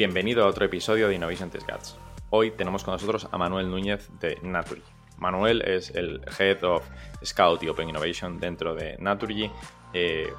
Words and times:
Bienvenido 0.00 0.44
a 0.44 0.46
otro 0.46 0.64
episodio 0.64 1.08
de 1.08 1.16
Innovation 1.16 1.50
Test 1.50 1.70
Guts. 1.70 1.98
Hoy 2.30 2.52
tenemos 2.52 2.84
con 2.84 2.92
nosotros 2.94 3.28
a 3.30 3.36
Manuel 3.36 3.70
Núñez 3.70 4.08
de 4.18 4.38
Naturgy. 4.40 4.80
Manuel 5.18 5.60
es 5.60 5.90
el 5.90 6.22
Head 6.38 6.64
of 6.64 6.88
Scout 7.22 7.62
y 7.62 7.68
Open 7.68 7.90
Innovation 7.90 8.40
dentro 8.40 8.74
de 8.74 8.96
Naturgy 8.98 9.50
eh, 9.92 10.32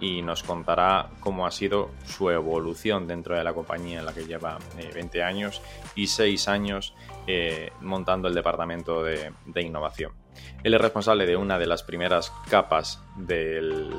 y 0.00 0.22
nos 0.22 0.42
contará 0.42 1.10
cómo 1.20 1.46
ha 1.46 1.50
sido 1.50 1.90
su 2.04 2.30
evolución 2.30 3.06
dentro 3.06 3.36
de 3.36 3.44
la 3.44 3.54
compañía 3.54 4.00
en 4.00 4.06
la 4.06 4.12
que 4.12 4.26
lleva 4.26 4.58
20 4.94 5.18
eh, 5.18 5.22
años 5.22 5.62
y 5.94 6.06
6 6.06 6.48
años 6.48 6.94
eh, 7.26 7.70
montando 7.80 8.28
el 8.28 8.34
departamento 8.34 9.02
de 9.02 9.62
innovación. 9.62 10.12
Él 10.62 10.74
es 10.74 10.80
responsable 10.80 11.26
de 11.26 11.36
una 11.36 11.58
de 11.58 11.66
las 11.66 11.82
primeras 11.82 12.32
capas 12.50 13.02
del, 13.16 13.94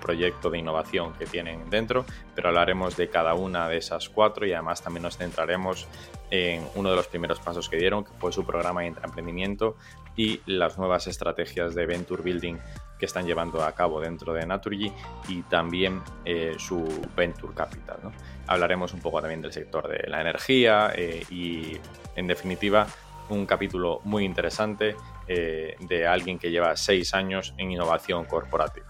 proyecto 0.00 0.50
de 0.50 0.58
innovación 0.58 1.12
que 1.14 1.26
tienen 1.26 1.68
dentro, 1.70 2.04
pero 2.34 2.48
hablaremos 2.48 2.96
de 2.96 3.08
cada 3.08 3.34
una 3.34 3.68
de 3.68 3.78
esas 3.78 4.08
cuatro 4.08 4.46
y 4.46 4.52
además 4.52 4.82
también 4.82 5.02
nos 5.02 5.16
centraremos 5.16 5.86
en 6.30 6.66
uno 6.74 6.90
de 6.90 6.96
los 6.96 7.06
primeros 7.06 7.40
pasos 7.40 7.68
que 7.68 7.76
dieron, 7.76 8.04
que 8.04 8.12
fue 8.18 8.32
su 8.32 8.44
programa 8.44 8.82
de 8.82 8.88
intraemprendimiento 8.88 9.76
y 10.16 10.40
las 10.46 10.78
nuevas 10.78 11.06
estrategias 11.06 11.74
de 11.74 11.86
Venture 11.86 12.22
Building 12.22 12.58
están 13.04 13.26
llevando 13.26 13.62
a 13.62 13.72
cabo 13.72 14.00
dentro 14.00 14.32
de 14.32 14.46
Naturgy 14.46 14.92
y 15.28 15.42
también 15.42 16.02
eh, 16.24 16.54
su 16.58 16.84
Venture 17.16 17.54
Capital. 17.54 17.98
Hablaremos 18.46 18.92
un 18.92 19.00
poco 19.00 19.20
también 19.20 19.42
del 19.42 19.52
sector 19.52 19.88
de 19.88 20.08
la 20.08 20.20
energía 20.20 20.92
eh, 20.94 21.24
y, 21.30 21.78
en 22.16 22.26
definitiva, 22.26 22.86
un 23.28 23.46
capítulo 23.46 24.00
muy 24.04 24.24
interesante 24.24 24.96
eh, 25.26 25.76
de 25.80 26.06
alguien 26.06 26.38
que 26.38 26.50
lleva 26.50 26.76
seis 26.76 27.14
años 27.14 27.54
en 27.56 27.70
innovación 27.70 28.24
corporativa. 28.24 28.86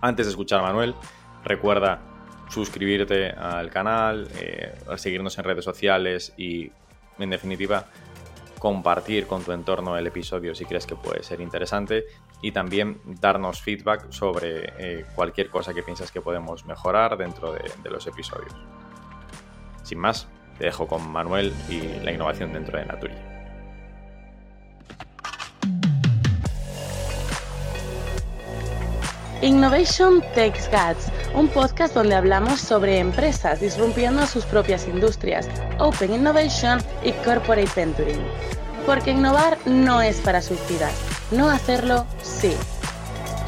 Antes 0.00 0.26
de 0.26 0.30
escuchar 0.30 0.60
a 0.60 0.62
Manuel, 0.62 0.94
recuerda 1.44 2.00
suscribirte 2.48 3.30
al 3.30 3.70
canal, 3.70 4.28
seguirnos 4.96 5.38
en 5.38 5.44
redes 5.44 5.64
sociales 5.64 6.34
y, 6.36 6.70
en 7.18 7.30
definitiva, 7.30 7.86
compartir 8.62 9.26
con 9.26 9.42
tu 9.42 9.50
entorno 9.50 9.96
el 9.96 10.06
episodio 10.06 10.54
si 10.54 10.64
crees 10.64 10.86
que 10.86 10.94
puede 10.94 11.24
ser 11.24 11.40
interesante 11.40 12.04
y 12.42 12.50
también 12.50 13.00
darnos 13.04 13.62
feedback 13.62 14.10
sobre 14.10 14.72
eh, 14.78 15.06
cualquier 15.14 15.48
cosa 15.48 15.72
que 15.72 15.82
piensas 15.82 16.10
que 16.10 16.20
podemos 16.20 16.66
mejorar 16.66 17.16
dentro 17.16 17.52
de, 17.52 17.90
los 17.90 18.06
episodios. 18.06 18.52
Sin 19.84 19.98
más, 19.98 20.28
te 20.58 20.64
dejo 20.64 20.86
con 20.86 21.08
Manuel 21.10 21.54
y 21.68 21.80
la 22.04 22.12
innovación 22.12 22.52
dentro 22.52 22.78
de 22.78 22.84
Naturi. 22.84 23.14
Innovation 29.42 30.22
Takes 30.36 30.68
Guts, 30.70 31.10
un 31.34 31.48
podcast 31.48 31.94
donde 31.94 32.14
hablamos 32.14 32.60
sobre 32.60 32.98
empresas 32.98 33.60
disrumpiendo 33.60 34.24
sus 34.26 34.44
propias 34.44 34.86
industrias, 34.86 35.48
Open 35.78 36.14
Innovation 36.14 36.78
y 37.02 37.10
Corporate 37.24 37.70
Venturing. 37.74 38.22
Porque 38.86 39.10
innovar 39.10 39.58
no 39.66 40.00
es 40.00 40.20
para 40.20 40.40
suicidas, 40.42 41.11
no 41.32 41.48
hacerlo 41.48 42.06
sí. 42.22 42.54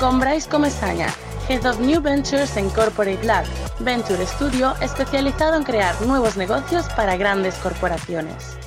Con 0.00 0.18
Bryce 0.18 0.48
Comesaña, 0.48 1.08
Head 1.48 1.66
of 1.66 1.80
New 1.80 2.00
Ventures 2.00 2.56
en 2.56 2.70
Corporate 2.70 3.22
Lab, 3.24 3.44
Venture 3.80 4.24
Studio 4.26 4.74
especializado 4.80 5.56
en 5.56 5.64
crear 5.64 5.94
nuevos 6.02 6.36
negocios 6.36 6.86
para 6.96 7.16
grandes 7.16 7.54
corporaciones. 7.56 8.58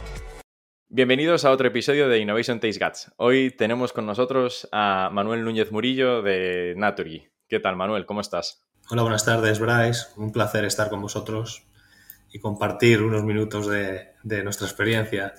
Bienvenidos 0.89 1.43
a 1.43 1.51
otro 1.51 1.67
episodio 1.67 2.07
de 2.07 2.19
Innovation 2.19 2.59
Taste 2.59 2.83
Guts. 2.83 3.11
Hoy 3.17 3.51
tenemos 3.51 3.91
con 3.91 4.05
nosotros 4.05 4.69
a 4.71 5.09
Manuel 5.11 5.43
Núñez 5.43 5.71
Murillo 5.71 6.21
de 6.21 6.75
Naturgy. 6.77 7.27
¿Qué 7.49 7.59
tal, 7.59 7.75
Manuel? 7.75 8.05
¿Cómo 8.05 8.21
estás? 8.21 8.67
Hola, 8.89 9.01
buenas 9.01 9.25
tardes, 9.25 9.59
Bryce. 9.59 10.07
Un 10.15 10.31
placer 10.31 10.63
estar 10.63 10.89
con 10.89 11.01
vosotros 11.01 11.67
y 12.31 12.39
compartir 12.39 13.01
unos 13.01 13.23
minutos 13.23 13.67
de, 13.67 14.13
nuestra 14.43 14.67
experiencia. 14.67 15.33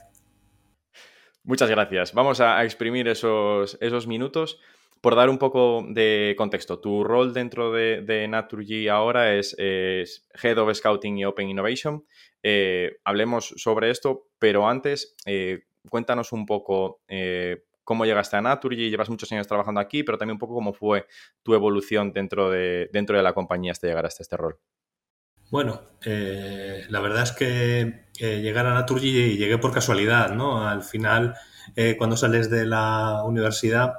Muchas 1.49 1.71
gracias. 1.71 2.13
Vamos 2.13 2.43
a, 2.43 2.63
exprimir 2.63 3.09
esos, 3.09 3.79
esos 3.81 4.07
minutos. 4.07 4.61
Por 5.01 5.15
dar 5.17 5.31
un 5.31 5.39
poco 5.39 5.83
de 5.89 6.35
contexto, 6.37 6.79
tu 6.79 7.05
rol 7.05 7.33
dentro 7.33 7.73
de, 7.73 8.03
de 8.03 8.29
Naturgy 8.29 8.89
ahora 8.89 9.35
es, 9.35 9.57
Head 9.59 10.59
of 10.59 10.77
Scouting 10.77 11.17
y 11.17 11.25
Open 11.25 11.49
Innovation. 11.49 12.05
Eh, 12.43 12.99
hablemos 13.03 13.55
sobre 13.57 13.89
esto, 13.89 14.27
pero 14.39 14.69
antes, 14.69 15.17
eh, 15.25 15.63
cuéntanos 15.89 16.33
un 16.33 16.45
poco 16.45 17.01
eh, 17.09 17.65
cómo 17.83 18.05
llegaste 18.05 18.37
a 18.37 18.43
Naturgy, 18.43 18.91
llevas 18.91 19.09
muchos 19.09 19.33
años 19.33 19.47
trabajando 19.47 19.81
aquí, 19.81 20.03
pero 20.03 20.19
también 20.19 20.35
un 20.35 20.41
poco 20.41 20.53
cómo 20.53 20.75
fue 20.75 21.07
tu 21.43 21.55
evolución 21.55 22.13
dentro 22.13 22.51
de, 22.51 22.91
dentro 22.93 23.17
de 23.17 23.23
la 23.23 23.33
compañía 23.33 23.73
hasta 23.73 23.87
llegar 23.87 24.05
hasta 24.05 24.23
este 24.23 24.37
rol. 24.37 24.59
Bueno, 25.51 25.81
la 26.05 27.01
verdad 27.01 27.23
es 27.23 27.33
que 27.33 28.08
llegar 28.19 28.67
a 28.67 28.75
Naturgy 28.75 29.37
llegué 29.37 29.59
por 29.59 29.73
casualidad, 29.73 30.35
¿no? 30.35 30.67
Al 30.67 30.83
final, 30.83 31.35
cuando 31.99 32.17
sales 32.17 32.51
de 32.51 32.67
la 32.67 33.23
universidad, 33.25 33.95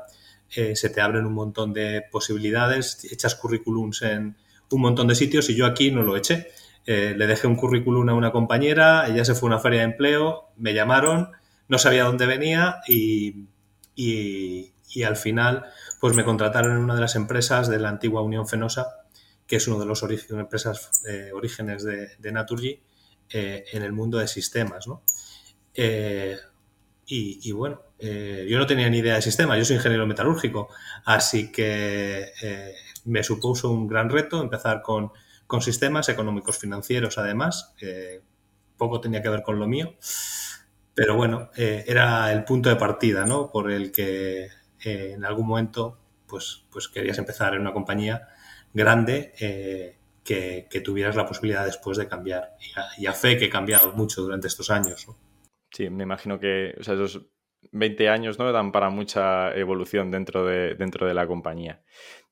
se 0.50 0.90
te 0.90 1.02
abren 1.02 1.26
un 1.26 1.34
montón 1.34 1.74
de 1.74 2.04
posibilidades, 2.12 3.08
echas 3.12 3.36
currículums 3.36 4.02
en 4.02 4.36
un 4.72 4.82
montón 4.82 5.08
de 5.08 5.16
sitios 5.16 5.50
y 5.50 5.56
yo 5.56 5.66
aquí 5.66 5.92
no 5.92 6.04
lo 6.04 6.16
eché. 6.16 6.48
Eh, 6.86 7.14
le 7.16 7.28
dejé 7.28 7.48
un 7.48 7.56
currículum 7.56 8.08
a 8.10 8.14
una 8.14 8.32
compañera, 8.32 9.08
ella 9.08 9.26
se 9.26 9.36
fue 9.36 9.48
a 9.48 9.54
una 9.54 9.60
feria 9.60 9.80
de 9.80 9.86
empleo, 9.86 10.50
me 10.58 10.74
llamaron, 10.74 11.32
no 11.68 11.78
sabía 11.78 12.04
dónde 12.04 12.26
venía 12.26 12.78
y, 12.88 13.46
al 15.06 15.18
final 15.18 15.66
pues 16.00 16.16
me 16.16 16.24
contrataron 16.24 16.72
en 16.72 16.80
una 16.80 16.96
de 16.96 17.02
las 17.02 17.16
empresas 17.16 17.70
de 17.70 17.80
la 17.80 17.90
antigua 17.90 18.24
Unión 18.24 18.48
Fenosa, 18.48 18.88
que 19.46 19.58
es 19.58 19.68
uno 19.68 19.78
de 19.80 19.86
los 19.86 20.04
empresas 20.32 20.90
eh, 21.08 21.32
orígenes 21.34 21.84
de, 21.84 22.10
de 22.18 22.32
Naturgy 22.32 22.82
eh, 23.32 23.66
en 23.72 23.84
el 23.84 23.92
mundo 23.92 24.18
de 24.18 24.28
sistemas. 24.28 24.86
Y, 27.06 27.52
bueno, 27.52 27.82
yo 28.00 28.58
no 28.58 28.68
tenía 28.68 28.90
ni 28.90 29.00
idea 29.00 29.16
de 29.16 29.22
sistemas, 29.22 29.58
yo 29.58 29.66
soy 29.66 29.78
ingeniero 29.78 30.06
metalúrgico, 30.06 30.70
así 31.06 31.52
que 31.52 32.26
me 33.06 33.24
supuso 33.24 33.72
un 33.72 33.88
gran 33.88 34.10
reto 34.10 34.42
empezar 34.42 34.82
con 34.82 35.12
con 35.48 35.64
sistemas 35.64 36.08
económicos 36.10 36.60
financieros, 36.60 37.18
además, 37.18 37.74
poco 38.80 39.02
tenía 39.02 39.22
que 39.22 39.30
ver 39.30 39.44
con 39.44 39.60
lo 39.60 39.68
mío, 39.68 39.96
pero 40.96 41.16
bueno, 41.16 41.52
eh, 41.56 41.86
era 41.88 42.32
el 42.32 42.44
punto 42.44 42.70
de 42.70 42.76
partida, 42.76 43.26
¿no? 43.26 43.52
Por 43.52 43.72
el 43.72 43.92
que 43.92 44.48
eh, 44.84 45.12
en 45.14 45.24
algún 45.24 45.48
momento, 45.48 46.00
pues, 46.26 46.66
pues 46.72 46.88
querías 46.88 47.20
empezar 47.20 47.54
en 47.54 47.62
una 47.62 47.74
compañía 47.74 48.28
grande 48.74 49.99
que, 50.30 50.82
tuvieras 50.82 51.16
la 51.16 51.26
posibilidad 51.26 51.66
después 51.66 51.98
de 51.98 52.08
cambiar. 52.08 52.56
Y 52.98 53.08
a, 53.08 53.14
fe 53.14 53.38
que 53.38 53.46
he 53.46 53.50
cambiado 53.50 53.94
mucho 53.94 54.22
durante 54.22 54.48
estos 54.48 54.70
años. 54.70 55.08
Sí, 55.72 55.90
me 55.90 56.04
imagino 56.04 56.40
que 56.40 56.76
esos 56.78 57.22
20 57.72 58.10
años 58.10 58.38
¿no? 58.38 58.52
dan 58.52 58.72
para 58.72 58.90
mucha 58.90 59.54
evolución 59.56 60.12
dentro 60.12 60.46
de, 60.46 60.76
dentro 60.76 61.08
de 61.08 61.14
la 61.16 61.26
compañía. 61.26 61.82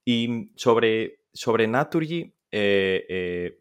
Y 0.06 0.52
sobre, 0.56 1.22
sobre 1.34 1.68
Naturgy, 1.68 2.36
eh, 2.52 3.06
eh, 3.10 3.60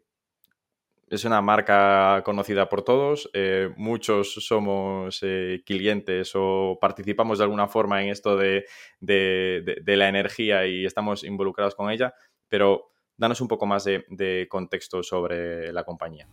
es 1.09 1.25
una 1.25 1.41
marca 1.41 2.21
conocida 2.23 2.69
por 2.69 2.83
todos, 2.83 3.29
eh, 3.33 3.69
muchos 3.77 4.33
somos 4.33 5.21
clientes 5.65 6.33
o 6.35 6.77
participamos 6.81 7.37
de 7.37 7.45
alguna 7.45 7.67
forma 7.67 8.03
en 8.03 8.09
esto 8.09 8.35
de, 8.37 8.65
la 8.99 10.09
energía 10.09 10.67
y 10.67 10.85
estamos 10.85 11.23
involucrados 11.23 11.75
con 11.75 11.89
ella, 11.89 12.13
pero 12.49 12.91
danos 13.17 13.41
un 13.41 13.47
poco 13.47 13.65
más 13.65 13.83
de, 13.83 14.47
contexto 14.49 15.03
sobre 15.03 15.71
la 15.73 15.83
compañía. 15.83 16.27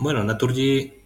Bueno, 0.00 0.24
Naturgy 0.24 1.02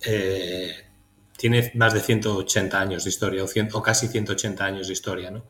tiene 1.37 1.73
más 1.75 1.93
de 1.95 2.01
180 2.01 2.81
años 2.81 3.05
de 3.05 3.11
historia, 3.11 3.45
o, 3.45 3.47
o, 3.47 3.83
casi 3.83 4.09
180 4.09 4.65
años 4.65 4.87
de 4.87 4.93
historia, 4.93 5.31
¿no? 5.31 5.47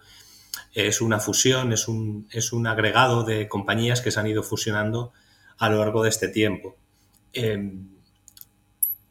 Es 0.73 1.01
una 1.01 1.21
fusión, 1.21 1.73
es 1.73 1.89
un, 1.89 2.67
agregado 2.67 3.25
de 3.25 3.49
compañías 3.49 4.01
que 4.01 4.11
se 4.11 4.21
han 4.21 4.27
ido 4.27 4.43
fusionando 4.43 5.13
a 5.59 5.71
lo 5.71 5.79
largo 5.79 6.03
de 6.03 6.11
este 6.11 6.29
tiempo. 6.29 6.77
Em, 7.33 7.97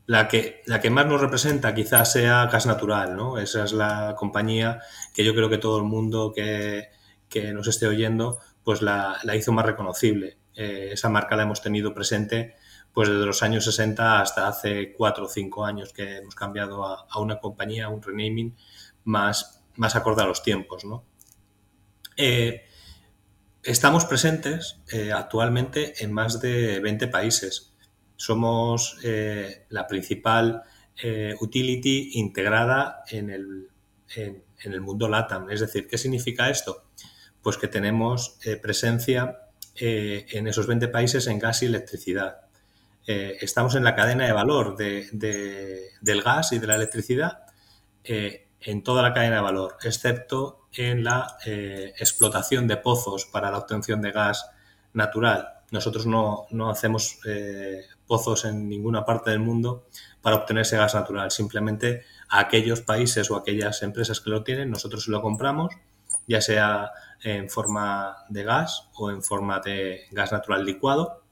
la, 0.06 0.28
que, 0.28 0.62
la 0.66 0.80
que 0.80 0.90
más 0.90 1.08
nos 1.08 1.22
representa 1.22 1.74
quizás 1.74 2.12
sea 2.12 2.46
Gas 2.48 2.66
Natural, 2.66 3.16
¿no? 3.16 3.40
Esa 3.40 3.64
es 3.64 3.74
la 3.74 4.16
compañía 4.18 4.80
que 5.14 5.24
yo 5.24 5.34
creo 5.34 5.50
que 5.50 5.58
todo 5.58 5.78
el 5.78 5.84
mundo 5.84 6.34
que, 6.36 6.90
nos 7.54 7.68
esté 7.68 7.86
oyendo 7.88 8.40
pues 8.64 8.82
la, 8.82 9.20
hizo 9.36 9.52
más 9.52 9.66
reconocible. 9.66 10.38
Eh, 10.56 10.90
esa 10.94 11.10
marca 11.10 11.36
la 11.36 11.44
hemos 11.44 11.62
tenido 11.62 11.94
presente 11.94 12.56
pues 12.94 13.10
desde 13.10 13.26
los 13.26 13.44
años 13.44 13.66
60 13.66 14.22
hasta 14.22 14.48
hace 14.48 14.94
4 14.94 15.26
o 15.26 15.28
5 15.28 15.66
años 15.66 15.92
que 15.92 16.18
hemos 16.18 16.34
cambiado 16.34 16.86
a, 16.86 17.20
una 17.20 17.40
compañía, 17.40 17.90
un 17.90 18.02
renaming 18.02 18.56
más, 19.04 19.62
más 19.76 19.98
acorde 19.98 20.24
a 20.24 20.26
los 20.26 20.42
tiempos, 20.44 20.86
¿no? 20.86 21.04
Eh, 22.16 22.62
Estamos 23.62 24.06
presentes 24.06 24.80
eh, 24.92 25.12
actualmente 25.12 25.96
en 26.04 26.14
más 26.14 26.40
de 26.40 26.80
20 26.80 27.08
países. 27.08 27.74
Somos 28.16 29.00
la 29.70 29.88
principal 29.88 30.62
utility 31.40 32.12
integrada 32.14 33.02
en 33.10 33.32
el, 33.32 33.70
en, 34.16 34.44
el, 34.60 34.82
mundo 34.82 35.10
LATAM. 35.10 35.50
Es 35.50 35.62
decir, 35.62 35.88
¿qué 35.88 35.98
significa 35.98 36.52
esto? 36.52 36.86
Pues 37.42 37.58
que 37.58 37.68
tenemos 37.68 38.38
presencia 38.62 39.45
en 39.76 40.48
esos 40.48 40.68
20 40.68 40.88
países 40.88 41.28
en 41.28 41.40
gas 41.40 41.64
y 41.64 41.66
electricidad. 41.66 42.42
eh, 43.08 43.38
estamos 43.42 43.76
en 43.76 43.84
la 43.84 43.94
cadena 43.96 44.26
de 44.26 44.32
valor 44.32 44.76
del 44.78 46.22
gas 46.24 46.54
y 46.54 46.60
de 46.60 46.68
la 46.68 46.76
electricidad 46.76 47.44
eh, 48.04 48.48
en 48.62 48.84
toda 48.84 49.04
la 49.04 49.14
cadena 49.14 49.36
de 49.36 49.42
valor, 49.42 49.78
excepto 49.84 50.68
en 50.74 51.04
la 51.04 51.38
eh, 51.46 51.94
explotación 52.00 52.68
de 52.68 52.78
pozos 52.78 53.26
para 53.26 53.52
la 53.52 53.60
obtención 53.60 54.02
de 54.02 54.12
gas 54.12 54.50
natural. 54.94 55.50
Nosotros 55.72 56.08
no, 56.08 56.48
no 56.52 56.70
hacemos 56.70 57.20
pozos 58.08 58.46
en 58.46 58.70
ninguna 58.70 59.04
parte 59.04 59.32
del 59.32 59.40
mundo 59.40 59.88
para 60.22 60.38
obtener 60.38 60.62
ese 60.62 60.78
gas 60.78 60.96
natural. 60.96 61.32
Simplemente 61.32 62.04
aquellos 62.30 62.82
países 62.82 63.30
o 63.30 63.36
aquellas 63.36 63.82
empresas 63.84 64.22
que 64.22 64.30
lo 64.30 64.44
tienen, 64.44 64.72
nosotros 64.72 65.08
lo 65.08 65.22
compramos, 65.22 65.74
ya 66.28 66.42
sea 66.42 66.92
en 67.24 67.50
forma 67.50 68.18
de 68.30 68.44
gas 68.44 68.90
o 68.96 69.10
en 69.10 69.24
forma 69.24 69.60
de 69.60 70.06
gas 70.12 70.32
natural 70.32 70.66
licuado 70.66 71.24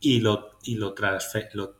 y 0.00 0.20
lo, 0.20 0.58
y 0.62 0.76
lo, 0.76 0.94
lo, 1.52 1.74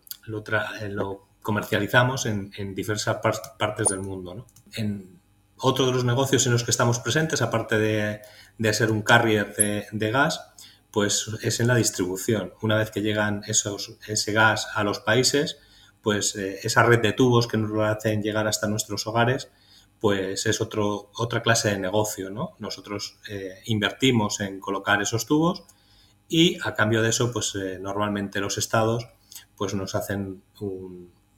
eh, 0.81 0.89
lo, 0.91 1.29
comercializamos 1.43 2.27
en, 2.27 2.75
diversas 2.75 3.19
partes 3.59 3.89
del 3.89 4.01
mundo. 4.01 4.47
En 4.75 5.21
otro 5.57 5.87
de 5.87 5.93
los 5.93 6.05
negocios 6.05 6.47
en 6.47 6.53
los 6.53 6.65
que 6.65 6.71
estamos 6.71 7.01
presentes, 7.01 7.43
aparte 7.43 7.79
de, 7.79 8.21
de 8.59 8.75
ser 8.75 8.91
un 8.91 9.03
carrier 9.03 9.55
de, 9.55 9.87
de, 9.91 10.11
gas, 10.11 10.53
pues 10.91 11.31
es 11.43 11.61
en 11.61 11.69
la 11.69 11.75
distribución. 11.75 12.53
Una 12.63 12.77
vez 12.77 12.91
que 12.91 13.03
llegan 13.03 13.43
esos, 13.47 13.97
ese 14.07 14.33
gas 14.33 14.69
a 14.75 14.85
los 14.85 15.01
países, 15.01 15.59
pues 16.03 16.37
eh, 16.37 16.61
esa 16.63 16.83
red 16.83 17.01
de 17.01 17.13
tubos 17.13 17.47
que 17.47 17.57
nos 17.57 17.71
lo 17.71 17.85
hacen 17.85 18.23
llegar 18.23 18.47
hasta 18.47 18.69
nuestros 18.69 19.07
hogares, 19.07 19.51
pues 20.01 20.47
es 20.47 20.61
otro, 20.61 21.11
otra 21.15 21.43
clase 21.43 21.71
de 21.71 21.79
negocio, 21.79 22.31
¿no? 22.31 22.57
Nosotros 22.59 23.19
eh, 23.29 23.61
invertimos 23.67 24.41
en 24.41 24.59
colocar 24.59 25.03
esos 25.03 25.27
tubos 25.27 25.65
y 26.29 26.59
a 26.65 26.75
cambio 26.75 27.03
de 27.03 27.11
eso, 27.11 27.33
pues 27.33 27.55
eh, 27.55 27.79
normalmente 27.81 28.41
los 28.41 28.59
estados 28.59 29.07
pues 29.57 29.75
nos 29.75 29.95
hacen 29.95 30.43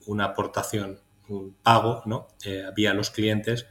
una 0.06 0.24
aportación, 0.26 1.00
un 1.28 1.56
pago, 1.60 2.02
¿no? 2.06 2.28
vía 2.76 2.94
los 2.94 3.10
clientes 3.10 3.66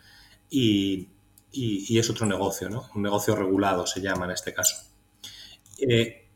y, 0.49 1.07
y, 1.53 1.97
es 1.97 2.09
otro 2.09 2.25
negocio, 2.25 2.69
¿no? 2.69 2.89
Un 2.93 3.03
negocio 3.03 3.33
regulado 3.33 3.87
se 3.87 4.01
llama 4.01 4.25
en 4.25 4.31
este 4.31 4.53
caso. 4.53 4.75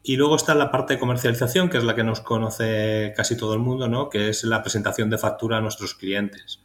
Y 0.08 0.18
luego 0.18 0.36
está 0.36 0.54
la 0.54 0.70
parte 0.70 0.94
de 0.94 1.00
comercialización, 1.00 1.68
que 1.68 1.80
es 1.80 1.84
la 1.84 1.96
que 1.96 2.04
nos 2.04 2.22
conoce 2.22 3.12
casi 3.18 3.36
todo 3.36 3.56
el 3.56 3.60
mundo, 3.60 3.88
¿no? 3.88 4.08
que 4.08 4.30
es 4.30 4.44
la 4.44 4.62
presentación 4.62 5.10
de 5.10 5.18
factura 5.18 5.58
a 5.58 5.62
nuestros 5.62 5.96
clientes. 5.96 6.62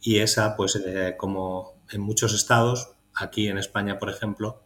Y 0.00 0.18
esa, 0.18 0.56
pues 0.56 0.76
eh, 0.76 1.14
como 1.18 1.74
en 1.90 2.00
muchos 2.00 2.34
estados, 2.34 2.92
aquí 3.14 3.48
en 3.48 3.58
España, 3.58 3.98
por 3.98 4.10
ejemplo, 4.10 4.62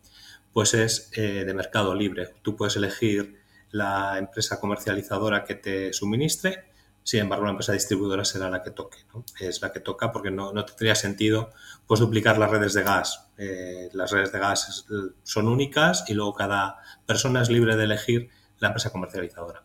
pues 0.53 0.75
es 0.75 1.11
eh, 1.15 1.45
de 1.45 1.55
mercado 1.55 1.95
libre. 1.95 2.35
Tú 2.43 2.57
puedes 2.57 2.77
elegir 2.77 3.43
la 3.71 4.19
empresa 4.19 4.61
comercializadora 4.61 5.45
que 5.45 5.55
te 5.57 5.93
suministre 5.93 6.65
sin 7.05 7.21
embargo, 7.21 7.45
la 7.45 7.51
empresa 7.51 7.75
distribuidora 7.75 8.25
será 8.25 8.49
la 8.49 8.63
que 8.63 8.71
toque, 8.71 8.97
¿no? 9.13 9.27
Es 9.39 9.61
la 9.61 9.73
que 9.73 9.81
toca 9.81 10.11
porque 10.11 10.31
no, 10.31 10.55
no 10.55 10.65
tendría 10.65 10.95
sentido 10.95 11.51
pues, 11.87 12.01
duplicar 12.01 12.39
las 12.39 12.51
redes 12.51 12.73
de 12.73 12.83
gas. 12.83 13.29
Eh, 13.37 13.91
las 13.93 14.11
redes 14.11 14.33
de 14.33 14.39
gas 14.39 14.87
son 15.23 15.49
únicas 15.49 16.05
y 16.09 16.15
luego 16.15 16.33
cada 16.33 16.79
persona 17.05 17.43
es 17.43 17.51
libre 17.51 17.77
de 17.77 17.85
elegir 17.85 18.31
la 18.59 18.69
empresa 18.69 18.91
comercializadora. 18.91 19.65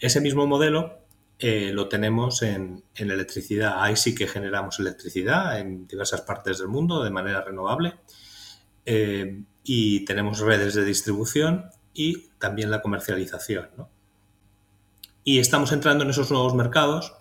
Ese 0.00 0.20
mismo 0.20 0.48
modelo 0.48 1.01
eh, 1.38 1.72
lo 1.72 1.88
tenemos 1.88 2.42
en, 2.42 2.84
en, 2.94 3.10
electricidad. 3.10 3.82
Ahí 3.82 3.96
sí 3.96 4.14
que 4.14 4.28
generamos 4.28 4.78
electricidad 4.78 5.58
en 5.58 5.86
diversas 5.86 6.20
partes 6.22 6.58
del 6.58 6.68
mundo 6.68 7.02
de 7.02 7.10
manera 7.10 7.42
renovable. 7.42 7.94
Eh, 8.84 9.44
y 9.64 10.04
tenemos 10.04 10.40
redes 10.40 10.74
de 10.74 10.84
distribución 10.84 11.70
y 11.94 12.28
también 12.38 12.70
la 12.70 12.82
comercialización. 12.82 13.70
¿no? 13.76 13.88
Y 15.24 15.38
estamos 15.38 15.72
entrando 15.72 16.04
en 16.04 16.10
esos 16.10 16.30
nuevos 16.30 16.54
mercados 16.54 17.14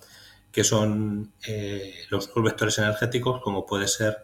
que 0.52 0.64
son 0.64 1.34
eh, 1.48 1.94
los, 2.10 2.30
vectores 2.36 2.78
energéticos, 2.78 3.42
como 3.42 3.66
puede 3.66 3.88
ser 3.88 4.18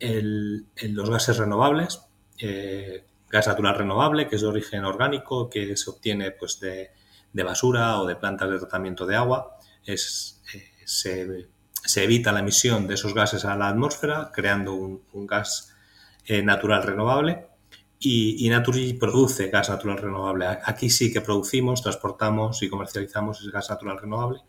el, 0.00 0.66
los 0.82 1.08
gases 1.08 1.36
renovables, 1.36 2.00
eh, 2.38 3.04
gas 3.30 3.46
natural 3.46 3.76
renovable, 3.76 4.26
que 4.26 4.36
es 4.36 4.42
de 4.42 4.48
origen 4.48 4.84
orgánico, 4.84 5.48
que 5.48 5.76
se 5.76 5.90
obtiene 5.90 6.32
pues, 6.32 6.58
de, 6.58 6.90
basura 7.34 8.00
o 8.00 8.06
de 8.06 8.16
plantas 8.16 8.50
de 8.50 8.58
tratamiento 8.58 9.06
de 9.06 9.16
agua. 9.16 9.56
Es, 9.84 10.42
eh, 10.54 11.48
se, 11.84 12.04
evita 12.04 12.32
la 12.32 12.40
emisión 12.40 12.86
de 12.86 12.94
esos 12.94 13.14
gases 13.14 13.44
a 13.44 13.56
la 13.56 13.68
atmósfera, 13.68 14.30
creando 14.32 14.74
un, 14.74 15.26
gas 15.26 15.74
natural 16.28 16.84
renovable 16.84 17.46
y, 18.04 18.48
Naturgy 18.48 18.94
produce 18.94 19.48
gas 19.48 19.68
natural 19.70 19.98
renovable. 19.98 20.46
Aquí 20.46 20.90
sí 20.90 21.12
que 21.12 21.20
producimos, 21.20 21.82
transportamos 21.82 22.62
y 22.62 22.68
comercializamos 22.68 23.40
ese 23.40 23.50
gas 23.50 23.70
natural 23.70 23.98
renovable. 23.98 24.40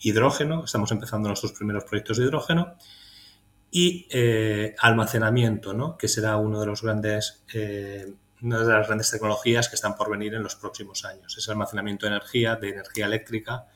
Hidrógeno, 0.00 0.64
estamos 0.64 0.90
empezando 0.90 1.28
nuestros 1.28 1.52
primeros 1.52 1.84
proyectos 1.84 2.16
de 2.16 2.24
hidrógeno. 2.24 2.76
Y 3.70 4.06
eh, 4.10 4.74
almacenamiento, 4.78 5.74
¿no? 5.74 5.98
que 5.98 6.08
será 6.08 6.36
uno 6.36 6.60
de 6.60 6.66
los 6.66 6.82
grandes, 6.82 7.44
eh, 7.52 8.14
una 8.44 8.60
de 8.60 8.72
las 8.72 8.86
grandes 8.86 9.10
tecnologías 9.10 9.68
que 9.68 9.74
están 9.74 9.96
por 9.96 10.10
venir 10.10 10.34
en 10.34 10.42
los 10.42 10.54
próximos 10.54 11.04
años. 11.04 11.36
Es 11.36 11.48
almacenamiento 11.48 12.06
de 12.06 12.12
energía, 12.12 12.56
de 12.56 12.68
energía 12.68 13.06
eléctrica, 13.06 13.66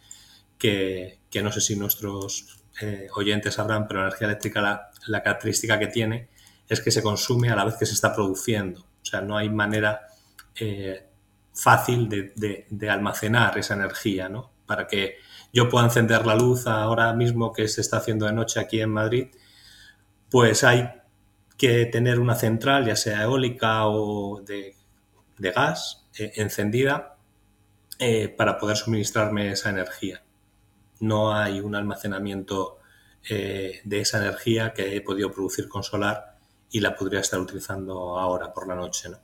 que, 0.59 1.20
que 1.31 1.43
no 1.43 1.50
sé 1.50 1.61
si 1.61 1.75
nuestros 1.75 2.62
eh, 2.81 3.09
oyentes 3.15 3.55
sabrán, 3.55 3.88
pero 3.88 4.00
la 4.00 4.06
energía 4.09 4.29
eléctrica 4.29 4.61
la, 4.61 4.91
la 5.06 5.23
característica 5.23 5.79
que 5.79 5.87
tiene 5.87 6.29
es 6.69 6.81
que 6.81 6.91
se 6.91 7.03
consume 7.03 7.50
a 7.50 7.56
la 7.56 7.65
vez 7.65 7.76
que 7.76 7.87
se 7.87 7.94
está 7.94 8.15
produciendo. 8.15 8.81
O 8.81 9.05
sea, 9.05 9.20
no 9.23 9.37
hay 9.37 9.49
manera 9.49 10.06
eh, 10.55 11.09
fácil 11.55 12.09
de, 12.09 12.91
almacenar 12.91 13.56
esa 13.59 13.75
energía, 13.75 14.29
¿no? 14.29 14.53
Para 14.67 14.87
que 14.87 15.17
yo 15.53 15.69
pueda 15.69 15.87
encender 15.87 16.26
la 16.26 16.35
luz 16.35 16.67
ahora 16.67 17.12
mismo 17.15 17.53
que 17.53 17.69
se 17.69 17.81
está 17.81 17.97
haciendo 17.97 18.26
de 18.26 18.32
noche 18.32 18.61
aquí 18.61 18.81
en 18.81 18.91
Madrid, 18.91 19.29
pues 20.31 20.62
hay 20.62 20.88
que 21.58 21.84
tener 21.87 22.20
una 22.20 22.37
central, 22.37 22.87
ya 22.87 22.96
sea 22.96 23.25
eólica 23.25 23.87
o 23.87 24.40
de, 24.40 24.75
gas, 25.38 26.06
eh, 26.19 26.32
encendida 26.37 27.16
eh, 27.99 28.28
para 28.28 28.56
poder 28.58 28.76
suministrarme 28.78 29.52
esa 29.52 29.69
energía. 29.69 30.22
No 31.00 31.34
hay 31.34 31.60
un 31.60 31.75
almacenamiento 31.75 32.76
de 33.28 34.00
esa 34.00 34.19
energía 34.19 34.72
que 34.72 34.96
he 34.96 35.02
podido 35.02 35.31
producir 35.31 35.69
con 35.69 35.82
solar 35.82 36.38
y 36.70 36.81
la 36.81 36.96
podría 36.96 37.20
estar 37.20 37.38
utilizando 37.38 38.19
ahora 38.19 38.52
por 38.52 38.66
la 38.66 38.75
noche. 38.75 39.08
¿no? 39.08 39.19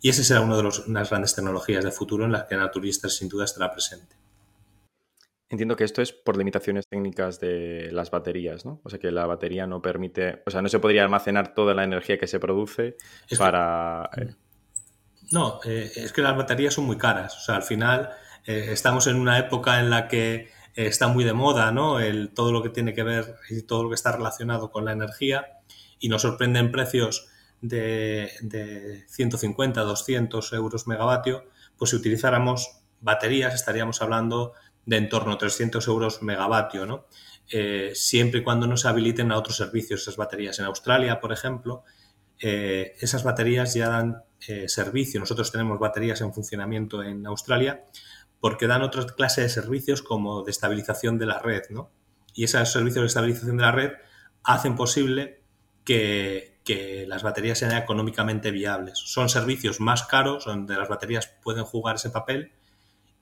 Y 0.00 0.10
ese 0.10 0.24
será 0.24 0.40
una 0.40 0.56
de 0.56 0.62
las 0.62 1.10
grandes 1.10 1.34
tecnologías 1.34 1.84
de 1.84 1.90
futuro 1.90 2.24
en 2.24 2.32
las 2.32 2.44
que 2.44 2.56
Naturista 2.56 3.08
sin 3.08 3.28
duda 3.28 3.44
estará 3.44 3.72
presente. 3.72 4.15
Entiendo 5.48 5.76
que 5.76 5.84
esto 5.84 6.02
es 6.02 6.12
por 6.12 6.36
limitaciones 6.36 6.88
técnicas 6.88 7.38
de 7.38 7.90
las 7.92 8.10
baterías, 8.10 8.66
¿no? 8.66 8.80
O 8.82 8.90
sea 8.90 8.98
que 8.98 9.12
la 9.12 9.26
batería 9.26 9.64
no 9.66 9.80
permite, 9.80 10.42
o 10.44 10.50
sea, 10.50 10.60
no 10.60 10.68
se 10.68 10.80
podría 10.80 11.04
almacenar 11.04 11.54
toda 11.54 11.72
la 11.72 11.84
energía 11.84 12.18
que 12.18 12.26
se 12.26 12.40
produce 12.40 12.96
para... 13.38 14.10
Eh, 14.16 14.34
no, 15.30 15.60
eh, 15.64 15.90
es 15.94 16.12
que 16.12 16.22
las 16.22 16.36
baterías 16.36 16.74
son 16.74 16.84
muy 16.84 16.98
caras. 16.98 17.36
O 17.36 17.40
sea, 17.40 17.54
al 17.54 17.62
final 17.62 18.10
eh, 18.44 18.70
estamos 18.72 19.06
en 19.06 19.16
una 19.20 19.38
época 19.38 19.78
en 19.78 19.88
la 19.88 20.08
que 20.08 20.50
está 20.74 21.06
muy 21.06 21.22
de 21.22 21.32
moda, 21.32 21.70
¿no? 21.70 22.00
El, 22.00 22.34
todo 22.34 22.50
lo 22.50 22.62
que 22.62 22.70
tiene 22.70 22.92
que 22.92 23.04
ver 23.04 23.36
y 23.48 23.62
todo 23.62 23.84
lo 23.84 23.90
que 23.90 23.94
está 23.94 24.12
relacionado 24.12 24.72
con 24.72 24.84
la 24.84 24.92
energía 24.92 25.60
y 26.00 26.08
nos 26.08 26.22
sorprenden 26.22 26.72
precios 26.72 27.28
de, 27.60 28.32
de 28.42 29.04
150, 29.08 29.80
200 29.80 30.52
euros 30.52 30.88
megavatio, 30.88 31.44
pues 31.78 31.90
si 31.90 31.96
utilizáramos 31.96 32.80
baterías 33.00 33.54
estaríamos 33.54 34.02
hablando 34.02 34.52
de 34.86 34.96
en 34.96 35.08
torno 35.08 35.32
a 35.32 35.38
300 35.38 35.86
euros 35.88 36.22
megavatio, 36.22 36.86
¿no? 36.86 37.06
Eh, 37.50 37.92
siempre 37.94 38.40
y 38.40 38.42
cuando 38.42 38.66
no 38.66 38.76
se 38.76 38.88
habiliten 38.88 39.30
a 39.30 39.36
otros 39.36 39.56
servicios 39.56 40.02
esas 40.02 40.16
baterías. 40.16 40.58
En 40.58 40.64
Australia, 40.64 41.20
por 41.20 41.32
ejemplo, 41.32 41.84
eh, 42.40 42.94
esas 43.00 43.22
baterías 43.22 43.74
ya 43.74 43.88
dan 43.88 44.22
eh, 44.48 44.68
servicio. 44.68 45.20
Nosotros 45.20 45.52
tenemos 45.52 45.78
baterías 45.78 46.20
en 46.20 46.32
funcionamiento 46.32 47.02
en 47.02 47.26
Australia 47.26 47.84
porque 48.40 48.66
dan 48.66 48.82
otra 48.82 49.04
clase 49.06 49.42
de 49.42 49.48
servicios 49.48 50.02
como 50.02 50.42
de 50.42 50.50
estabilización 50.50 51.18
de 51.18 51.26
la 51.26 51.38
red, 51.38 51.62
¿no? 51.70 51.90
Y 52.34 52.44
esos 52.44 52.70
servicios 52.70 53.02
de 53.02 53.06
estabilización 53.06 53.56
de 53.56 53.62
la 53.62 53.72
red 53.72 53.92
hacen 54.44 54.76
posible 54.76 55.42
que, 55.84 56.54
las 57.06 57.22
baterías 57.22 57.58
sean 57.58 57.76
económicamente 57.76 58.50
viables. 58.50 58.98
Son 58.98 59.28
servicios 59.28 59.80
más 59.80 60.02
caros 60.02 60.46
donde 60.46 60.74
las 60.74 60.88
baterías 60.88 61.28
pueden 61.42 61.64
jugar 61.64 61.94
ese 61.94 62.10
papel 62.10 62.52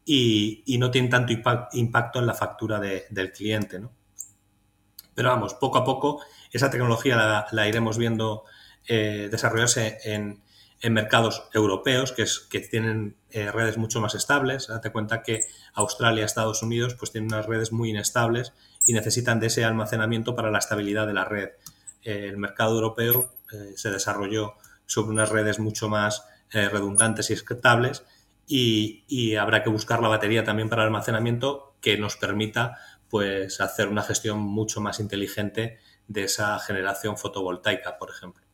y, 0.04 0.76
no 0.78 0.90
tienen 0.90 1.10
tanto 1.10 1.32
impacto 1.72 2.18
en 2.18 2.26
la 2.26 2.34
factura 2.34 2.80
del 2.80 3.32
cliente. 3.32 3.78
¿no? 3.78 3.92
Pero 5.14 5.30
vamos, 5.30 5.54
poco 5.54 5.78
a 5.78 5.84
poco 5.84 6.22
esa 6.52 6.70
tecnología 6.70 7.46
la, 7.50 7.68
iremos 7.68 7.98
viendo 7.98 8.44
eh, 8.86 9.28
desarrollarse 9.30 9.98
en, 10.04 10.42
mercados 10.90 11.48
europeos 11.54 12.12
que, 12.12 12.20
es, 12.20 12.40
que 12.40 12.60
tienen 12.60 13.16
eh, 13.30 13.50
redes 13.50 13.78
mucho 13.78 14.02
más 14.02 14.14
estables. 14.14 14.66
Date 14.66 14.92
cuenta 14.92 15.22
que 15.22 15.40
Australia, 15.72 16.26
Estados 16.26 16.62
Unidos, 16.62 16.94
pues 16.94 17.10
tienen 17.10 17.32
unas 17.32 17.46
redes 17.46 17.72
muy 17.72 17.88
inestables 17.88 18.52
y 18.86 18.92
necesitan 18.92 19.40
de 19.40 19.46
ese 19.46 19.64
almacenamiento 19.64 20.36
para 20.36 20.50
la 20.50 20.58
estabilidad 20.58 21.06
de 21.06 21.14
la 21.14 21.24
red 21.24 21.52
el 22.04 22.36
mercado 22.36 22.74
europeo 22.74 23.32
eh, 23.52 23.72
se 23.76 23.90
desarrolló 23.90 24.54
sobre 24.86 25.12
unas 25.12 25.30
redes 25.30 25.58
mucho 25.58 25.88
más 25.88 26.24
eh, 26.52 26.68
redundantes 26.68 27.30
y 27.30 27.32
estables 27.32 28.04
y, 28.46 29.34
habrá 29.36 29.62
que 29.62 29.70
buscar 29.70 30.00
la 30.02 30.08
batería 30.08 30.44
también 30.44 30.68
para 30.68 30.82
el 30.82 30.88
almacenamiento 30.88 31.76
que 31.80 31.96
nos 31.98 32.16
permita 32.16 32.76
pues 33.08 33.60
hacer 33.60 33.88
una 33.88 34.02
gestión 34.02 34.40
mucho 34.40 34.80
más 34.80 34.98
inteligente 35.00 35.78
de 36.08 36.24
esa 36.24 36.58
generación 36.58 37.16
fotovoltaica, 37.16 37.96
por 37.96 38.10
ejemplo. 38.10 38.44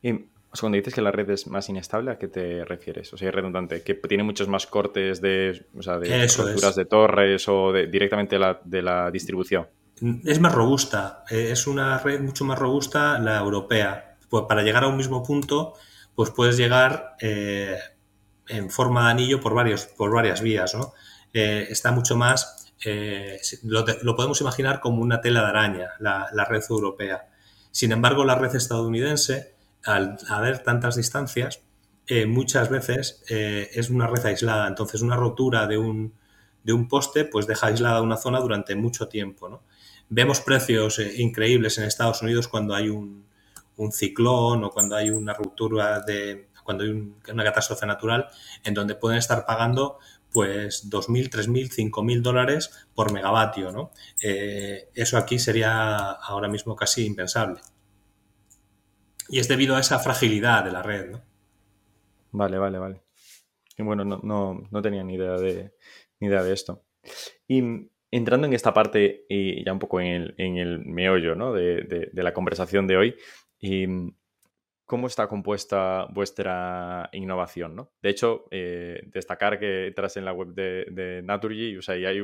Y 0.00 0.28
cuando 0.60 0.76
dices 0.76 0.94
que 0.94 1.02
la 1.02 1.10
red 1.10 1.28
es 1.30 1.46
más 1.46 1.68
inestable, 1.68 2.10
¿a 2.10 2.18
qué 2.18 2.28
te 2.28 2.64
refieres? 2.64 3.12
O 3.12 3.16
sea, 3.16 3.28
es 3.28 3.34
redundante, 3.34 3.82
que 3.82 3.94
tiene 3.94 4.22
muchos 4.22 4.48
más 4.48 4.66
cortes 4.66 5.20
de, 5.20 5.66
o 5.76 5.82
sea, 5.82 5.98
de 5.98 6.08
de 6.08 6.84
torres 6.84 7.48
o 7.48 7.72
de, 7.72 7.86
directamente 7.86 8.38
de 8.64 8.82
la, 8.82 9.10
distribución. 9.10 9.68
Es 10.24 10.40
más 10.40 10.54
robusta, 10.54 11.24
eh, 11.30 11.50
es 11.52 11.66
una 11.66 11.98
red 11.98 12.20
mucho 12.20 12.44
más 12.44 12.58
robusta 12.58 13.18
la 13.18 13.38
europea. 13.38 14.16
Pues 14.28 14.44
para 14.48 14.62
llegar 14.62 14.84
a 14.84 14.88
un 14.88 14.96
mismo 14.96 15.22
punto, 15.22 15.74
pues 16.14 16.30
puedes 16.30 16.56
llegar 16.56 17.16
eh, 17.20 17.76
en 18.48 18.70
forma 18.70 19.06
de 19.06 19.10
anillo 19.12 19.40
por, 19.40 19.54
varios, 19.54 19.86
por 19.86 20.12
varias 20.12 20.40
vías. 20.40 20.76
Eh, 21.32 21.66
está 21.70 21.92
mucho 21.92 22.16
más, 22.16 22.72
lo, 23.62 23.84
lo, 24.02 24.16
podemos 24.16 24.40
imaginar 24.40 24.80
como 24.80 25.02
una 25.02 25.20
tela 25.20 25.42
de 25.42 25.46
araña, 25.46 25.90
la, 26.00 26.44
red 26.48 26.62
europea. 26.68 27.28
Sin 27.70 27.92
embargo, 27.92 28.24
la 28.24 28.34
red 28.34 28.54
estadounidense 28.54 29.54
al 29.84 30.18
haber 30.28 30.62
tantas 30.62 30.96
distancias, 30.96 31.62
eh, 32.06 32.26
muchas 32.26 32.68
veces 32.68 33.22
eh, 33.28 33.70
es 33.74 33.90
una 33.90 34.06
red 34.06 34.24
aislada. 34.26 34.66
Entonces, 34.68 35.02
una 35.02 35.16
rotura 35.16 35.66
de 35.66 35.78
un, 35.78 36.14
de 36.64 36.72
un, 36.72 36.88
poste 36.88 37.24
pues 37.24 37.46
deja 37.46 37.68
aislada 37.68 38.02
una 38.02 38.16
zona 38.16 38.40
durante 38.40 38.74
mucho 38.74 39.08
tiempo. 39.08 39.62
Vemos 40.08 40.40
precios 40.40 40.98
eh, 40.98 41.14
increíbles 41.18 41.78
en 41.78 41.84
Estados 41.84 42.22
Unidos 42.22 42.48
cuando 42.48 42.74
hay 42.74 42.88
un, 42.88 43.26
un, 43.76 43.92
ciclón 43.92 44.64
o 44.64 44.70
cuando 44.70 44.96
hay 44.96 45.10
una 45.10 45.32
ruptura 45.34 46.00
de 46.00 46.48
cuando 46.64 46.84
hay 46.84 46.90
una 46.90 47.44
catástrofe 47.44 47.86
natural 47.86 48.28
en 48.64 48.74
donde 48.74 48.94
pueden 48.94 49.18
estar 49.18 49.44
pagando 49.46 49.98
pues 50.32 50.90
2.000, 50.90 51.30
3.000, 51.30 51.90
5.000 51.90 52.22
dólares 52.22 52.88
por 52.94 53.12
megavatio. 53.12 53.70
¿no? 53.70 53.90
eso 54.20 55.18
aquí 55.18 55.38
sería 55.38 56.10
ahora 56.10 56.48
mismo 56.48 56.74
casi 56.74 57.06
impensable. 57.06 57.60
Y 59.28 59.38
es 59.38 59.48
debido 59.48 59.76
a 59.76 59.80
esa 59.80 59.98
fragilidad 59.98 60.64
de 60.64 60.72
la 60.72 60.82
red, 60.82 61.10
¿no? 61.10 61.22
Vale, 62.32 62.58
vale, 62.58 62.78
vale. 62.78 63.02
Y 63.76 63.82
bueno, 63.82 64.04
no, 64.04 64.66
no, 64.70 64.82
tenía 64.82 65.04
ni 65.04 65.14
idea, 65.14 65.32
de, 65.32 65.72
ni 66.20 66.28
idea 66.28 66.42
de 66.42 66.52
esto. 66.52 66.84
Y 67.46 67.88
entrando 68.10 68.46
en 68.46 68.52
esta 68.52 68.74
parte 68.74 69.24
y 69.28 69.64
ya 69.64 69.72
un 69.72 69.78
poco 69.78 70.00
en 70.00 70.06
el, 70.06 70.34
en 70.38 70.56
el 70.56 70.84
meollo 70.84 71.34
¿no? 71.34 71.52
de, 71.52 72.10
de, 72.12 72.22
la 72.22 72.34
conversación 72.34 72.86
de 72.86 72.96
hoy, 72.96 73.16
y 73.58 73.86
¿cómo 74.92 75.06
está 75.06 75.26
compuesta 75.26 76.06
vuestra 76.10 77.08
innovación? 77.12 77.74
¿no? 77.74 77.92
De 78.02 78.10
hecho, 78.10 78.44
eh, 78.50 79.00
destacar 79.06 79.58
que 79.58 79.86
entras 79.86 80.18
en 80.18 80.26
la 80.26 80.34
web 80.34 80.48
de, 80.48 81.22
Naturgy 81.24 81.78
o 81.78 81.80
sea, 81.80 81.96
y 81.96 82.04
hay 82.04 82.20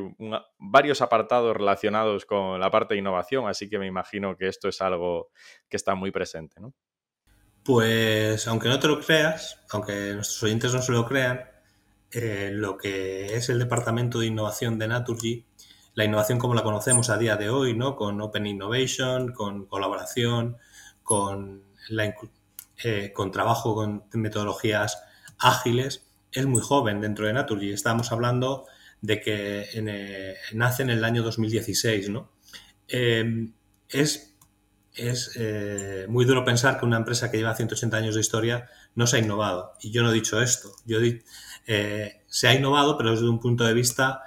varios 0.58 1.00
apartados 1.00 1.56
relacionados 1.56 2.26
con 2.26 2.60
la 2.60 2.70
parte 2.70 2.92
de 2.92 3.00
innovación, 3.00 3.48
así 3.48 3.70
que 3.70 3.78
me 3.78 3.86
imagino 3.86 4.36
que 4.36 4.48
esto 4.48 4.68
es 4.68 4.82
algo 4.82 5.30
que 5.66 5.78
está 5.78 5.94
muy 5.94 6.10
presente, 6.10 6.60
¿no? 6.60 6.74
Pues 7.64 8.46
aunque 8.46 8.68
no 8.68 8.78
te 8.78 8.88
lo 8.88 9.00
creas, 9.00 9.64
aunque 9.70 10.12
nuestros 10.12 10.42
oyentes 10.42 10.74
no 10.74 10.82
se 10.82 10.92
lo 10.92 11.06
crean, 11.06 11.40
eh, 12.10 12.50
lo 12.52 12.76
que 12.76 13.34
es 13.34 13.48
el 13.48 13.60
departamento 13.60 14.18
de 14.20 14.26
innovación 14.26 14.78
de 14.78 14.88
Naturgy, 14.88 15.46
la 15.94 16.04
innovación 16.04 16.38
como 16.38 16.54
la 16.54 16.62
conocemos 16.62 17.08
a 17.08 17.16
día 17.16 17.36
de 17.36 17.48
hoy, 17.48 17.72
¿no? 17.72 17.96
Con 17.96 18.20
Open 18.20 18.46
Innovation, 18.46 19.32
con 19.32 19.64
colaboración, 19.64 20.58
con, 21.02 21.64
eh, 22.82 23.12
con 23.12 23.30
trabajo 23.30 23.74
con 23.74 24.04
metodologías 24.12 25.02
ágiles, 25.38 26.06
es 26.32 26.46
muy 26.46 26.60
joven 26.60 27.00
dentro 27.00 27.26
de 27.26 27.32
Naturgy. 27.32 27.72
Estamos 27.72 28.12
hablando 28.12 28.66
de 29.00 29.20
que 29.20 29.66
eh, 29.72 30.34
nace 30.52 30.82
en 30.82 30.90
el 30.90 31.04
año 31.04 31.22
2016, 31.22 32.10
¿no? 32.10 32.32
es 32.88 34.28
es 34.94 35.32
eh, 35.36 36.06
muy 36.08 36.24
duro 36.24 36.44
pensar 36.44 36.78
que 36.78 36.84
una 36.84 36.96
empresa 36.96 37.30
que 37.30 37.36
lleva 37.36 37.54
180 37.54 37.96
años 37.96 38.14
de 38.16 38.20
historia 38.20 38.68
no 38.96 39.06
se 39.06 39.16
ha 39.16 39.20
innovado. 39.20 39.74
Y 39.80 39.92
yo 39.92 40.02
no 40.02 40.10
he 40.10 40.14
dicho 40.14 40.42
esto. 40.42 40.72
Yo 40.86 40.98
eh, 41.66 42.22
se 42.26 42.48
ha 42.48 42.54
innovado, 42.54 42.98
pero 42.98 43.12
desde 43.12 43.28
un 43.28 43.38
punto 43.38 43.64
de 43.64 43.74
vista 43.74 44.22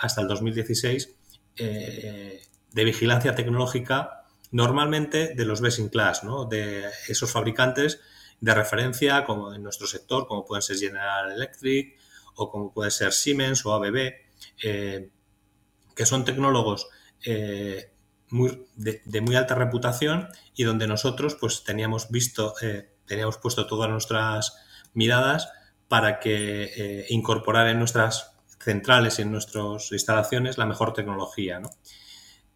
hasta 0.00 0.22
el 0.22 0.26
2016 0.26 1.14
de 1.54 2.84
vigilancia 2.84 3.34
tecnológica, 3.34 4.23
normalmente 4.54 5.34
de 5.34 5.44
los 5.44 5.60
best 5.60 5.80
in 5.80 5.88
class, 5.88 6.22
¿no? 6.22 6.44
de 6.44 6.88
esos 7.08 7.32
fabricantes 7.32 8.00
de 8.40 8.54
referencia 8.54 9.24
como 9.24 9.52
en 9.52 9.64
nuestro 9.64 9.88
sector, 9.88 10.28
como 10.28 10.44
pueden 10.44 10.62
ser 10.62 10.78
General 10.78 11.32
Electric 11.32 11.98
o 12.36 12.50
como 12.50 12.72
puede 12.72 12.92
ser 12.92 13.12
Siemens 13.12 13.66
o 13.66 13.74
ABB, 13.74 14.14
que 14.60 16.06
son 16.06 16.24
tecnólogos 16.24 16.86
de, 17.24 19.20
muy 19.20 19.36
alta 19.36 19.54
reputación 19.54 20.28
y 20.54 20.64
donde 20.64 20.86
nosotros 20.86 21.36
pues 21.40 21.64
teníamos 21.64 22.10
visto, 22.10 22.54
eh, 22.62 22.90
teníamos 23.06 23.38
puesto 23.38 23.66
todas 23.66 23.90
nuestras 23.90 24.56
miradas 24.92 25.50
para 25.88 26.20
que 26.20 26.64
eh, 26.76 27.06
incorporar 27.10 27.68
en 27.68 27.78
nuestras 27.78 28.32
centrales 28.58 29.18
y 29.18 29.22
en 29.22 29.32
nuestras 29.32 29.92
instalaciones 29.92 30.58
la 30.58 30.66
mejor 30.66 30.92
tecnología. 30.92 31.60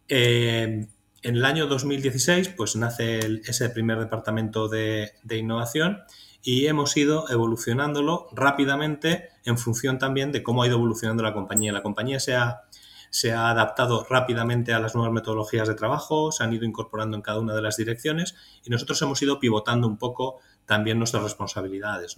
Eh, 0.07 0.87
en 1.21 1.35
el 1.35 1.45
año 1.45 1.67
2016 1.67 2.49
pues 2.49 2.75
nace 2.75 3.19
ese 3.45 3.69
primer 3.69 3.99
departamento 3.99 4.67
de, 4.67 5.11
innovación 5.29 6.03
y 6.41 6.67
hemos 6.67 6.95
ido 6.95 7.29
evolucionándolo 7.29 8.27
rápidamente 8.31 9.29
en 9.45 9.57
función 9.57 9.99
también 9.99 10.31
de 10.31 10.43
cómo 10.43 10.63
ha 10.63 10.67
ido 10.67 10.77
evolucionando 10.77 11.23
la 11.23 11.33
compañía. 11.33 11.73
La 11.73 11.83
compañía 11.83 12.19
se 12.19 12.35
ha 12.35 12.63
se 13.11 13.33
ha 13.33 13.49
adaptado 13.49 14.05
rápidamente 14.07 14.71
a 14.71 14.79
las 14.79 14.93
nuevas 14.93 15.11
metodologías 15.11 15.67
de 15.67 15.73
trabajo, 15.73 16.31
se 16.31 16.43
han 16.43 16.53
ido 16.53 16.65
incorporando 16.65 17.17
en 17.17 17.23
cada 17.23 17.39
una 17.39 17.55
de 17.55 17.61
las 17.63 17.75
direcciones 17.75 18.35
y 18.63 18.69
nosotros 18.69 19.01
hemos 19.01 19.19
ido 19.23 19.39
pivotando 19.39 19.87
un 19.87 19.97
poco 19.97 20.39
también 20.65 20.99
nuestras 20.99 21.23
responsabilidades. 21.23 22.17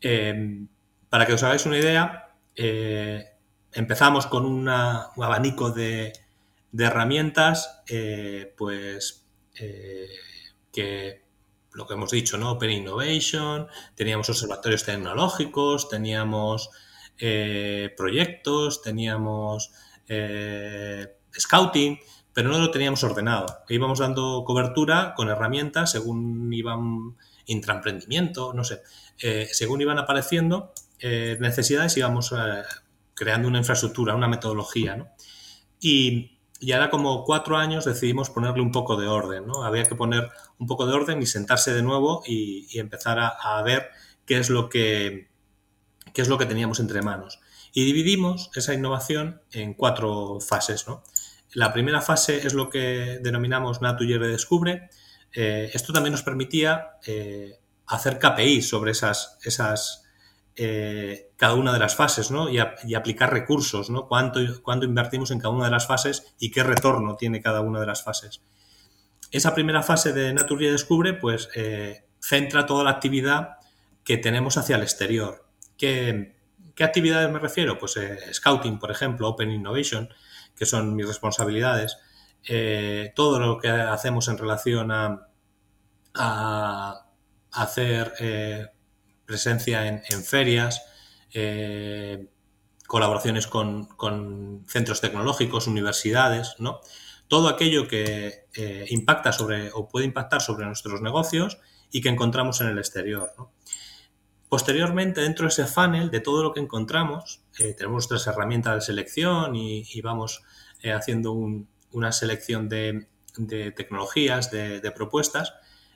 Em, 0.00 0.66
para 1.08 1.24
que 1.24 1.34
os 1.34 1.42
hagáis 1.44 1.66
una 1.66 1.78
idea, 1.78 2.34
eh, 2.56 3.24
empezamos 3.72 4.26
con 4.26 4.44
un 4.44 4.68
abanico 4.68 5.70
de, 5.70 6.12
herramientas, 6.78 7.82
eh, 7.88 8.52
pues 8.56 9.26
eh, 9.54 10.08
que 10.72 11.22
lo 11.72 11.86
que 11.86 11.94
hemos 11.94 12.10
dicho, 12.10 12.36
¿no? 12.36 12.52
Open 12.52 12.70
Innovation, 12.70 13.68
teníamos 13.94 14.28
observatorios 14.28 14.84
tecnológicos, 14.84 15.88
teníamos 15.88 16.70
eh, 17.18 17.92
proyectos, 17.96 18.82
teníamos 18.82 19.72
scouting, 21.38 21.98
pero 22.32 22.50
no 22.50 22.58
lo 22.58 22.70
teníamos 22.70 23.02
ordenado. 23.04 23.46
Íbamos 23.68 24.00
dando 24.00 24.44
cobertura 24.44 25.14
con 25.16 25.30
herramientas 25.30 25.92
según 25.92 26.52
iban 26.52 27.16
intraemprendimiento, 27.46 28.52
no 28.52 28.64
sé, 28.64 28.82
según 29.50 29.80
iban 29.80 29.98
apareciendo 29.98 30.72
necesidades 31.00 31.96
íbamos 31.96 32.34
creando 33.14 33.48
una 33.48 33.58
infraestructura, 33.58 34.14
una 34.14 34.28
metodología, 34.28 34.96
¿no? 34.96 35.08
Y, 35.80 36.33
y, 36.60 36.72
ahora 36.72 36.90
como 36.90 37.24
cuatro 37.24 37.56
años 37.56 37.84
decidimos 37.84 38.30
ponerle 38.30 38.62
un 38.62 38.72
poco 38.72 38.96
de 38.96 39.06
orden, 39.06 39.46
¿no? 39.46 39.64
Había 39.64 39.84
que 39.84 39.94
poner 39.94 40.30
un 40.58 40.66
poco 40.66 40.86
de 40.86 40.94
orden 40.94 41.20
y 41.22 41.26
sentarse 41.26 41.74
de 41.74 41.82
nuevo 41.82 42.22
y, 42.26 42.78
empezar 42.78 43.18
a, 43.18 43.62
ver 43.62 43.90
qué 44.26 44.38
es 44.38 44.50
lo 44.50 44.68
que 44.68 45.28
qué 46.12 46.22
es 46.22 46.28
lo 46.28 46.38
que 46.38 46.46
teníamos 46.46 46.80
entre 46.80 47.02
manos. 47.02 47.40
Y 47.72 47.84
dividimos 47.84 48.50
esa 48.54 48.72
innovación 48.72 49.42
en 49.50 49.74
cuatro 49.74 50.38
fases. 50.40 50.86
La 51.52 51.72
primera 51.72 52.00
fase 52.00 52.46
es 52.46 52.54
lo 52.54 52.70
que 52.70 53.18
denominamos 53.20 53.82
Natural 53.82 54.20
Redescubre. 54.20 54.90
Eh, 55.32 55.70
esto 55.74 55.92
también 55.92 56.12
nos 56.12 56.22
permitía 56.22 56.98
eh, 57.04 57.58
hacer 57.86 58.18
KPI 58.20 58.62
sobre 58.62 58.92
esas, 58.92 59.38
esas 59.42 60.03
eh, 60.56 61.30
cada 61.36 61.54
una 61.54 61.72
de 61.72 61.78
las 61.78 61.96
fases 61.96 62.30
y, 62.50 62.94
aplicar 62.94 63.32
recursos, 63.32 63.90
¿no? 63.90 64.06
Cuánto, 64.06 64.40
cuánto 64.62 64.86
invertimos 64.86 65.30
en 65.30 65.40
cada 65.40 65.54
una 65.54 65.66
de 65.66 65.70
las 65.70 65.86
fases 65.86 66.34
y 66.38 66.50
qué 66.50 66.62
retorno 66.62 67.16
tiene 67.16 67.40
cada 67.40 67.60
una 67.60 67.80
de 67.80 67.86
las 67.86 68.02
fases. 68.02 68.42
Esa 69.30 69.54
primera 69.54 69.82
fase 69.82 70.12
de 70.12 70.32
Natural 70.32 70.72
Descubre 70.72 71.14
pues, 71.14 71.48
centra 72.20 72.66
toda 72.66 72.84
la 72.84 72.90
actividad 72.90 73.58
que 74.04 74.18
tenemos 74.18 74.56
hacia 74.56 74.76
el 74.76 74.82
exterior. 74.82 75.44
¿Qué, 75.76 76.34
actividades 76.80 77.30
me 77.30 77.38
refiero? 77.38 77.78
Pues 77.78 77.96
eh, 77.96 78.18
Scouting, 78.32 78.78
por 78.78 78.90
ejemplo, 78.90 79.28
Open 79.28 79.50
Innovation, 79.50 80.08
que 80.56 80.66
son 80.66 80.94
mis 80.94 81.06
responsabilidades. 81.06 81.98
Eh, 82.46 83.12
todo 83.16 83.40
lo 83.40 83.58
que 83.58 83.68
hacemos 83.68 84.28
en 84.28 84.38
relación 84.38 84.90
a, 84.92 85.28
hacer 87.50 88.12
eh, 88.20 88.66
presencia 89.26 89.86
en, 89.86 90.24
ferias, 90.24 90.82
colaboraciones 92.86 93.46
con, 93.46 94.64
centros 94.68 95.00
tecnológicos, 95.00 95.66
universidades, 95.66 96.56
¿no? 96.58 96.80
Todo 97.28 97.48
aquello 97.48 97.88
que 97.88 98.46
impacta 98.88 99.32
sobre 99.32 99.70
o 99.72 99.88
puede 99.88 100.06
impactar 100.06 100.40
sobre 100.40 100.66
nuestros 100.66 101.00
negocios 101.00 101.58
y 101.90 102.00
que 102.00 102.08
encontramos 102.08 102.60
en 102.60 102.68
el 102.68 102.78
exterior. 102.78 103.32
Posteriormente, 104.54 105.20
dentro 105.20 105.46
de 105.46 105.48
ese 105.48 105.66
funnel, 105.66 106.12
de 106.12 106.20
todo 106.20 106.44
lo 106.44 106.52
que 106.52 106.60
encontramos, 106.60 107.42
eh, 107.58 107.74
tenemos 107.74 108.08
nuestras 108.08 108.26
herramientas 108.28 108.74
de 108.76 108.80
selección 108.82 109.56
y, 109.56 110.00
vamos 110.00 110.44
eh, 110.80 110.92
haciendo 110.92 111.32
una 111.90 112.12
selección 112.12 112.68
de, 112.68 113.08
tecnologías, 113.74 114.52
de, 114.52 114.92
propuestas, 114.94 115.54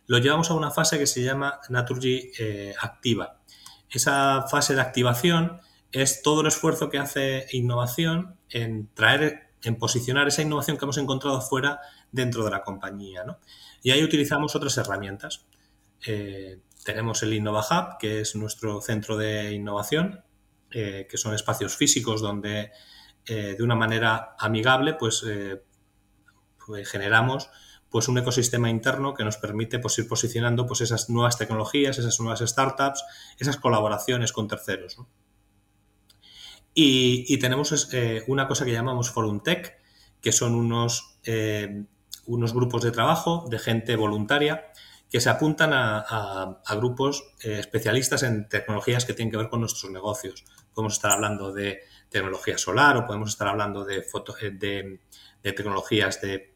lo 0.09 0.19
llevamos 0.19 0.51
a 0.51 0.55
una 0.55 0.73
fase 0.73 0.99
que 0.99 1.07
se 1.07 1.23
llama 1.23 1.61
Naturgy 1.69 2.33
eh, 2.41 2.75
Activa. 2.81 3.39
Esa 3.89 4.47
fase 4.51 4.75
de 4.75 4.81
activación 4.81 5.61
es 5.93 6.23
todo 6.23 6.41
el 6.41 6.49
esfuerzo 6.49 6.91
que 6.91 6.99
hace 6.99 7.47
innovación 7.53 8.37
en 8.51 8.93
traer, 8.95 9.53
en 9.63 9.77
posicionar 9.77 10.27
esa 10.27 10.43
innovación 10.43 10.77
que 10.77 10.85
hemos 10.85 10.99
encontrado 10.99 11.41
fuera 11.41 11.81
dentro 12.11 12.45
de 12.45 12.51
la 12.51 12.65
compañía. 12.65 13.23
Y 13.83 13.93
ahí 13.93 14.03
utilizamos 14.03 14.57
otras 14.57 14.77
herramientas. 14.77 15.47
Tenemos 16.85 17.23
el 17.23 17.35
Innova 17.35 17.61
Hub, 17.61 17.99
que 17.99 18.21
es 18.21 18.35
nuestro 18.35 18.81
centro 18.81 19.17
de 19.17 19.53
innovación, 19.53 20.25
eh, 20.71 21.07
que 21.11 21.17
son 21.17 21.35
espacios 21.35 21.77
físicos 21.77 22.21
donde 22.21 22.71
eh, 23.27 23.55
de 23.57 23.63
una 23.63 23.75
manera 23.75 24.35
amigable 24.39 24.95
pues, 24.95 25.25
eh, 25.27 25.63
pues, 26.67 26.89
generamos 26.89 27.51
pues, 27.91 28.09
un 28.09 28.19
ecosistema 28.19 28.71
interno 28.71 29.15
que 29.15 29.25
nos 29.25 29.37
permite 29.37 29.79
pues, 29.79 29.99
ir 29.99 30.09
posicionando 30.09 30.67
pues, 30.67 30.81
esas 30.81 31.11
nuevas 31.11 31.39
tecnologías, 31.39 31.99
esas 31.99 32.19
nuevas 32.21 32.41
startups, 32.41 33.05
esas 33.39 33.57
colaboraciones 33.57 34.33
con 34.33 34.49
terceros. 34.49 34.99
Y, 36.75 37.39
tenemos 37.39 37.91
una 38.29 38.47
cosa 38.47 38.65
que 38.65 38.73
llamamos 38.73 39.11
Forum 39.11 39.43
Tech, 39.43 39.79
que 40.21 40.31
son 40.31 40.55
unos, 40.55 41.19
unos 42.27 42.55
grupos 42.55 42.83
de 42.83 42.93
trabajo 42.93 43.47
de 43.51 43.59
gente 43.59 43.97
voluntaria 43.97 44.71
que 45.11 45.21
se 45.21 45.31
apuntan 45.31 45.71
a, 45.73 46.61
grupos 46.77 47.33
eh, 47.43 47.59
especialistas 47.59 48.23
en 48.23 48.49
tecnologías 48.49 49.05
que 49.05 49.15
tienen 49.15 49.31
que 49.31 49.39
ver 49.39 49.49
con 49.49 49.61
nuestros 49.61 49.91
negocios. 49.91 50.45
Podemos 50.75 50.95
estar 50.95 51.13
hablando 51.13 51.53
de 51.53 51.81
tecnología 52.11 52.59
solar 52.59 52.97
o 52.97 53.07
podemos 53.07 53.31
estar 53.31 53.49
hablando 53.49 53.85
de, 53.85 53.99
eh, 53.99 54.51
de, 55.43 55.53
tecnologías 55.53 56.21
de, 56.21 56.55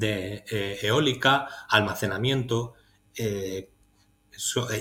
eh, 0.00 0.78
eólica, 0.82 1.48
almacenamiento 1.68 2.74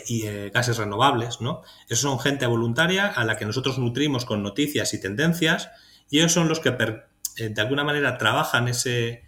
y 0.07 0.21
gases 0.53 0.77
renovables. 0.77 1.41
¿no? 1.41 1.61
Esos 1.87 1.99
son 1.99 2.19
gente 2.19 2.45
voluntaria 2.45 3.07
a 3.07 3.23
la 3.23 3.37
que 3.37 3.45
nosotros 3.45 3.79
nutrimos 3.79 4.25
con 4.25 4.43
noticias 4.43 4.93
y 4.93 5.01
tendencias 5.01 5.69
y 6.09 6.19
ellos 6.19 6.33
son 6.33 6.47
los 6.47 6.59
que 6.59 6.71
de 6.71 7.61
alguna 7.61 7.83
manera 7.83 8.17
trabajan 8.17 8.67
ese, 8.67 9.23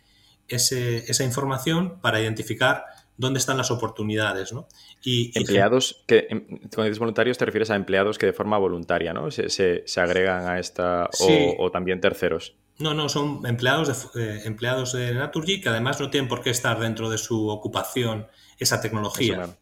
esa 0.48 1.24
información 1.24 2.00
para 2.02 2.22
identificar 2.22 2.86
dónde 3.18 3.40
están 3.40 3.58
las 3.58 3.72
oportunidades, 3.72 4.54
¿no? 4.54 4.68
Y, 5.04 5.38
empleados 5.38 6.04
que, 6.08 6.28
em, 6.30 6.46
cuando 6.48 6.84
dices 6.84 7.00
voluntarios 7.00 7.38
te 7.38 7.46
refieres 7.46 7.70
a 7.72 7.76
empleados 7.76 8.18
que 8.18 8.28
de 8.28 8.34
forma 8.34 8.58
voluntaria, 8.58 9.12
¿no? 9.14 9.30
Se, 9.32 9.84
agregan 9.98 10.48
a 10.48 10.60
esta 10.60 11.10
o, 11.58 11.72
también 11.72 12.00
terceros. 12.00 12.56
No, 12.80 12.94
no, 12.94 13.10
son 13.10 13.46
empleados 13.46 14.14
de, 14.14 14.24
eh, 14.24 14.42
empleados 14.46 14.94
de 14.94 15.14
Naturgy 15.14 15.62
que 15.62 15.70
además 15.70 16.00
no 16.00 16.10
tienen 16.10 16.28
por 16.28 16.42
qué 16.42 16.52
estar 16.52 16.80
dentro 16.80 17.10
de 17.10 17.18
su 17.18 17.50
ocupación 17.50 18.28
esa 18.60 18.82
tecnología. 18.82 19.58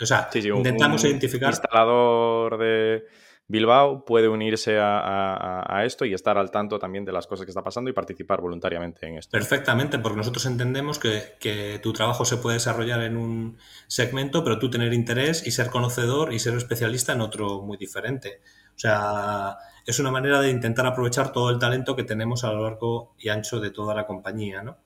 O 0.00 0.06
sea, 0.06 0.30
intentamos 0.34 1.04
identificar. 1.04 1.50
Instalador 1.50 2.58
de 2.58 3.04
Bilbao 3.50 4.04
puede 4.04 4.28
unirse 4.28 4.78
a, 4.80 5.82
esto 5.84 6.04
y 6.04 6.14
estar 6.14 6.38
al 6.38 6.52
tanto 6.52 6.78
también 6.78 7.04
de 7.04 7.10
las 7.10 7.26
cosas 7.26 7.44
que 7.44 7.50
está 7.50 7.64
pasando 7.64 7.90
y 7.90 7.92
participar 7.92 8.40
voluntariamente 8.40 9.06
en 9.08 9.18
esto. 9.18 9.32
Perfectamente, 9.32 9.98
porque 9.98 10.18
nosotros 10.18 10.46
entendemos 10.46 11.00
que, 11.00 11.80
tu 11.82 11.92
trabajo 11.92 12.24
se 12.24 12.36
puede 12.36 12.54
desarrollar 12.54 13.02
en 13.02 13.16
un 13.16 13.58
segmento, 13.88 14.44
pero 14.44 14.60
tú 14.60 14.70
tener 14.70 14.92
interés 14.92 15.44
y 15.46 15.50
ser 15.50 15.68
conocedor 15.68 16.32
y 16.32 16.38
ser 16.38 16.54
especialista 16.54 17.12
en 17.12 17.22
otro 17.22 17.60
muy 17.62 17.76
diferente. 17.76 18.40
O 18.80 18.82
sea, 18.82 19.58
es 19.84 19.98
una 19.98 20.10
manera 20.10 20.40
de 20.40 20.48
intentar 20.48 20.86
aprovechar 20.86 21.32
todo 21.32 21.50
el 21.50 21.58
talento 21.58 21.94
que 21.94 22.02
tenemos 22.02 22.44
a 22.44 22.52
lo 22.52 22.62
largo 22.62 23.14
y 23.18 23.28
ancho 23.28 23.60
de 23.60 23.70
toda 23.70 23.94
la 23.94 24.06
compañía, 24.06 24.62
¿no? 24.62 24.78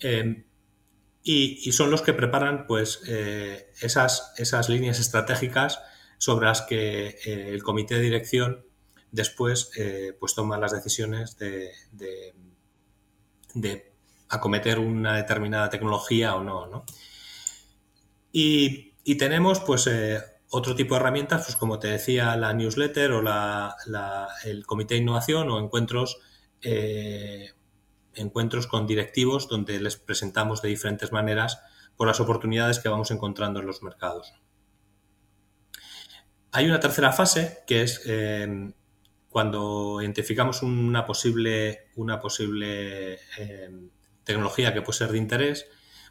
Em, 0.00 0.44
y, 1.22 1.70
son 1.70 1.92
los 1.92 2.02
que 2.02 2.14
preparan 2.14 2.66
pues 2.66 3.02
eh, 3.06 3.70
esas, 3.80 4.32
esas 4.38 4.68
líneas 4.68 4.98
estratégicas 4.98 5.80
sobre 6.18 6.46
las 6.46 6.62
que 6.62 7.16
eh, 7.24 7.50
el 7.50 7.62
comité 7.62 7.94
de 7.94 8.00
dirección 8.00 8.64
después 9.12 9.70
eh, 9.76 10.16
pues 10.18 10.34
toma 10.34 10.58
las 10.58 10.72
decisiones 10.72 11.38
de, 11.38 11.70
de, 13.54 13.92
acometer 14.30 14.80
una 14.80 15.16
determinada 15.16 15.70
tecnología 15.70 16.34
o 16.34 16.42
no. 16.42 16.84
Y, 18.32 18.88
tenemos 19.16 19.60
pues 19.60 19.88
otro 20.50 20.74
tipo 20.74 20.94
de 20.94 21.00
herramientas, 21.00 21.44
pues 21.44 21.56
como 21.56 21.78
te 21.78 21.88
decía, 21.88 22.36
la 22.36 22.52
newsletter 22.52 23.12
o 23.12 23.22
la, 23.22 23.76
el 24.44 24.66
comité 24.66 24.94
de 24.94 25.00
innovación 25.00 25.48
o 25.50 25.58
encuentros, 25.60 26.20
encuentros 28.14 28.66
con 28.66 28.86
directivos 28.86 29.48
donde 29.48 29.80
les 29.80 29.96
presentamos 29.96 30.60
de 30.60 30.68
diferentes 30.68 31.12
maneras 31.12 31.60
por 31.96 32.08
las 32.08 32.18
oportunidades 32.18 32.78
que 32.78 32.88
vamos 32.88 33.10
encontrando 33.10 33.60
en 33.60 33.66
los 33.66 33.82
mercados. 33.82 34.32
Hay 36.52 36.66
una 36.66 36.80
tercera 36.80 37.12
fase 37.12 37.58
que 37.66 37.82
es 37.82 38.02
em, 38.06 38.72
cuando 39.28 40.00
identificamos 40.02 40.62
una 40.62 41.06
posible, 41.06 41.90
una 41.96 42.18
posible 42.20 43.20
em, 43.38 43.90
tecnología 44.24 44.74
que 44.74 44.82
puede 44.82 44.98
ser 44.98 45.12
de 45.12 45.18
interés, 45.18 45.66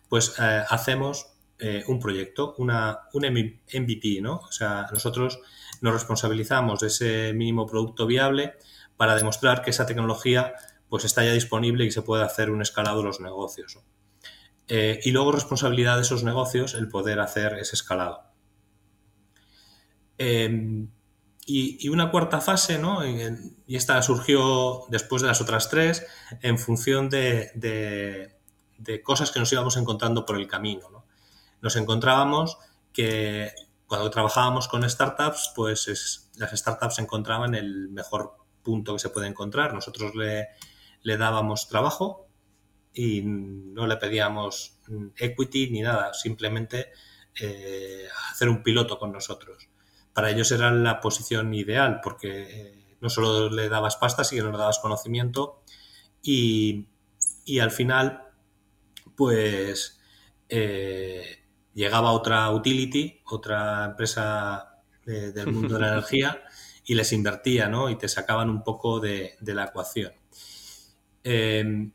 pues 0.07 0.35
eh, 0.39 0.63
hacemos 0.69 1.33
eh, 1.59 1.83
un 1.87 1.99
proyecto, 1.99 2.55
una, 2.57 2.99
un 3.13 3.25
MVP, 3.25 4.21
¿no? 4.21 4.37
O 4.37 4.51
sea, 4.51 4.87
nosotros 4.91 5.39
nos 5.81 5.93
responsabilizamos 5.93 6.79
de 6.79 6.87
ese 6.87 7.33
mínimo 7.33 7.67
producto 7.67 8.05
viable 8.07 8.53
para 8.97 9.15
demostrar 9.15 9.61
que 9.61 9.69
esa 9.69 9.85
tecnología 9.85 10.53
pues 10.89 11.05
está 11.05 11.23
ya 11.23 11.33
disponible 11.33 11.85
y 11.85 11.91
se 11.91 12.01
puede 12.01 12.23
hacer 12.23 12.49
un 12.49 12.61
escalado 12.61 12.99
de 12.99 13.05
los 13.05 13.19
negocios. 13.19 13.79
Eh, 14.67 14.99
y 15.03 15.11
luego 15.11 15.31
responsabilidad 15.31 15.95
de 15.95 16.03
esos 16.03 16.23
negocios 16.23 16.75
el 16.75 16.89
poder 16.89 17.19
hacer 17.19 17.53
ese 17.53 17.75
escalado. 17.75 18.23
Em, 20.17 20.89
y, 21.45 21.89
una 21.89 22.11
cuarta 22.11 22.39
fase, 22.41 22.77
¿no? 22.77 23.05
Y, 23.07 23.75
esta 23.75 24.01
surgió 24.01 24.83
después 24.89 25.21
de 25.21 25.27
las 25.27 25.41
otras 25.41 25.69
tres 25.69 26.05
en 26.41 26.59
función 26.59 27.09
de, 27.09 28.35
cosas 29.03 29.31
que 29.31 29.39
nos 29.39 29.51
íbamos 29.51 29.77
encontrando 29.77 30.25
por 30.25 30.37
el 30.37 30.47
camino. 30.47 30.98
Nos 31.61 31.75
encontrábamos 31.75 32.57
que 32.93 33.51
cuando 33.87 34.09
trabajábamos 34.09 34.67
con 34.67 34.87
startups, 34.87 35.51
pues 35.55 36.29
las 36.35 36.51
startups 36.51 36.99
encontraban 36.99 37.55
el 37.55 37.89
mejor 37.89 38.35
punto 38.63 38.93
que 38.93 38.99
se 38.99 39.09
puede 39.09 39.27
encontrar. 39.27 39.73
Nosotros 39.73 40.15
le, 40.15 40.47
le 41.01 41.17
dábamos 41.17 41.67
trabajo 41.67 42.27
y 42.93 43.21
no 43.23 43.87
le 43.87 43.97
pedíamos 43.97 44.79
equity 45.17 45.69
ni 45.69 45.81
nada, 45.81 46.13
simplemente 46.13 46.91
eh, 47.39 48.07
hacer 48.31 48.49
un 48.49 48.63
piloto 48.63 48.97
con 48.97 49.11
nosotros 49.11 49.69
para 50.19 50.31
ellos 50.31 50.51
era 50.51 50.69
la 50.71 50.99
posición 50.99 51.53
ideal, 51.53 52.01
porque 52.03 52.43
eh, 52.43 52.97
no 52.99 53.09
solo 53.09 53.49
le 53.49 53.69
dabas 53.69 53.95
pasta, 53.95 54.25
sino 54.25 54.51
le 54.51 54.57
dabas 54.57 54.79
conocimiento 54.79 55.61
y, 56.21 56.87
al 57.61 57.71
final, 57.71 58.23
pues 59.15 60.01
eh, 60.49 61.45
llegaba 61.79 62.11
otra 62.11 62.51
utility, 62.51 63.21
otra 63.25 63.85
empresa 63.85 64.81
del 65.05 65.47
mundo 65.51 65.75
de 65.75 65.79
la 65.79 65.87
energía 65.93 66.43
y 66.85 66.93
les 66.93 67.13
invertía, 67.13 67.69
¿no? 67.69 67.89
Y 67.89 67.97
te 67.97 68.07
sacaban 68.07 68.49
un 68.49 68.63
poco 68.63 68.99
de, 68.99 69.37
la 69.41 69.65
ecuación. 69.65 70.11
Eh, 71.23 71.89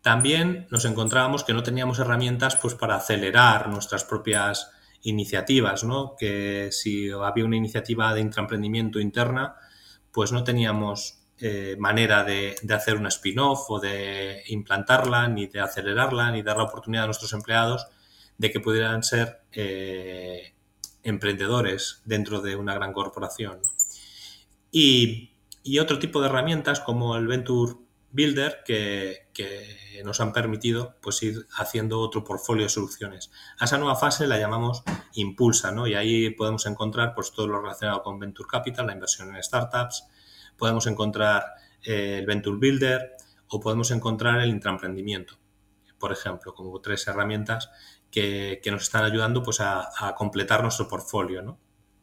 también 0.00 0.68
nos 0.70 0.84
encontrábamos 0.84 1.42
que 1.42 1.52
no 1.52 1.64
teníamos 1.64 1.98
herramientas 1.98 2.56
pues, 2.56 2.74
para 2.74 2.96
acelerar 2.96 3.68
nuestras 3.68 4.04
propias 4.04 4.70
iniciativas, 5.02 5.82
¿no? 5.82 6.14
Que 6.16 6.68
si 6.70 7.10
había 7.10 7.44
una 7.44 7.56
iniciativa 7.56 8.14
de 8.14 8.20
intraemprendimiento 8.20 9.00
interna, 9.00 9.56
pues 10.12 10.30
no 10.30 10.44
teníamos 10.44 11.18
eh, 11.38 11.76
manera 11.78 12.22
de, 12.22 12.54
hacer 12.70 12.96
una 12.96 13.08
spin-off 13.08 13.70
o 13.70 13.80
de 13.80 14.44
implantarla, 14.48 15.26
ni 15.28 15.48
de 15.48 15.60
acelerarla, 15.60 16.30
ni 16.30 16.42
dar 16.42 16.56
la 16.56 16.64
oportunidad 16.64 17.04
a 17.04 17.06
nuestros 17.06 17.32
empleados 17.32 17.88
de 18.38 18.50
que 18.50 18.60
pudieran 18.60 19.02
ser 19.02 19.42
eh, 19.52 20.54
emprendedores 21.02 22.02
dentro 22.04 22.40
de 22.40 22.56
una 22.56 22.74
gran 22.74 22.92
corporación. 22.92 23.60
Y, 24.70 25.32
otro 25.80 25.98
tipo 25.98 26.20
de 26.20 26.28
herramientas 26.28 26.80
como 26.80 27.16
el 27.16 27.26
Venture 27.26 27.74
Builder 28.10 28.62
que, 28.64 29.26
nos 30.04 30.20
han 30.20 30.32
permitido 30.32 30.94
pues, 31.00 31.22
ir 31.22 31.46
haciendo 31.56 32.00
otro 32.00 32.22
portfolio 32.22 32.64
de 32.64 32.68
soluciones. 32.68 33.30
A 33.58 33.64
esa 33.64 33.78
nueva 33.78 33.96
fase 33.96 34.26
la 34.26 34.38
llamamos 34.38 34.82
Impulsa, 35.14 35.72
¿no? 35.72 35.86
Y 35.86 35.94
ahí 35.94 36.30
podemos 36.30 36.66
encontrar 36.66 37.14
pues, 37.14 37.32
todo 37.32 37.48
lo 37.48 37.60
relacionado 37.60 38.02
con 38.02 38.18
Venture 38.18 38.48
Capital, 38.48 38.86
la 38.86 38.92
inversión 38.92 39.34
en 39.34 39.42
startups, 39.42 40.04
podemos 40.56 40.86
encontrar 40.86 41.44
eh, 41.82 42.18
el 42.18 42.26
Venture 42.26 42.58
Builder 42.58 43.16
o 43.48 43.60
podemos 43.60 43.90
encontrar 43.90 44.40
el 44.40 44.50
intraemprendimiento, 44.50 45.38
por 45.98 46.12
ejemplo, 46.12 46.54
como 46.54 46.80
tres 46.80 47.06
herramientas 47.06 47.70
que, 48.16 48.70
nos 48.70 48.82
están 48.82 49.04
ayudando 49.04 49.42
pues, 49.42 49.60
a, 49.60 50.14
completar 50.16 50.62
nuestro 50.62 50.88
portfolio, 50.88 51.42
¿no? 51.42 51.58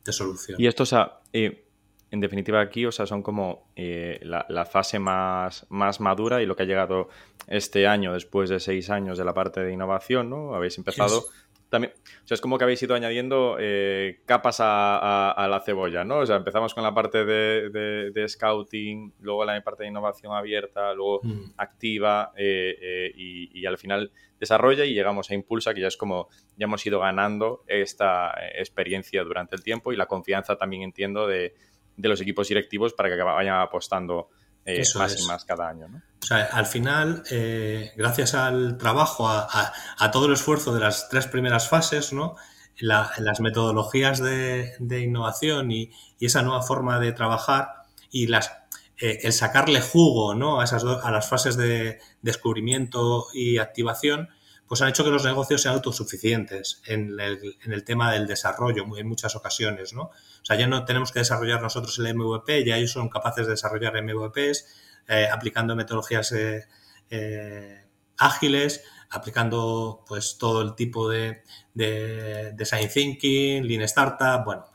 solución. 0.05 0.59
Y 0.59 0.67
esto, 0.67 0.83
o 0.83 0.85
sea, 0.85 1.21
eh, 1.31 1.65
en 2.11 2.19
definitiva 2.19 2.59
aquí, 2.61 2.85
o 2.85 2.91
sea, 2.91 3.05
son 3.05 3.23
como 3.23 3.71
eh, 3.75 4.19
la, 4.21 4.65
fase 4.65 4.99
más, 4.99 5.65
más 5.69 5.99
madura 5.99 6.41
y 6.41 6.45
lo 6.45 6.55
que 6.55 6.63
ha 6.63 6.65
llegado 6.65 7.09
este 7.47 7.87
año, 7.87 8.13
después 8.13 8.49
de 8.49 8.59
seis 8.59 8.89
años 8.89 9.17
de 9.17 9.25
la 9.25 9.33
parte 9.33 9.61
de 9.61 9.71
innovación, 9.71 10.29
¿no? 10.29 10.53
Habéis 10.53 10.77
empezado... 10.77 11.25
También, 11.73 11.91
o 12.23 12.27
sea, 12.27 12.35
es 12.35 12.41
como 12.41 12.59
que 12.59 12.65
habéis 12.65 12.83
ido 12.83 12.93
añadiendo 12.93 13.57
eh, 13.59 14.19
capas 14.27 14.57
a, 14.59 15.47
la 15.49 15.59
cebolla, 15.65 16.03
¿no? 16.03 16.19
O 16.19 16.25
sea, 16.27 16.35
empezamos 16.35 16.75
con 16.75 16.83
la 16.83 16.93
parte 16.93 17.25
de, 17.25 18.25
scouting, 18.27 19.11
luego 19.21 19.43
la 19.43 19.59
parte 19.63 19.81
de 19.81 19.89
innovación 19.89 20.33
abierta, 20.33 20.93
luego 20.93 21.21
mm. 21.23 21.53
activa 21.57 22.31
y, 22.37 23.65
al 23.65 23.79
final 23.79 24.11
desarrolla 24.39 24.85
y 24.85 24.93
llegamos 24.93 25.31
a 25.31 25.33
Impulsa, 25.33 25.73
que 25.73 25.81
ya 25.81 25.87
es 25.87 25.97
como 25.97 26.29
ya 26.57 26.65
hemos 26.65 26.85
ido 26.85 26.99
ganando 26.99 27.63
esta 27.65 28.35
experiencia 28.53 29.23
durante 29.23 29.55
el 29.55 29.63
tiempo 29.63 29.91
y 29.91 29.95
la 29.95 30.05
confianza 30.05 30.55
también 30.55 30.83
entiendo 30.83 31.25
de, 31.25 31.55
los 31.97 32.21
equipos 32.21 32.49
directivos 32.49 32.93
para 32.93 33.09
que 33.09 33.19
vayan 33.19 33.59
apostando 33.59 34.29
eh, 34.65 34.83
más 34.95 35.19
y 35.19 35.25
más 35.25 35.45
cada 35.45 35.69
año. 35.69 35.87
O 36.21 36.25
sea, 36.25 36.45
al 36.45 36.65
final, 36.65 37.23
eh, 37.31 37.91
gracias 37.97 38.33
al 38.33 38.77
trabajo, 38.77 39.27
a, 39.27 39.73
todo 40.11 40.27
el 40.27 40.33
esfuerzo 40.33 40.73
de 40.73 40.79
las 40.79 41.09
tres 41.09 41.27
primeras 41.27 41.67
fases, 41.67 42.13
¿no? 42.13 42.35
las 42.79 43.39
metodologías 43.39 44.19
de, 44.19 45.01
innovación 45.01 45.71
y, 45.71 45.91
esa 46.19 46.41
nueva 46.41 46.61
forma 46.61 46.99
de 47.01 47.11
trabajar 47.11 47.83
y 48.09 48.27
las, 48.27 48.53
eh, 48.97 49.19
el 49.23 49.33
sacarle 49.33 49.81
jugo 49.81 50.35
¿no? 50.35 50.61
a, 50.61 50.63
esas 50.63 50.85
a 50.85 51.11
las 51.11 51.27
fases 51.27 51.57
de 51.57 51.99
descubrimiento 52.21 53.27
y 53.33 53.57
activación, 53.57 54.29
pues 54.73 54.81
han 54.81 54.89
hecho 54.89 55.03
que 55.03 55.11
los 55.11 55.23
negocios 55.23 55.61
sean 55.61 55.75
autosuficientes 55.75 56.81
en 56.87 57.19
el, 57.19 57.83
tema 57.83 58.11
del 58.11 58.25
desarrollo 58.25 58.87
en 58.97 59.07
muchas 59.07 59.35
ocasiones. 59.35 59.93
O 59.93 60.09
sea, 60.41 60.57
ya 60.57 60.65
no 60.65 60.83
tenemos 60.83 61.11
que 61.11 61.19
desarrollar 61.19 61.61
nosotros 61.61 61.99
el 61.99 62.15
MVP, 62.15 62.65
ya 62.65 62.77
ellos 62.77 62.93
son 62.93 63.07
capaces 63.07 63.45
de 63.45 63.51
desarrollar 63.51 64.01
MVPs 64.01 64.65
eh, 65.07 65.27
aplicando 65.31 65.75
metodologías 65.75 66.31
eh, 66.31 66.65
eh, 67.11 67.85
ágiles, 68.17 68.83
aplicando 69.11 70.03
pues 70.07 70.39
todo 70.39 70.63
el 70.63 70.73
tipo 70.73 71.07
de, 71.07 71.43
design 71.75 72.89
thinking, 72.91 73.67
lean 73.67 73.83
startup, 73.83 74.43
bueno, 74.43 74.65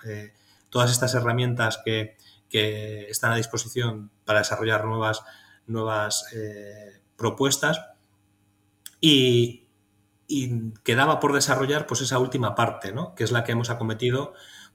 todas 0.71 0.93
estas 0.93 1.13
herramientas 1.15 1.81
que, 1.85 2.17
que, 2.49 3.11
están 3.11 3.33
a 3.33 3.37
disposición 3.37 4.13
para 4.25 4.39
desarrollar 4.39 4.85
nuevas, 4.85 5.25
nuevas 5.67 6.25
propuestas. 7.17 7.81
Y, 9.01 9.65
y 10.31 10.75
quedaba 10.85 11.19
por 11.19 11.33
desarrollar 11.33 11.87
pues 11.87 12.03
esa 12.03 12.19
última 12.19 12.55
parte, 12.55 12.93
¿no? 12.93 13.14
que 13.14 13.25
es 13.25 13.33
la 13.33 13.45
que 13.45 13.53
hemos 13.53 13.71
acometido 13.71 14.35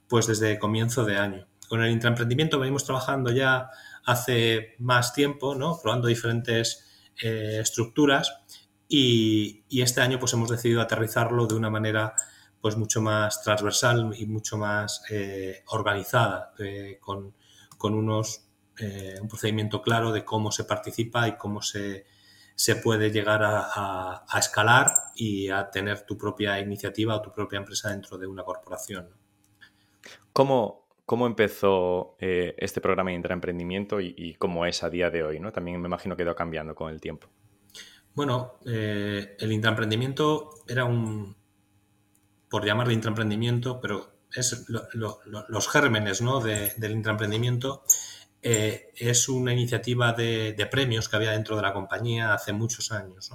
pues 0.10 0.26
desde 0.26 0.58
comienzo 0.58 1.06
de 1.06 1.18
año. 1.18 1.48
Con 1.70 1.84
el 1.84 1.92
intraemprendimiento 1.92 2.60
venimos 2.60 2.84
trabajando 2.84 3.32
ya 3.32 3.70
hace 4.04 4.76
más 4.80 5.13
tiempo, 5.13 5.54
¿no? 5.54 5.80
probando 5.82 6.08
diferentes 6.08 7.12
eh, 7.22 7.60
estructuras 7.62 8.34
y, 8.88 9.63
este 9.70 10.02
año 10.02 10.20
pues 10.20 10.34
hemos 10.34 10.50
decidido 10.50 10.82
aterrizarlo 10.82 11.46
de 11.46 11.56
una 11.56 11.70
manera 11.70 12.16
pues 12.60 12.76
mucho 12.76 13.02
más 13.02 13.44
transversal 13.44 14.12
y 14.18 14.26
mucho 14.26 14.58
más 14.58 15.04
eh, 15.10 15.63
organizada, 15.68 16.54
eh, 16.58 16.98
con, 17.00 17.36
con, 17.78 17.94
unos, 17.94 18.48
un 19.22 19.28
procedimiento 19.28 19.82
claro 19.82 20.12
de 20.12 20.26
cómo 20.26 20.52
se 20.52 20.63
participa 20.63 21.28
y 21.28 21.38
cómo 21.38 21.62
se, 21.62 22.06
se 22.56 22.76
puede 22.76 23.12
llegar 23.12 23.42
a, 23.44 24.26
escalar 24.38 24.92
y 25.16 25.50
a 25.50 25.70
tener 25.70 26.06
tu 26.06 26.18
propia 26.18 26.60
iniciativa 26.60 27.16
o 27.16 27.22
tu 27.22 27.32
propia 27.32 27.58
empresa 27.58 27.89
dentro 27.89 28.18
de 28.18 28.28
una 28.28 28.44
corporación. 28.44 29.10
¿Cómo, 30.32 30.88
cómo 31.06 31.28
empezó 31.28 32.16
eh, 32.20 32.56
este 32.58 32.82
programa 32.82 33.10
de 33.10 33.18
intraemprendimiento 33.18 34.00
y, 34.00 34.36
cómo 34.36 34.66
es 34.66 34.84
a 34.84 34.89
día 34.89 35.10
de 35.10 35.24
hoy? 35.24 35.39
¿no? 35.39 35.52
También 35.52 35.82
me 35.82 35.88
imagino 35.88 36.16
que 36.16 36.24
ha 36.24 36.26
ido 36.26 36.36
cambiando 36.36 36.76
con 36.76 36.92
el 36.92 37.02
tiempo. 37.02 37.28
Bueno, 38.13 38.60
eh, 38.66 39.36
el 39.39 39.52
intraemprendimiento 39.52 40.52
era 40.68 40.86
un, 40.86 41.36
por 42.50 42.63
llamarle 42.66 42.94
intraemprendimiento, 42.94 43.80
pero 43.82 44.13
es 44.36 44.66
los 44.68 45.70
gérmenes 45.70 46.22
¿no? 46.22 46.39
del 46.39 46.92
intraemprendimiento 46.92 47.84
eh, 48.44 48.92
es 48.96 49.30
una 49.30 49.54
iniciativa 49.54 50.14
de, 50.14 50.68
premios 50.70 51.08
que 51.08 51.16
había 51.16 51.32
dentro 51.32 51.56
de 51.56 51.62
la 51.62 51.74
compañía 51.74 52.34
hace 52.34 52.52
muchos 52.54 52.92
años. 52.92 53.32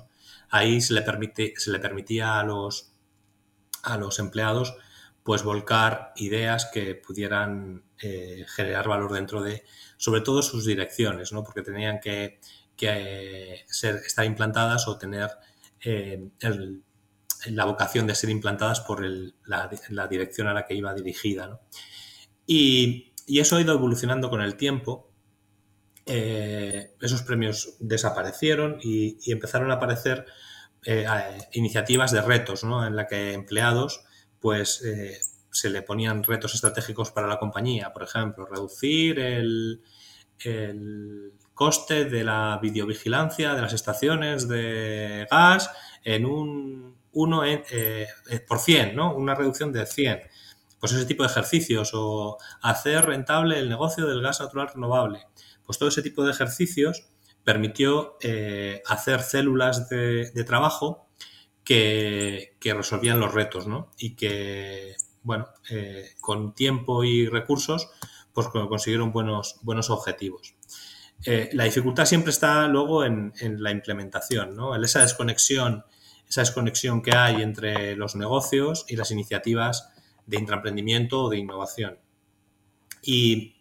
Ahí 0.51 0.81
se 0.81 0.94
le, 0.94 1.03
permite, 1.03 1.55
se 1.57 1.71
le 1.71 1.79
permitía 1.79 2.38
a 2.38 2.44
los, 2.44 2.92
a 3.83 3.97
los 3.97 4.18
empleados 4.18 4.77
pues 5.23 5.42
volcar 5.42 6.12
ideas 6.16 6.71
que 6.73 6.94
pudieran 6.94 7.85
eh, 8.01 8.47
generar 8.49 8.88
valor 8.88 9.12
dentro 9.12 9.42
de, 9.42 9.64
sobre 9.99 10.23
todo 10.23 10.40
sus 10.40 10.64
direcciones, 10.64 11.33
¿no? 11.33 11.44
porque 11.44 11.61
tenían 11.61 12.01
que, 12.01 12.38
que 12.77 13.64
ser, 13.66 13.97
estar 13.97 14.25
implantadas 14.25 14.88
o 14.88 14.97
tener 14.97 15.31
eh, 15.85 16.31
la 17.47 17.64
vocación 17.66 18.07
de 18.07 18.14
ser 18.14 18.31
implantadas 18.31 18.81
por 18.81 19.05
la, 19.44 19.68
dirección 20.09 20.49
a 20.49 20.55
la 20.55 20.66
que 20.66 20.75
iba 20.75 20.94
dirigida. 20.94 21.61
Y, 22.47 23.08
y 23.28 23.40
eso 23.40 23.56
ha 23.56 23.60
ido 23.60 23.74
evolucionando 23.74 24.30
con 24.30 24.40
el 24.40 24.56
tiempo. 24.56 25.12
Eh, 26.06 26.94
esos 27.00 27.22
premios 27.22 27.76
desaparecieron 27.78 28.78
y, 28.82 29.30
empezaron 29.30 29.70
a 29.70 29.74
aparecer 29.74 30.24
eh, 30.86 31.06
iniciativas 31.52 32.10
de 32.10 32.22
retos, 32.22 32.64
¿no? 32.64 32.86
En 32.86 32.96
la 32.96 33.06
que 33.06 33.34
empleados, 33.34 34.02
pues, 34.40 34.82
eh, 34.82 35.20
se 35.50 35.68
le 35.68 35.82
ponían 35.82 36.24
retos 36.24 36.54
estratégicos 36.54 37.10
para 37.10 37.26
la 37.26 37.38
compañía. 37.38 37.92
Por 37.92 38.02
ejemplo, 38.02 38.46
reducir 38.46 39.20
el, 39.20 39.82
coste 41.52 42.04
de 42.04 42.22
la 42.22 42.60
videovigilancia 42.62 43.54
de 43.54 43.62
las 43.62 43.72
estaciones 43.72 44.46
de 44.46 45.26
gas 45.28 45.68
en 46.04 46.24
un 46.24 46.96
1 47.10 47.42
por 48.46 48.58
100, 48.60 48.94
¿no? 48.94 49.16
Una 49.16 49.34
reducción 49.34 49.72
de 49.72 49.84
100 49.84 50.20
pues 50.80 50.92
ese 50.92 51.06
tipo 51.06 51.22
de 51.22 51.28
ejercicios 51.28 51.90
o 51.94 52.38
hacer 52.62 53.06
rentable 53.06 53.58
el 53.58 53.68
negocio 53.68 54.06
del 54.06 54.22
gas 54.22 54.40
natural 54.40 54.68
renovable. 54.68 55.26
Pues 55.64 55.78
todo 55.78 55.88
ese 55.88 56.02
tipo 56.02 56.24
de 56.24 56.30
ejercicios 56.30 57.08
permitió 57.44 58.16
eh, 58.20 58.82
hacer 58.86 59.22
células 59.22 59.88
de, 59.88 60.44
trabajo 60.46 61.08
que, 61.64 62.54
resolvían 62.62 63.20
los 63.20 63.34
retos, 63.34 63.66
¿no? 63.66 63.90
Y 63.98 64.14
que, 64.14 64.94
bueno, 65.22 65.48
eh, 65.70 66.10
con 66.20 66.54
tiempo 66.54 67.04
y 67.04 67.26
recursos, 67.26 67.90
pues 68.32 68.48
consiguieron 68.48 69.12
buenos, 69.12 69.56
buenos 69.62 69.90
objetivos. 69.90 70.54
Eh, 71.24 71.50
la 71.52 71.64
dificultad 71.64 72.04
siempre 72.04 72.30
está 72.30 72.68
luego 72.68 73.04
en, 73.04 73.32
en, 73.40 73.62
la 73.62 73.72
implementación, 73.72 74.54
¿no? 74.54 74.76
En 74.76 74.84
esa 74.84 75.00
desconexión, 75.00 75.84
esa 76.28 76.42
desconexión 76.42 77.02
que 77.02 77.16
hay 77.16 77.42
entre 77.42 77.96
los 77.96 78.14
negocios 78.14 78.84
y 78.88 78.96
las 78.96 79.10
iniciativas 79.10 79.90
de 80.28 80.38
intraemprendimiento 80.38 81.24
o 81.24 81.30
de 81.30 81.38
innovación. 81.38 81.98
Y 83.02 83.56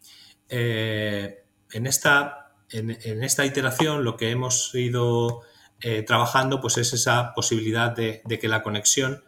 eh, 0.49 1.45
en, 1.71 1.87
esta, 1.87 2.55
en, 2.69 2.91
esta 3.23 3.45
iteración 3.45 4.03
lo 4.03 4.17
que 4.17 4.29
hemos 4.29 4.75
ido 4.75 5.41
eh, 5.79 6.03
trabajando 6.03 6.59
pues 6.59 6.77
es 6.77 6.93
esa 6.93 7.33
posibilidad 7.33 7.95
de, 7.95 8.21
que 8.39 8.47
la 8.47 8.63
conexión 8.63 9.23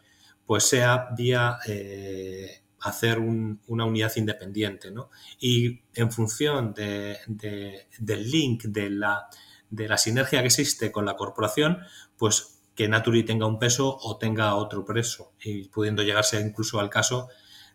pues 0.46 0.66
sea 0.66 1.10
vía 1.16 1.60
eh, 1.66 2.64
hacer 2.82 3.20
una 3.20 3.86
unidad 3.86 4.12
independiente. 4.18 4.92
Y 5.40 5.82
en 5.94 6.12
función 6.12 6.74
del 6.74 8.32
link, 8.32 8.64
de 8.64 8.90
la, 8.90 9.30
de 9.70 9.88
la 9.88 9.98
sinergia 9.98 10.42
que 10.42 10.48
existe 10.48 10.92
con 10.92 11.06
la 11.06 11.16
corporación, 11.16 11.80
pues 12.18 12.59
que 12.80 12.88
Naturi 12.88 13.24
tenga 13.24 13.46
un 13.46 13.60
peso 13.60 13.98
o 14.04 14.18
tenga 14.18 14.56
otro 14.56 14.86
peso 14.86 15.34
y 15.44 15.68
pudiendo 15.68 16.02
llegarse 16.02 16.40
incluso 16.40 16.80
al 16.80 16.90
caso 16.90 17.28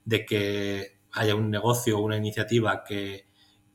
de 0.03 0.25
que 0.25 0.97
haya 1.13 1.35
un 1.35 1.51
negocio 1.51 1.99
o 1.99 2.01
una 2.01 2.17
iniciativa 2.17 2.83
que, 2.83 3.27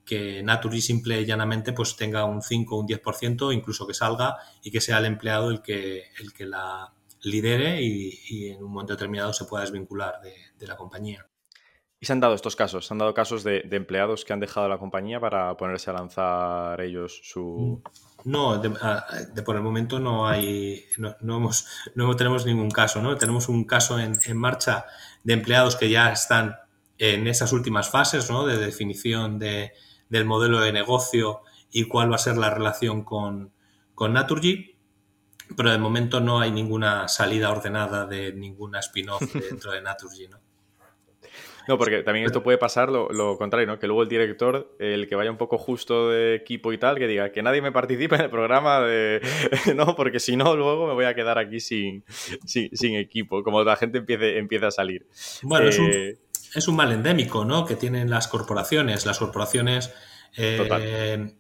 que 0.04 0.42
Naturi 0.42 0.82
simple 0.82 1.22
y 1.22 1.28
llanamente 1.28 1.72
pues 1.72 1.96
tenga 1.96 2.26
un 2.26 2.42
5 2.42 2.76
o 2.76 2.80
un 2.80 2.88
10%, 2.88 3.54
incluso 3.54 3.86
que 3.86 3.94
salga 3.94 4.38
y 4.64 4.72
que 4.72 4.82
sea 4.82 4.98
el 4.98 5.06
empleado 5.06 5.52
el 5.52 5.62
que, 5.62 6.06
el 6.20 6.34
que 6.34 6.48
la 6.48 6.96
lidere 7.22 7.80
y, 7.80 8.50
en 8.50 8.64
un 8.64 8.72
momento 8.72 8.94
determinado 8.94 9.32
se 9.32 9.46
pueda 9.46 9.62
desvincular 9.62 10.22
de, 10.22 10.66
la 10.66 10.76
compañía. 10.76 11.28
¿Y 12.00 12.08
se 12.08 12.14
han 12.14 12.22
dado 12.22 12.34
estos 12.34 12.56
casos? 12.56 12.88
¿Se 12.88 12.94
han 12.96 12.98
dado 12.98 13.14
casos 13.14 13.44
de, 13.44 13.68
empleados 13.70 14.26
que 14.26 14.34
han 14.34 14.40
dejado 14.40 14.68
la 14.68 14.80
compañía 14.80 15.20
para 15.20 15.56
ponerse 15.58 15.92
a 15.92 15.94
lanzar 15.94 16.82
ellos 16.82 17.22
su, 17.22 17.80
mm. 17.86 18.09
No, 18.26 18.58
de, 18.58 18.70
por 19.44 19.56
el 19.56 19.62
momento 19.62 20.00
no 20.00 20.28
hay, 20.28 20.86
no, 20.98 21.16
no, 21.22 21.38
hemos, 21.38 21.68
no 21.96 22.16
tenemos 22.16 22.46
ningún 22.46 22.70
caso, 22.70 23.02
¿no? 23.02 23.16
Tenemos 23.18 23.48
un 23.48 23.64
caso 23.64 23.98
en, 24.00 24.20
en, 24.26 24.38
marcha 24.38 24.86
de 25.24 25.34
empleados 25.34 25.76
que 25.76 25.90
ya 25.90 26.12
están 26.12 26.58
en 26.98 27.28
esas 27.28 27.54
últimas 27.54 27.90
fases, 27.90 28.30
¿no? 28.30 28.46
De 28.46 28.58
definición 28.58 29.40
de, 29.40 29.72
del 30.10 30.26
modelo 30.26 30.60
de 30.60 30.74
negocio 30.74 31.42
y 31.72 31.86
cuál 31.86 32.12
va 32.12 32.16
a 32.16 32.20
ser 32.20 32.38
la 32.38 32.50
relación 32.50 33.04
con, 33.04 33.54
con 33.96 34.14
Naturgy, 34.14 34.76
pero 35.56 35.72
de 35.72 35.78
momento 35.78 36.20
no 36.20 36.40
hay 36.40 36.52
ninguna 36.52 37.08
salida 37.08 37.52
ordenada 37.52 38.06
de 38.06 38.34
ninguna 38.34 38.80
spin-off 38.80 39.22
dentro 39.50 39.72
de 39.72 39.82
Naturgy, 39.82 40.28
¿no? 40.28 40.40
No, 41.68 41.78
porque 41.78 42.04
también 42.04 42.26
esto 42.26 42.42
puede 42.42 42.58
pasar 42.58 42.90
lo, 42.90 43.10
lo, 43.10 43.38
contrario, 43.38 43.68
¿no? 43.68 43.80
Que 43.80 43.88
luego 43.88 44.04
el 44.04 44.10
director, 44.10 44.76
el 44.80 45.08
que 45.08 45.16
vaya 45.16 45.30
un 45.30 45.38
poco 45.38 45.58
justo 45.58 46.10
de 46.10 46.36
equipo 46.36 46.74
y 46.74 46.78
tal, 46.78 46.98
que 46.98 47.08
diga 47.08 47.32
que 47.32 47.44
nadie 47.44 47.62
me 47.62 47.72
participe 47.72 48.16
en 48.16 48.22
el 48.22 48.30
programa 48.30 48.82
de... 48.82 49.22
no, 49.76 49.96
porque 49.96 50.20
si 50.20 50.36
no, 50.36 50.56
luego 50.56 50.88
me 50.88 50.94
voy 50.94 51.06
a 51.06 51.14
quedar 51.14 51.38
aquí 51.38 51.60
sin, 51.60 52.04
sin, 52.46 52.96
equipo, 52.96 53.44
como 53.44 53.64
la 53.64 53.76
gente 53.76 54.00
empiece, 54.00 54.38
empieza 54.38 54.68
a 54.68 54.72
salir. 54.72 55.06
Bueno, 55.44 55.70
es, 55.70 55.80
un, 55.80 55.92
eh, 55.92 56.18
es, 56.56 56.68
un, 56.68 56.76
mal 56.76 56.92
endémico, 56.92 57.46
¿no? 57.46 57.66
Que 57.66 57.76
tienen 57.76 58.10
las 58.10 58.28
corporaciones. 58.28 59.06
Las 59.06 59.20
corporaciones 59.20 59.94
eh, 60.38 61.34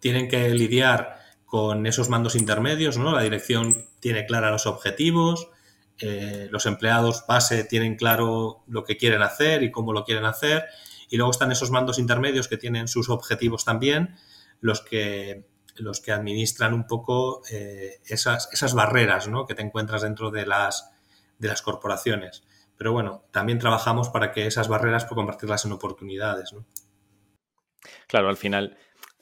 tienen 0.00 0.28
que 0.28 0.48
lidiar 0.50 1.18
con 1.44 1.86
esos 1.86 2.08
mandos 2.08 2.36
intermedios, 2.36 2.98
¿no? 2.98 3.12
La 3.12 3.22
dirección 3.22 3.86
tiene 4.00 4.26
clara 4.26 4.50
los 4.50 4.66
objetivos, 4.66 5.48
eh, 6.00 6.48
los 6.50 6.66
empleados 6.66 7.24
base 7.26 7.64
tienen 7.64 7.96
claro 7.96 8.62
lo 8.66 8.84
que 8.84 8.96
quieren 8.96 9.22
hacer 9.22 9.62
y 9.62 9.70
cómo 9.70 9.92
lo 9.92 10.04
quieren 10.04 10.24
hacer, 10.24 10.64
y 11.10 11.16
luego 11.16 11.30
están 11.30 11.52
esos 11.52 11.70
mandos 11.70 11.98
intermedios 11.98 12.48
que 12.48 12.56
tienen 12.56 12.88
sus 12.88 13.08
objetivos 13.08 13.64
también, 13.64 14.16
los 14.60 14.80
que, 14.80 15.46
los 15.76 16.00
que 16.00 16.12
administran 16.12 16.74
un 16.74 16.86
poco 16.86 17.42
eh, 17.50 18.00
esas, 18.06 18.48
esas, 18.52 18.74
barreras 18.74 19.28
¿no? 19.28 19.46
que 19.46 19.54
te 19.54 19.62
encuentras 19.62 20.02
dentro 20.02 20.30
de 20.30 20.46
las, 20.46 20.90
de 21.38 21.48
las 21.48 21.62
corporaciones. 21.62 22.44
Pero 22.76 22.92
bueno, 22.92 23.24
también 23.32 23.58
trabajamos 23.58 24.08
para 24.10 24.30
que 24.30 24.46
esas 24.46 24.68
barreras, 24.68 25.04
por 25.04 25.16
convertirlas 25.16 25.64
en 25.64 25.72
oportunidades. 25.72 26.52
¿no? 26.52 26.64
Claro, 28.06 28.28
al 28.28 28.36
final 28.36 28.76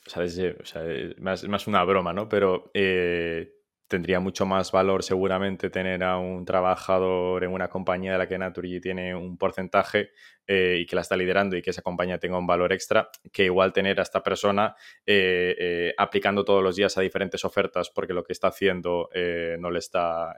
o 0.07 0.11
sea, 0.11 0.25
es, 0.25 1.19
más, 1.19 1.67
una 1.67 1.85
broma, 1.85 2.12
¿no? 2.12 2.29
Pero 2.29 2.71
eh, 2.75 3.56
tendría 3.88 4.20
mucho 4.20 4.46
más 4.46 4.72
valor 4.72 5.03
seguramente 5.03 5.70
tener 5.70 6.03
a 6.03 6.18
un 6.18 6.44
trabajador 6.44 7.44
en 7.44 7.53
una 7.53 7.68
compañía 7.68 8.12
de 8.12 8.18
la 8.18 8.27
que 8.27 8.38
Naturgy 8.38 8.81
tiene 8.81 9.14
un 9.14 9.37
porcentaje 9.37 10.11
eh, 10.46 10.79
y 10.81 10.87
que 10.87 10.96
la 10.96 11.03
está 11.03 11.16
liderando 11.16 11.57
y 11.57 11.62
que 11.62 11.70
esa 11.70 11.83
compañía 11.83 12.18
tenga 12.18 12.38
un 12.38 12.46
valor 12.46 12.72
extra, 12.72 13.11
que 13.33 13.44
igual 13.44 13.72
tener 13.72 13.99
a 14.01 14.03
esta 14.03 14.22
persona 14.22 14.75
eh, 15.05 15.94
aplicando 15.99 16.44
todos 16.44 16.62
los 16.62 16.77
días 16.77 16.96
a 16.99 17.01
diferentes 17.01 17.44
ofertas 17.44 17.90
porque 17.90 18.12
lo 18.12 18.25
que 18.25 18.33
está 18.33 18.49
haciendo 18.49 19.09
no 19.59 19.70
le 19.70 19.79
está 19.79 20.35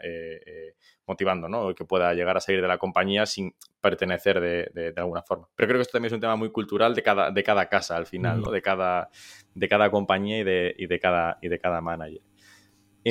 motivando, 1.08 1.48
¿no? 1.48 1.74
Que 1.74 1.84
pueda 1.84 2.12
llegar 2.14 2.37
a 2.37 2.40
salir 2.40 2.61
de 2.61 2.68
la 2.68 2.78
compañía 2.78 3.26
sin 3.26 3.54
pertenecer 3.80 4.40
de, 4.40 4.92
alguna 4.96 5.22
forma. 5.22 5.48
Pero 5.56 5.68
creo 5.68 5.78
que 5.78 5.82
esto 5.82 5.92
también 5.92 6.08
es 6.08 6.12
un 6.12 6.20
tema 6.20 6.37
muy 6.37 6.50
cultural 6.50 6.94
de 6.94 7.02
cada, 7.02 7.30
de 7.30 7.42
cada 7.42 7.68
casa 7.68 7.96
al 7.96 8.06
final, 8.06 8.42
¿no? 8.42 8.50
De 8.50 8.62
cada, 8.62 9.08
de 9.54 9.68
cada 9.68 9.90
compañía 9.90 10.38
y 10.38 10.44
de, 10.44 10.74
y 10.76 10.87
de, 10.87 11.00
cada, 11.00 11.38
y 11.40 11.48
de 11.48 11.58
cada 11.58 11.80
manager. 11.80 12.27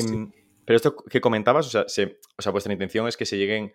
Em, 0.05 0.31
pero 0.65 0.75
esto 0.75 0.95
que 0.95 1.21
comentabas, 1.21 1.67
o 1.67 1.69
sea, 1.69 1.85
o 2.37 2.41
sea, 2.41 2.51
vuestra 2.51 2.73
intención 2.73 3.07
es 3.07 3.17
que 3.17 3.25
se 3.25 3.37
lleguen... 3.37 3.73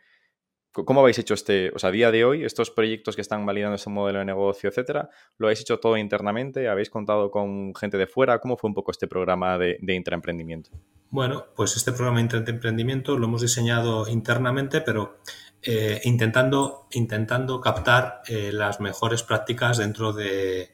¿Cómo 0.72 1.00
habéis 1.02 1.18
hecho 1.18 1.34
este, 1.34 1.70
o 1.74 1.78
sea, 1.78 1.90
a 1.90 1.92
día 1.92 2.10
de 2.10 2.24
hoy, 2.24 2.44
estos 2.44 2.70
proyectos 2.70 3.14
que 3.14 3.20
están 3.20 3.44
validando 3.44 3.76
ese 3.76 3.90
modelo 3.90 4.20
de 4.20 4.24
negocio, 4.24 4.70
etcétera, 4.70 5.10
lo 5.36 5.46
habéis 5.46 5.60
hecho 5.60 5.78
todo 5.78 5.98
internamente? 5.98 6.66
¿Habéis 6.66 6.88
contado 6.88 7.30
con 7.30 7.74
gente 7.74 7.98
de 7.98 8.06
fuera? 8.06 8.38
¿Cómo 8.38 8.56
fue 8.56 8.68
un 8.68 8.74
poco 8.74 8.90
este 8.90 9.06
programa 9.06 9.58
de, 9.58 9.76
de 9.82 9.94
intraemprendimiento? 9.94 10.70
Bueno, 11.10 11.44
pues 11.54 11.76
este 11.76 11.92
programa 11.92 12.22
de 12.22 12.50
emprendimiento 12.50 13.18
lo 13.18 13.26
hemos 13.26 13.42
diseñado 13.42 14.08
internamente, 14.08 14.80
pero 14.80 15.18
eh, 15.64 16.00
intentando, 16.04 16.88
intentando 16.90 17.60
captar 17.60 18.22
eh, 18.26 18.50
las 18.50 18.80
mejores 18.80 19.22
prácticas 19.22 19.76
dentro 19.76 20.12
de, 20.12 20.72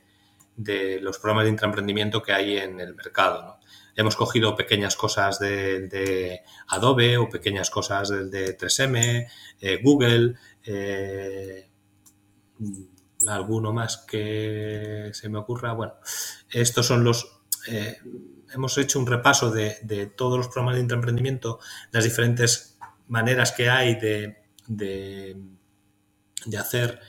los 0.58 1.18
programas 1.18 1.44
de 1.44 1.50
intraemprendimiento 1.50 2.22
que 2.22 2.32
hay 2.32 2.56
en 2.56 2.80
el 2.80 2.94
mercado. 2.94 3.58
Hemos 3.94 4.16
cogido 4.16 4.54
pequeñas 4.54 4.96
cosas 4.96 5.38
de, 5.38 6.42
Adobe 6.68 7.16
o 7.16 7.28
pequeñas 7.28 7.70
cosas 7.70 8.08
de, 8.08 8.56
3M, 8.56 9.28
eh, 9.60 9.80
Google, 9.82 10.36
alguno 13.26 13.72
más 13.72 14.04
que 14.06 15.10
se 15.12 15.28
me 15.28 15.38
ocurra. 15.38 15.72
Bueno, 15.72 15.94
estos 16.50 16.86
son 16.86 17.04
los 17.04 17.38
hemos 18.52 18.78
hecho 18.78 18.98
un 18.98 19.06
repaso 19.06 19.50
de, 19.50 20.12
todos 20.16 20.38
los 20.38 20.48
programas 20.48 20.76
de 20.76 20.82
intraemprendimiento, 20.82 21.58
las 21.90 22.04
diferentes 22.04 22.78
maneras 23.06 23.52
que 23.52 23.70
hay 23.70 23.96
de, 23.96 24.38
de, 24.66 25.36
hacer, 26.58 27.00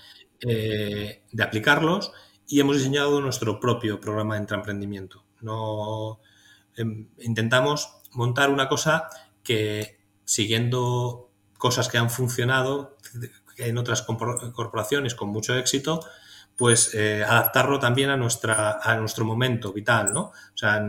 eh, 0.42 1.24
de 1.32 1.44
aplicarlos 1.44 2.12
y 2.52 2.60
hemos 2.60 2.78
diseñado 2.78 3.22
nuestro 3.22 3.60
propio 3.60 4.00
programa 4.02 4.34
de 4.34 4.42
intraemprendimiento. 4.42 5.24
No, 5.42 6.20
em, 6.76 7.08
intentamos 7.20 8.02
montar 8.14 8.50
una 8.50 8.68
cosa 8.68 9.08
que 9.44 10.00
siguiendo 10.26 11.30
cosas 11.58 11.88
que 11.90 12.00
han 12.00 12.10
funcionado 12.10 12.98
en 13.58 13.78
otras 13.78 14.02
corporaciones 14.02 15.14
con 15.14 15.30
mucho 15.30 15.56
éxito, 15.56 16.00
pues 16.56 16.94
eh, 16.96 17.24
adaptarlo 17.24 17.80
también 17.80 18.10
a, 18.10 18.18
nuestra, 18.18 18.80
a 18.82 18.96
nuestro 18.96 19.26
momento 19.26 19.72
vital, 19.72 20.12
¿no? 20.12 20.22
O 20.22 20.58
sea, 20.58 20.84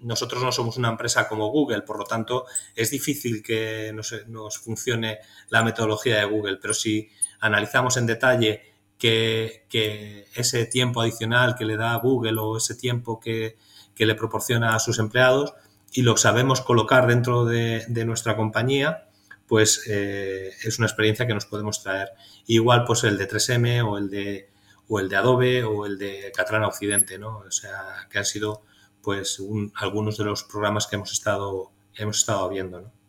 nosotros 0.00 0.42
no 0.42 0.52
somos 0.52 0.76
una 0.76 0.88
empresa 0.88 1.28
como 1.28 1.48
Google, 1.48 1.82
por 1.82 1.98
lo 1.98 2.04
tanto 2.04 2.46
es 2.74 2.90
difícil 2.90 3.42
que 3.42 3.92
nos, 3.92 4.58
funcione 4.58 5.18
la 5.48 5.62
metodología 5.62 6.18
de 6.18 6.24
Google, 6.24 6.58
pero 6.60 6.74
si 6.74 7.08
analizamos 7.40 7.96
en 7.96 8.06
detalle 8.06 8.69
que, 9.00 10.26
ese 10.34 10.66
tiempo 10.66 11.00
adicional 11.00 11.56
que 11.56 11.64
le 11.64 11.76
da 11.76 11.96
Google 11.96 12.38
o 12.38 12.56
ese 12.56 12.74
tiempo 12.74 13.18
que, 13.18 13.56
le 13.96 14.14
proporciona 14.14 14.74
a 14.74 14.78
sus 14.78 14.98
empleados 14.98 15.52
y 15.92 16.00
lo 16.00 16.16
sabemos 16.16 16.62
colocar 16.62 17.06
dentro 17.06 17.44
de, 17.44 17.84
nuestra 18.06 18.34
compañía, 18.34 19.08
pues 19.46 19.84
eh, 19.88 20.52
es 20.62 20.78
una 20.78 20.86
experiencia 20.86 21.26
que 21.26 21.34
nos 21.34 21.44
podemos 21.44 21.82
traer. 21.82 22.10
Igual 22.46 22.84
pues 22.84 23.04
el 23.04 23.18
de 23.18 23.28
3M 23.28 23.86
o 23.86 23.98
el 23.98 24.08
de, 24.08 24.48
o 24.88 25.00
el 25.00 25.10
de 25.10 25.16
Adobe 25.16 25.64
o 25.64 25.84
el 25.84 25.98
de 25.98 26.32
Catalana 26.34 26.68
Occidente, 26.68 27.18
¿no? 27.18 27.38
O 27.38 27.50
sea, 27.50 28.08
que 28.10 28.18
han 28.18 28.24
sido 28.24 28.62
pues 29.02 29.42
algunos 29.74 30.16
de 30.16 30.24
los 30.24 30.44
programas 30.44 30.86
que 30.86 30.96
hemos 30.96 31.12
estado, 31.12 31.70
hemos 31.94 32.18
estado 32.18 32.48
viendo. 32.48 32.80
¿no? 32.80 32.99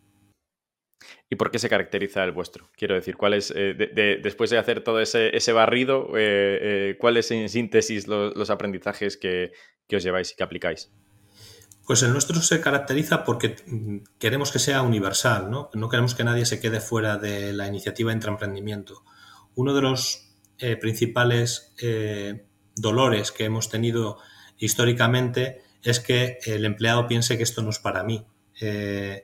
¿Y 1.30 1.36
por 1.36 1.52
qué 1.52 1.60
se 1.60 1.70
caracteriza 1.70 2.24
el 2.24 2.32
vuestro? 2.32 2.70
Quiero 2.76 2.96
decir, 2.96 3.18
¿cuál 3.18 3.34
eh, 3.34 4.20
después 4.22 4.50
de 4.50 4.58
hacer 4.58 4.84
todo 4.84 5.00
ese, 5.00 5.54
barrido, 5.54 6.10
eh, 6.18 6.60
eh, 6.62 6.98
cuáles 7.00 7.32
en 7.32 7.50
síntesis 7.50 8.08
los, 8.08 8.50
aprendizajes 8.50 9.18
que, 9.18 9.52
os 9.94 10.04
lleváis 10.04 10.32
y 10.32 10.36
que 10.36 10.44
aplicáis? 10.44 10.92
Pues 11.86 12.04
el 12.04 12.14
nuestro 12.14 12.40
se 12.42 12.62
caracteriza 12.62 13.24
porque 13.24 13.56
queremos 14.20 14.52
que 14.52 14.60
sea 14.60 14.82
universal, 14.82 15.50
¿no? 15.50 15.70
No 15.74 15.90
queremos 15.90 16.16
que 16.16 16.24
nadie 16.24 16.46
se 16.46 16.60
quede 16.60 16.80
fuera 16.80 17.18
de 17.18 17.54
la 17.54 17.68
iniciativa 17.68 18.12
de 18.12 18.16
intraemprendimiento. 18.16 19.04
Uno 19.56 19.74
de 19.74 19.82
los 19.82 20.28
principales 20.80 21.74
dolores 22.76 23.32
que 23.32 23.46
hemos 23.46 23.70
tenido 23.70 24.20
históricamente 24.58 25.64
es 25.84 26.00
que 26.00 26.38
el 26.46 26.66
empleado 26.66 27.08
piense 27.08 27.38
que 27.38 27.44
esto 27.44 27.62
no 27.62 27.70
es 27.70 27.80
para 27.80 28.04
mí, 28.04 28.26
eh, 28.62 29.24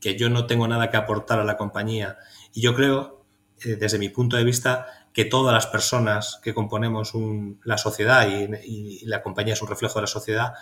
que, 0.00 0.16
yo 0.16 0.30
no 0.30 0.46
tengo 0.46 0.66
nada 0.68 0.90
que 0.90 0.96
aportar 0.96 1.38
a 1.38 1.44
la 1.44 1.56
compañía. 1.56 2.18
Y 2.52 2.60
yo 2.60 2.74
creo, 2.74 3.24
eh, 3.64 3.76
desde 3.76 3.98
mi 3.98 4.08
punto 4.08 4.36
de 4.36 4.44
vista, 4.44 4.86
que 5.12 5.24
todas 5.24 5.52
las 5.52 5.66
personas 5.66 6.40
que 6.42 6.54
componemos 6.54 7.12
la 7.64 7.78
sociedad 7.78 8.28
y, 8.28 9.04
la 9.06 9.22
compañía 9.22 9.54
es 9.54 9.62
un 9.62 9.68
reflejo 9.68 9.94
de 9.98 10.02
la 10.02 10.06
sociedad, 10.06 10.54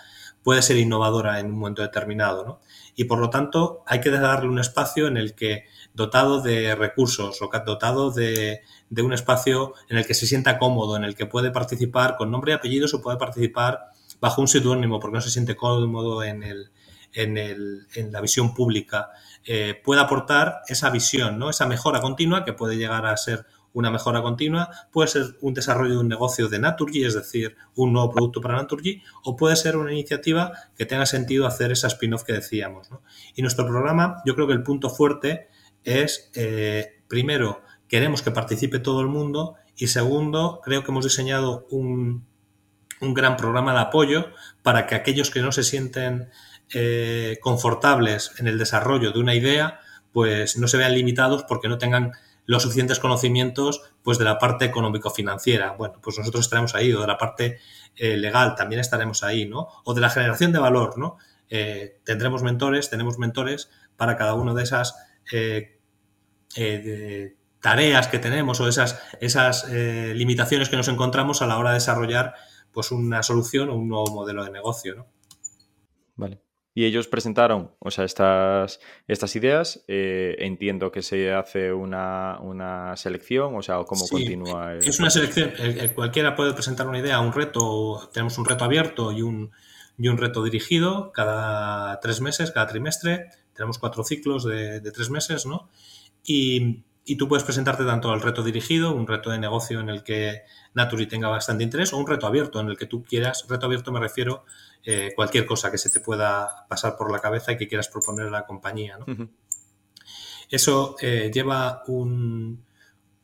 puede 0.42 0.62
ser 0.62 0.78
innovadora 0.78 1.40
en 1.40 1.46
un 1.46 1.58
momento 1.58 1.82
determinado. 1.82 2.60
Y 2.96 3.04
por 3.04 3.18
lo 3.18 3.30
tanto, 3.30 3.82
hay 3.86 4.00
que 4.00 4.10
darle 4.10 4.48
un 4.48 4.58
espacio 4.58 5.06
en 5.06 5.16
el 5.16 5.34
que, 5.34 5.66
dotado 5.92 6.40
de 6.40 6.74
recursos, 6.74 7.38
dotado 7.66 8.10
de, 8.10 8.62
de 8.88 9.02
un 9.02 9.12
espacio 9.12 9.74
en 9.88 9.98
el 9.98 10.06
que 10.06 10.14
se 10.14 10.26
sienta 10.26 10.58
cómodo, 10.58 10.96
en 10.96 11.04
el 11.04 11.14
que 11.14 11.26
puede 11.26 11.50
participar 11.50 12.16
con 12.16 12.30
nombre 12.30 12.52
y 12.52 12.54
apellidos 12.54 12.94
o 12.94 13.02
puede 13.02 13.18
participar 13.18 13.90
bajo 14.20 14.40
un 14.40 14.48
seudónimo 14.48 14.98
porque 15.00 15.16
no 15.16 15.20
se 15.20 15.30
siente 15.30 15.56
cómodo 15.56 16.22
en, 16.22 16.42
el, 16.42 16.70
en, 17.12 18.12
la 18.12 18.20
visión 18.20 18.54
pública, 18.54 19.10
eh, 19.44 19.80
puede 19.82 20.00
aportar 20.00 20.60
esa 20.68 20.90
visión, 20.90 21.42
esa 21.48 21.66
mejora 21.66 22.00
continua 22.00 22.44
que 22.44 22.52
puede 22.52 22.76
llegar 22.76 23.06
a 23.06 23.16
ser 23.16 23.46
una 23.72 23.90
mejora 23.90 24.22
continua, 24.22 24.70
puede 24.90 25.08
ser 25.08 25.36
un 25.40 25.54
desarrollo 25.54 25.94
de 25.94 26.00
un 26.00 26.08
negocio 26.08 26.48
de 26.48 26.58
Naturgy, 26.58 27.04
es 27.04 27.14
decir, 27.14 27.56
un 27.74 27.92
nuevo 27.92 28.10
producto 28.10 28.40
para 28.40 28.56
Naturgy, 28.56 29.02
o 29.24 29.36
puede 29.36 29.56
ser 29.56 29.76
una 29.76 29.92
iniciativa 29.92 30.52
que 30.76 30.86
tenga 30.86 31.06
sentido 31.06 31.46
hacer 31.46 31.70
esa 31.70 31.86
spin-off 31.86 32.24
que 32.24 32.32
decíamos. 32.32 32.88
Y 33.34 33.42
nuestro 33.42 33.66
programa, 33.66 34.22
yo 34.24 34.34
creo 34.34 34.46
que 34.46 34.54
el 34.54 34.62
punto 34.62 34.90
fuerte 34.90 35.48
es, 35.84 36.30
eh, 36.34 37.02
primero, 37.08 37.62
queremos 37.88 38.22
que 38.22 38.30
participe 38.30 38.78
todo 38.78 39.00
el 39.00 39.08
mundo 39.08 39.54
y 39.76 39.88
segundo, 39.88 40.60
creo 40.64 40.82
que 40.82 40.90
hemos 40.90 41.04
diseñado 41.04 41.66
un, 41.70 42.26
un 43.00 43.14
gran 43.14 43.36
programa 43.36 43.72
de 43.72 43.80
apoyo 43.80 44.30
para 44.62 44.86
que 44.86 44.94
aquellos 44.94 45.30
que 45.30 45.40
no 45.40 45.52
se 45.52 45.62
sienten 45.62 46.30
eh, 46.74 47.38
confortables 47.40 48.32
en 48.38 48.46
el 48.46 48.58
desarrollo 48.58 49.12
de 49.12 49.18
una 49.18 49.34
idea, 49.34 49.80
pues 50.12 50.58
no 50.58 50.68
se 50.68 50.76
vean 50.76 50.94
limitados 50.94 51.44
porque 51.44 51.68
no 51.68 51.78
tengan 51.78 52.12
los 52.44 52.62
suficientes 52.62 52.98
conocimientos 52.98 53.82
pues 54.02 54.18
de 54.18 54.24
la 54.24 54.38
parte 54.38 54.64
económico-financiera. 54.64 55.72
Bueno, 55.72 56.00
pues 56.02 56.18
nosotros 56.18 56.44
estaremos 56.44 56.74
ahí, 56.74 56.92
o 56.92 57.00
de 57.00 57.06
la 57.06 57.18
parte 57.18 57.58
eh, 57.96 58.16
legal 58.16 58.54
también 58.54 58.80
estaremos 58.80 59.22
ahí, 59.22 59.46
¿no? 59.46 59.68
O 59.84 59.94
de 59.94 60.00
la 60.00 60.10
generación 60.10 60.52
de 60.52 60.58
valor, 60.58 60.98
¿no? 60.98 61.18
Eh, 61.50 62.00
tendremos 62.04 62.42
mentores, 62.42 62.90
tenemos 62.90 63.18
mentores 63.18 63.70
para 63.96 64.16
cada 64.16 64.34
una 64.34 64.54
de 64.54 64.62
esas 64.62 64.94
tareas 67.60 68.08
que 68.08 68.18
tenemos 68.18 68.60
o 68.60 68.68
esas, 68.68 69.00
esas 69.20 69.68
limitaciones 69.68 70.70
que 70.70 70.76
nos 70.76 70.88
encontramos 70.88 71.42
a 71.42 71.46
la 71.46 71.58
hora 71.58 71.70
de 71.70 71.74
desarrollar 71.74 72.34
pues 72.72 72.92
una 72.92 73.22
solución 73.22 73.68
o 73.68 73.74
un 73.74 73.88
nuevo 73.88 74.06
modelo 74.14 74.44
de 74.44 74.50
negocio. 74.50 74.94
¿no? 74.94 75.06
Vale. 76.16 76.47
Y 76.78 76.84
ellos 76.84 77.08
presentaron, 77.08 77.72
o 77.80 77.90
sea, 77.90 78.04
estas, 78.04 78.78
estas 79.08 79.34
ideas. 79.34 79.82
Eh, 79.88 80.36
entiendo 80.38 80.92
que 80.92 81.02
se 81.02 81.32
hace 81.32 81.72
una, 81.72 82.94
selección, 82.94 83.56
o 83.56 83.62
sea, 83.62 83.82
cómo 83.82 84.06
continúa. 84.06 84.74
El... 84.74 84.88
Es 84.88 85.00
una 85.00 85.10
selección. 85.10 85.50
cualquiera 85.96 86.36
puede 86.36 86.54
presentar 86.54 86.86
una 86.86 87.00
idea, 87.00 87.18
un 87.18 87.32
reto. 87.32 88.08
Tenemos 88.12 88.38
un 88.38 88.44
reto 88.44 88.62
abierto 88.62 89.10
y 89.10 89.22
un, 89.22 89.50
y 89.98 90.06
un 90.06 90.18
reto 90.18 90.44
dirigido 90.44 91.10
cada 91.10 91.98
tres 91.98 92.20
meses, 92.20 92.52
cada 92.52 92.68
trimestre. 92.68 93.26
Tenemos 93.54 93.80
cuatro 93.80 94.04
ciclos 94.04 94.44
de, 94.44 94.78
de 94.78 94.92
tres 94.92 95.10
meses, 95.10 95.46
¿no? 95.46 95.68
Y, 96.22 96.84
y 97.04 97.16
tú 97.16 97.26
puedes 97.26 97.42
presentarte 97.42 97.84
tanto 97.86 98.12
al 98.12 98.20
reto 98.20 98.44
dirigido, 98.44 98.94
un 98.94 99.08
reto 99.08 99.30
de 99.30 99.40
negocio 99.40 99.80
en 99.80 99.88
el 99.88 100.04
que 100.04 100.42
Naturi 100.74 101.08
tenga 101.08 101.26
bastante 101.26 101.64
interés, 101.64 101.92
o 101.92 101.96
un 101.96 102.06
reto 102.06 102.28
abierto 102.28 102.60
en 102.60 102.68
el 102.68 102.76
que 102.76 102.86
tú 102.86 103.02
quieras. 103.02 103.46
Reto 103.48 103.66
abierto 103.66 103.90
me 103.90 103.98
refiero 103.98 104.44
eh, 104.84 105.12
cualquier 105.14 105.44
cosa 105.44 105.70
que 105.70 105.78
se 105.78 105.90
te 105.90 106.00
pueda 106.00 106.66
pasar 106.68 106.96
por 106.96 107.12
la 107.12 107.20
cabeza 107.20 107.52
y 107.52 107.58
que 107.58 107.68
quieras 107.68 107.88
proponer 107.88 108.26
a 108.28 108.30
la 108.30 108.46
compañía. 108.46 108.98
Eso 110.50 110.96
eh, 111.00 111.30
lleva 111.32 111.82
un, 111.88 112.64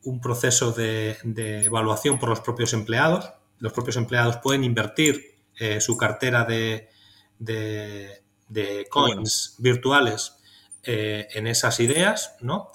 un 0.03 0.21
proceso 0.21 0.71
de, 0.71 1.17
evaluación 1.65 2.19
por 2.19 2.29
los 2.29 2.41
propios 2.41 2.73
empleados. 2.73 3.31
Los 3.59 3.73
propios 3.73 3.95
empleados 3.97 4.37
pueden 4.37 4.63
invertir 4.63 5.35
eh, 5.57 5.81
su 5.81 5.97
cartera 5.97 6.43
de, 6.43 6.89
de, 7.39 8.87
coins 8.89 9.55
virtuales 9.57 10.33
en 10.83 11.47
esas 11.47 11.79
ideas, 11.79 12.35
¿no? 12.41 12.69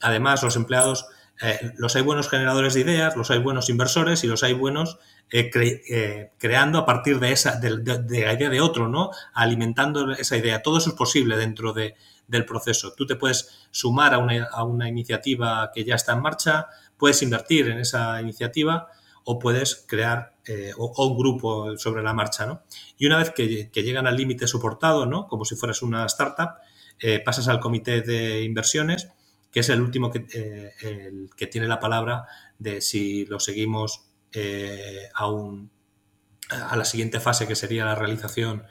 Además, 0.00 0.44
los 0.44 0.54
empleados, 0.54 1.06
eh, 1.42 1.72
los 1.78 1.96
hay 1.96 2.02
buenos 2.02 2.28
generadores 2.28 2.74
de 2.74 2.80
ideas, 2.80 3.16
los 3.16 3.30
hay 3.30 3.38
buenos 3.38 3.70
inversores 3.70 4.24
y 4.24 4.26
los 4.26 4.42
hay 4.42 4.52
buenos 4.52 4.98
eh, 5.32 6.30
creando 6.36 6.78
a 6.78 6.84
partir 6.84 7.18
de 7.18 7.32
esa, 7.32 7.58
de, 7.58 7.78
la 7.80 8.32
idea 8.34 8.50
de 8.50 8.60
otro, 8.60 8.88
¿no? 8.88 9.10
Alimentando 9.32 10.12
esa 10.12 10.36
idea. 10.36 10.62
Todo 10.62 10.78
eso 10.78 10.90
es 10.90 10.96
posible 10.96 11.36
dentro 11.36 11.72
del 11.72 12.44
proceso. 12.44 12.92
Tú 12.94 13.06
te 13.06 13.16
puedes 13.16 13.66
sumar 13.70 14.12
a 14.12 14.18
una, 14.18 14.88
iniciativa 14.88 15.70
que 15.72 15.84
ya 15.84 15.94
está 15.94 16.12
en 16.12 16.22
marcha, 16.22 16.66
puedes 16.98 17.22
invertir 17.22 17.68
en 17.68 17.78
esa 17.78 18.20
iniciativa 18.20 18.88
o 19.24 19.38
puedes 19.38 19.84
crear 19.86 20.34
un 20.76 21.16
grupo 21.16 21.76
sobre 21.78 22.02
la 22.02 22.12
marcha, 22.12 22.44
¿no? 22.44 22.62
Y 22.98 23.06
una 23.06 23.18
vez 23.18 23.30
que, 23.30 23.70
llegan 23.72 24.06
al 24.06 24.16
límite 24.16 24.48
soportado, 24.48 25.06
¿no? 25.06 25.28
Como 25.28 25.44
si 25.44 25.54
fueras 25.54 25.80
una 25.82 26.04
startup, 26.06 26.50
eh, 26.98 27.20
pasas 27.20 27.48
al 27.48 27.60
comité 27.60 28.02
de 28.02 28.42
inversiones, 28.42 29.08
que 29.50 29.60
es 29.60 29.68
el 29.68 29.80
último 29.80 30.10
que, 30.10 30.26
eh, 30.32 31.26
que 31.36 31.46
tiene 31.46 31.66
la 31.66 31.80
palabra 31.80 32.26
de 32.58 32.80
si 32.80 33.26
lo 33.26 33.40
seguimos 33.40 34.04
eh, 34.32 35.08
a, 35.14 36.76
la 36.76 36.84
siguiente 36.84 37.20
fase, 37.20 37.46
que 37.46 37.56
sería 37.56 37.84
la 37.84 37.94
realización 37.94 38.64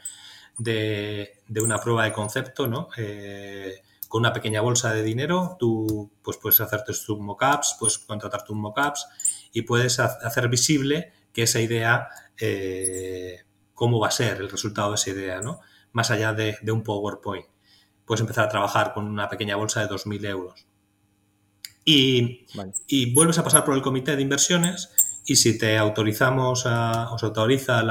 de, 0.57 1.41
una 1.61 1.79
prueba 1.79 2.05
de 2.05 2.13
concepto, 2.13 2.67
¿no? 2.67 2.89
con 4.07 4.21
una 4.21 4.33
pequeña 4.33 4.61
bolsa 4.61 4.91
de 4.93 5.03
dinero, 5.03 5.55
tú 5.59 6.11
pues, 6.23 6.37
puedes 6.37 6.59
hacerte 6.61 6.93
tus 6.93 7.19
mockups, 7.19 7.75
puedes 7.79 7.99
contratar 7.99 8.43
tus 8.43 8.55
mockups 8.55 9.07
y 9.53 9.61
puedes 9.61 9.99
hacer 9.99 10.49
visible 10.49 11.13
que 11.31 11.43
esa 11.43 11.61
idea, 11.61 12.09
cómo 13.73 13.99
va 13.99 14.07
a 14.07 14.11
ser 14.11 14.37
el 14.37 14.49
resultado 14.49 14.89
de 14.89 14.95
esa 14.95 15.09
idea, 15.11 15.41
¿no? 15.41 15.59
Más 15.91 16.11
allá 16.11 16.33
de 16.33 16.71
un 16.71 16.83
PowerPoint 16.83 17.45
puedes 18.09 18.21
empezar 18.21 18.45
a 18.45 18.49
trabajar 18.49 18.91
con 18.91 19.05
una 19.05 19.29
pequeña 19.29 19.55
bolsa 19.55 19.81
de 19.81 19.87
2.000 19.87 20.25
euros. 20.25 20.65
Y, 21.85 22.47
y, 22.87 23.13
vuelves 23.13 23.37
a 23.37 23.43
pasar 23.43 23.63
por 23.63 23.75
el 23.75 23.83
comité 23.83 24.15
de 24.15 24.23
inversiones 24.23 24.89
y 25.27 25.35
si 25.35 25.59
te 25.59 25.77
autorizamos, 25.77 26.65
a, 26.65 27.13
os 27.13 27.21
autoriza 27.21 27.83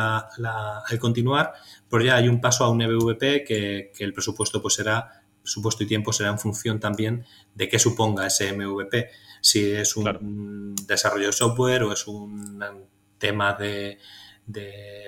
el 0.91 0.99
continuar, 0.99 1.53
pues 1.89 2.05
ya 2.05 2.17
hay 2.17 2.27
un 2.27 2.41
paso 2.41 2.65
a 2.65 2.69
un 2.69 2.79
MVP 2.79 3.45
que, 3.45 3.93
el 3.97 4.13
presupuesto 4.13 4.61
pues 4.61 4.75
será, 4.75 5.23
presupuesto 5.41 5.85
y 5.85 5.87
tiempo 5.87 6.13
será 6.13 6.31
en 6.31 6.41
función 6.41 6.81
también 6.81 7.25
de 7.55 7.69
qué 7.69 7.79
suponga 7.79 8.27
ese 8.27 8.53
MVP. 8.53 9.11
Si 9.41 9.71
es 9.71 9.97
un 9.97 10.75
desarrollo 10.85 11.27
de 11.27 11.33
software 11.33 11.85
o 11.85 11.93
es 11.93 12.09
un 12.09 12.61
tema 13.19 13.55
de, 13.55 13.99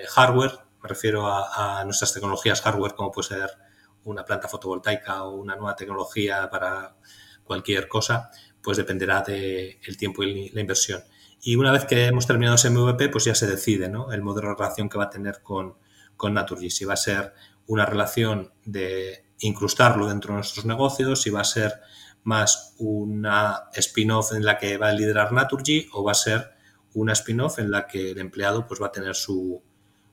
hardware, 0.07 0.53
me 0.81 0.87
refiero 0.87 1.27
a, 1.27 1.81
a, 1.81 1.83
nuestras 1.83 2.13
tecnologías 2.13 2.61
hardware 2.61 2.95
como 2.95 3.11
puede 3.11 3.27
ser 3.27 3.70
una 4.05 4.25
planta 4.25 4.47
fotovoltaica 4.47 5.23
o 5.23 5.35
una 5.35 5.55
nueva 5.55 5.75
tecnología 5.75 6.49
para 6.49 6.95
cualquier 7.43 7.87
cosa, 7.87 8.31
pues 8.61 8.77
dependerá 8.77 9.21
del 9.21 9.97
tiempo 9.97 10.23
y 10.23 10.49
la 10.49 10.61
inversión. 10.61 11.03
Y 11.41 11.55
una 11.55 11.71
vez 11.71 11.85
que 11.85 12.05
hemos 12.05 12.27
terminado 12.27 12.55
ese 12.55 12.69
MVP, 12.69 13.09
pues 13.09 13.25
ya 13.25 13.35
se 13.35 13.47
decide 13.47 13.89
¿no? 13.89 14.11
el 14.11 14.21
modelo 14.21 14.49
de 14.49 14.55
relación 14.55 14.89
que 14.89 14.97
va 14.97 15.05
a 15.05 15.09
tener 15.09 15.41
con, 15.41 15.75
con 16.15 16.33
Naturgy. 16.33 16.69
Si 16.69 16.85
va 16.85 16.93
a 16.93 16.97
ser 16.97 17.33
una 17.65 17.85
relación 17.85 18.53
de 18.63 19.25
incrustarlo 19.39 20.07
dentro 20.07 20.33
de 20.33 20.37
nuestros 20.37 20.65
negocios, 20.65 21.21
si 21.21 21.31
va 21.31 21.41
a 21.41 21.45
ser 21.45 21.81
más 22.23 22.75
una 22.77 23.63
spin-off 23.73 24.33
en 24.33 24.45
la 24.45 24.57
que 24.57 24.77
va 24.77 24.89
a 24.89 24.93
liderar 24.93 25.31
Naturgy 25.31 25.89
o 25.93 26.03
va 26.03 26.11
a 26.11 26.15
ser 26.15 26.51
una 26.93 27.13
spin-off 27.13 27.57
en 27.57 27.71
la 27.71 27.87
que 27.87 28.11
el 28.11 28.19
empleado 28.19 28.67
pues, 28.67 28.79
va 28.79 28.87
a 28.87 28.91
tener 28.91 29.15
su, 29.15 29.63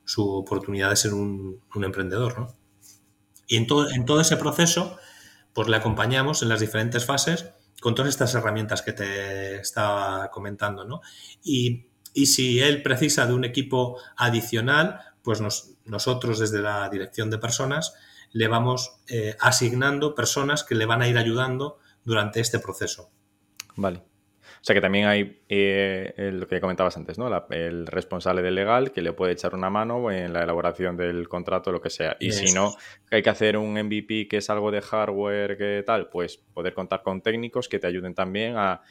su 0.03 0.27
oportunidad 0.27 0.89
de 0.89 0.95
ser 0.95 1.13
un, 1.13 1.61
un 1.75 1.83
emprendedor. 1.83 2.39
¿no? 2.39 2.58
Y 3.49 3.57
en 3.57 3.67
todo, 3.67 3.89
en 3.89 4.05
todo 4.05 4.21
ese 4.21 4.37
proceso, 4.37 4.97
pues 5.53 5.67
le 5.67 5.75
acompañamos 5.75 6.41
en 6.41 6.47
las 6.47 6.61
diferentes 6.61 7.05
fases 7.05 7.51
con 7.81 7.95
todas 7.95 8.09
estas 8.09 8.33
herramientas 8.35 8.81
que 8.81 8.93
te 8.93 9.57
estaba 9.57 10.29
comentando, 10.31 10.85
¿no? 10.85 11.01
Y, 11.43 11.85
si 12.25 12.59
él 12.59 12.81
precisa 12.83 13.25
de 13.25 13.33
un 13.33 13.45
equipo 13.45 13.97
adicional, 14.17 14.99
pues 15.21 15.41
nosotros 15.85 16.39
desde 16.39 16.59
la 16.61 16.89
dirección 16.89 17.29
de 17.29 17.37
personas 17.37 17.93
le 18.31 18.49
vamos 18.49 18.99
eh, 19.07 19.37
asignando 19.39 20.15
personas 20.15 20.65
que 20.65 20.75
le 20.75 20.85
van 20.85 21.01
a 21.01 21.07
ir 21.07 21.17
ayudando 21.17 21.77
durante 22.03 22.41
este 22.41 22.59
proceso. 22.59 23.09
Vale. 23.77 24.08
O 24.61 24.63
sea 24.63 24.75
que 24.75 24.81
también 24.81 25.07
hay 25.07 25.41
eh, 25.47 26.31
lo 26.33 26.47
que 26.47 26.59
comentabas 26.59 26.97
antes, 26.97 27.17
¿no? 27.17 27.29
el 27.49 27.87
responsable 27.87 28.41
del 28.41 28.55
legal 28.55 28.91
que 28.91 29.01
le 29.01 29.13
puede 29.13 29.33
echar 29.33 29.55
una 29.55 29.69
mano 29.69 30.11
en 30.11 30.33
la 30.33 30.43
elaboración 30.43 30.97
del 30.97 31.29
contrato, 31.29 31.71
lo 31.71 31.81
que 31.81 31.89
sea. 31.89 32.17
Y 32.19 32.31
si 32.33 32.51
no, 32.53 32.75
hay 33.09 33.21
que 33.21 33.29
hacer 33.29 33.57
un 33.57 33.73
MVP 33.73 34.27
que 34.27 34.37
es 34.37 34.49
algo 34.49 34.69
de 34.71 34.81
hardware, 34.81 35.57
que 35.57 35.83
tal, 35.85 36.09
pues 36.09 36.37
poder 36.53 36.73
contar 36.73 37.01
con 37.03 37.21
técnicos 37.21 37.69
que 37.69 37.79
te 37.79 37.87
ayuden 37.87 38.13
también 38.13 38.57
a 38.57 38.81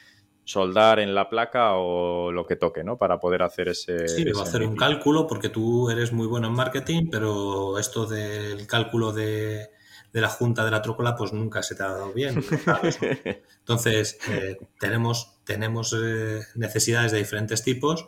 soldar 0.44 1.00
en 1.00 1.14
la 1.14 1.28
placa 1.28 1.74
o 1.74 2.33
lo 2.33 2.46
que 2.46 2.57
toque, 2.57 2.83
¿no? 2.83 2.96
Para 2.96 3.20
poder 3.20 3.42
hacer 3.42 3.68
ese. 3.68 4.09
Sí, 4.09 4.24
a 4.26 4.42
hacer 4.42 4.62
un 4.62 4.74
cálculo 4.74 5.26
porque 5.26 5.50
tú 5.50 5.90
eres 5.90 6.12
muy 6.12 6.26
bueno 6.26 6.48
en 6.48 6.54
marketing, 6.54 7.09
pero 7.11 7.78
esto 7.78 8.07
del 8.07 8.66
cálculo 8.66 9.12
de 9.12 9.68
de 10.12 10.20
la 10.20 10.28
Junta 10.28 10.64
de 10.64 10.70
la 10.70 10.83
Trócola, 10.83 11.16
pues 11.16 11.33
nunca 11.33 11.62
se 11.62 11.74
te 11.74 11.83
ha 11.83 11.88
dado 11.88 12.12
bien. 12.12 12.42
Entonces, 13.59 14.18
eh, 14.31 14.59
tenemos, 14.81 15.38
tenemos 15.49 15.97
eh, 15.99 16.43
necesidades 16.57 17.11
de 17.11 17.17
diferentes 17.17 17.63
tipos 17.63 18.07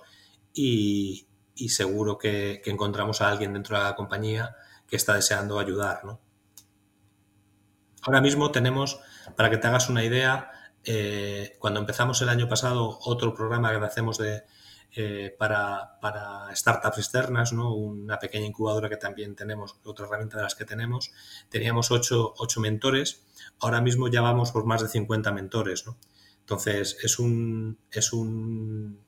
y, 0.52 1.26
seguro 1.70 2.18
que, 2.18 2.60
encontramos 2.66 3.22
a 3.22 3.30
alguien 3.30 3.54
dentro 3.54 3.78
de 3.78 3.82
la 3.82 3.94
compañía 3.94 4.54
que 4.86 4.96
está 4.96 5.14
deseando 5.14 5.58
ayudar. 5.58 6.02
Ahora 8.02 8.20
mismo 8.20 8.50
tenemos, 8.50 9.00
para 9.36 9.48
que 9.48 9.56
te 9.56 9.66
hagas 9.68 9.88
una 9.88 10.04
idea, 10.04 10.50
eh, 10.84 11.56
cuando 11.58 11.80
empezamos 11.80 12.20
el 12.20 12.28
año 12.28 12.46
pasado 12.46 12.98
otro 13.06 13.32
programa 13.32 13.70
que 13.70 13.86
hacemos 13.86 14.18
de, 14.18 14.42
eh, 14.92 15.34
para, 15.38 15.98
startups 16.54 16.98
externas, 16.98 17.54
¿no? 17.54 17.72
una 17.72 18.18
pequeña 18.18 18.44
incubadora 18.44 18.90
que 18.90 18.98
también 18.98 19.34
tenemos, 19.34 19.80
otra 19.84 20.04
herramienta 20.04 20.36
de 20.36 20.42
las 20.42 20.54
que 20.54 20.66
tenemos. 20.66 21.10
Teníamos 21.48 21.90
ocho, 21.90 22.34
mentores, 22.58 23.24
ahora 23.60 23.80
mismo 23.80 24.08
ya 24.08 24.20
vamos 24.20 24.52
por 24.52 24.66
más 24.66 24.82
de 24.82 24.88
50 24.88 25.32
mentores. 25.32 25.86
¿no? 25.86 25.96
Entonces, 26.50 26.98
es, 27.00 27.20
un, 27.20 27.78
es 27.92 28.12
un, 28.12 28.98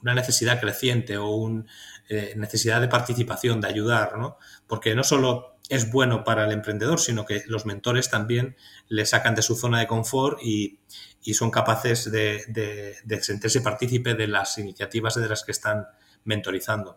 una 0.00 0.14
necesidad 0.14 0.58
creciente 0.58 1.18
o 1.18 1.28
una 1.28 1.66
eh, 2.08 2.32
necesidad 2.36 2.80
de 2.80 2.88
participación, 2.88 3.60
de 3.60 3.68
ayudar, 3.68 4.16
¿no? 4.16 4.38
porque 4.66 4.94
no 4.94 5.04
solo 5.04 5.58
es 5.68 5.92
bueno 5.92 6.24
para 6.24 6.46
el 6.46 6.52
emprendedor, 6.52 6.98
sino 6.98 7.26
que 7.26 7.42
los 7.48 7.66
mentores 7.66 8.08
también 8.08 8.56
le 8.88 9.04
sacan 9.04 9.34
de 9.34 9.42
su 9.42 9.56
zona 9.56 9.78
de 9.78 9.86
confort 9.86 10.38
y, 10.42 10.78
y 11.22 11.34
son 11.34 11.50
capaces 11.50 12.10
de, 12.10 12.94
sentirse 13.20 13.60
partícipe 13.60 14.14
de 14.14 14.28
las 14.28 14.56
iniciativas 14.56 15.16
de 15.16 15.28
las 15.28 15.44
que 15.44 15.52
están 15.52 15.88
mentorizando. 16.24 16.96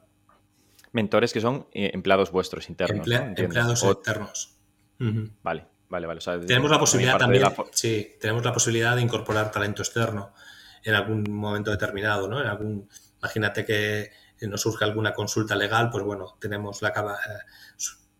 Mentores 0.94 1.34
que 1.34 1.42
son 1.42 1.68
eh, 1.74 1.92
empleados 1.94 2.32
vuestros 2.32 2.70
internos. 2.70 3.06
Empleados 3.36 3.84
internos. 3.84 4.56
Vale, 5.44 5.68
vale, 5.90 6.08
vale. 6.08 6.22
tenemos 6.46 6.72
la 6.72 6.80
posibilidad 6.80 7.18
también, 7.18 7.44
sí, 7.72 8.16
tenemos 8.20 8.44
la 8.44 8.54
posibilidad 8.54 8.96
de 8.96 9.02
incorporar 9.02 9.52
talento 9.52 9.82
externo 9.82 10.34
en 10.84 10.96
algún 10.96 11.24
momento 11.30 11.72
determinado, 11.72 12.28
¿no? 12.28 12.40
En 12.42 12.48
algún, 12.48 12.90
imagínate 13.20 13.66
que 13.66 14.12
nos 14.48 14.62
surge 14.62 14.86
alguna 14.86 15.14
consulta 15.14 15.56
legal, 15.56 15.90
pues 15.90 16.04
bueno, 16.06 16.38
tenemos 16.40 16.82
la 16.82 16.94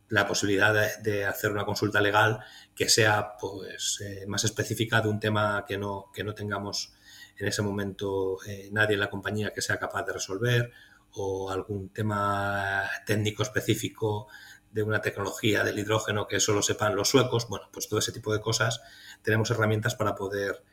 la 0.10 0.28
posibilidad 0.28 1.00
de, 1.02 1.26
hacer 1.26 1.52
una 1.52 1.66
consulta 1.66 2.02
legal 2.02 2.40
que 2.76 2.90
sea 2.90 3.38
pues, 3.40 4.02
eh, 4.02 4.26
más 4.28 4.44
específica 4.44 5.02
de 5.02 5.10
un 5.10 5.20
tema 5.20 5.66
que 5.68 5.78
no, 5.78 6.10
que 6.14 6.24
no 6.24 6.34
tengamos 6.34 6.94
en 7.38 7.48
ese 7.48 7.62
momento 7.62 8.38
eh, 8.46 8.70
nadie 8.72 8.96
en 8.96 9.00
la 9.00 9.10
compañía 9.10 9.54
que 9.54 9.62
sea 9.62 9.78
capaz 9.78 10.04
de 10.04 10.14
resolver 10.14 10.72
o 11.12 11.50
algún 11.50 11.90
tema 11.90 12.84
técnico 13.06 13.44
específico 13.44 14.28
de 14.72 14.84
una 14.84 15.02
tecnología 15.02 15.64
del 15.64 15.80
hidrógeno 15.80 16.28
que 16.28 16.40
solo 16.40 16.62
sepan 16.62 16.96
los 16.96 17.10
suecos. 17.10 17.48
Bueno, 17.50 17.68
pues 17.72 17.88
todo 17.90 18.00
ese 18.00 18.12
tipo 18.12 18.34
de 18.34 18.42
cosas 18.42 18.82
tenemos 19.22 19.50
herramientas 19.52 19.96
para 19.96 20.16
poder, 20.16 20.64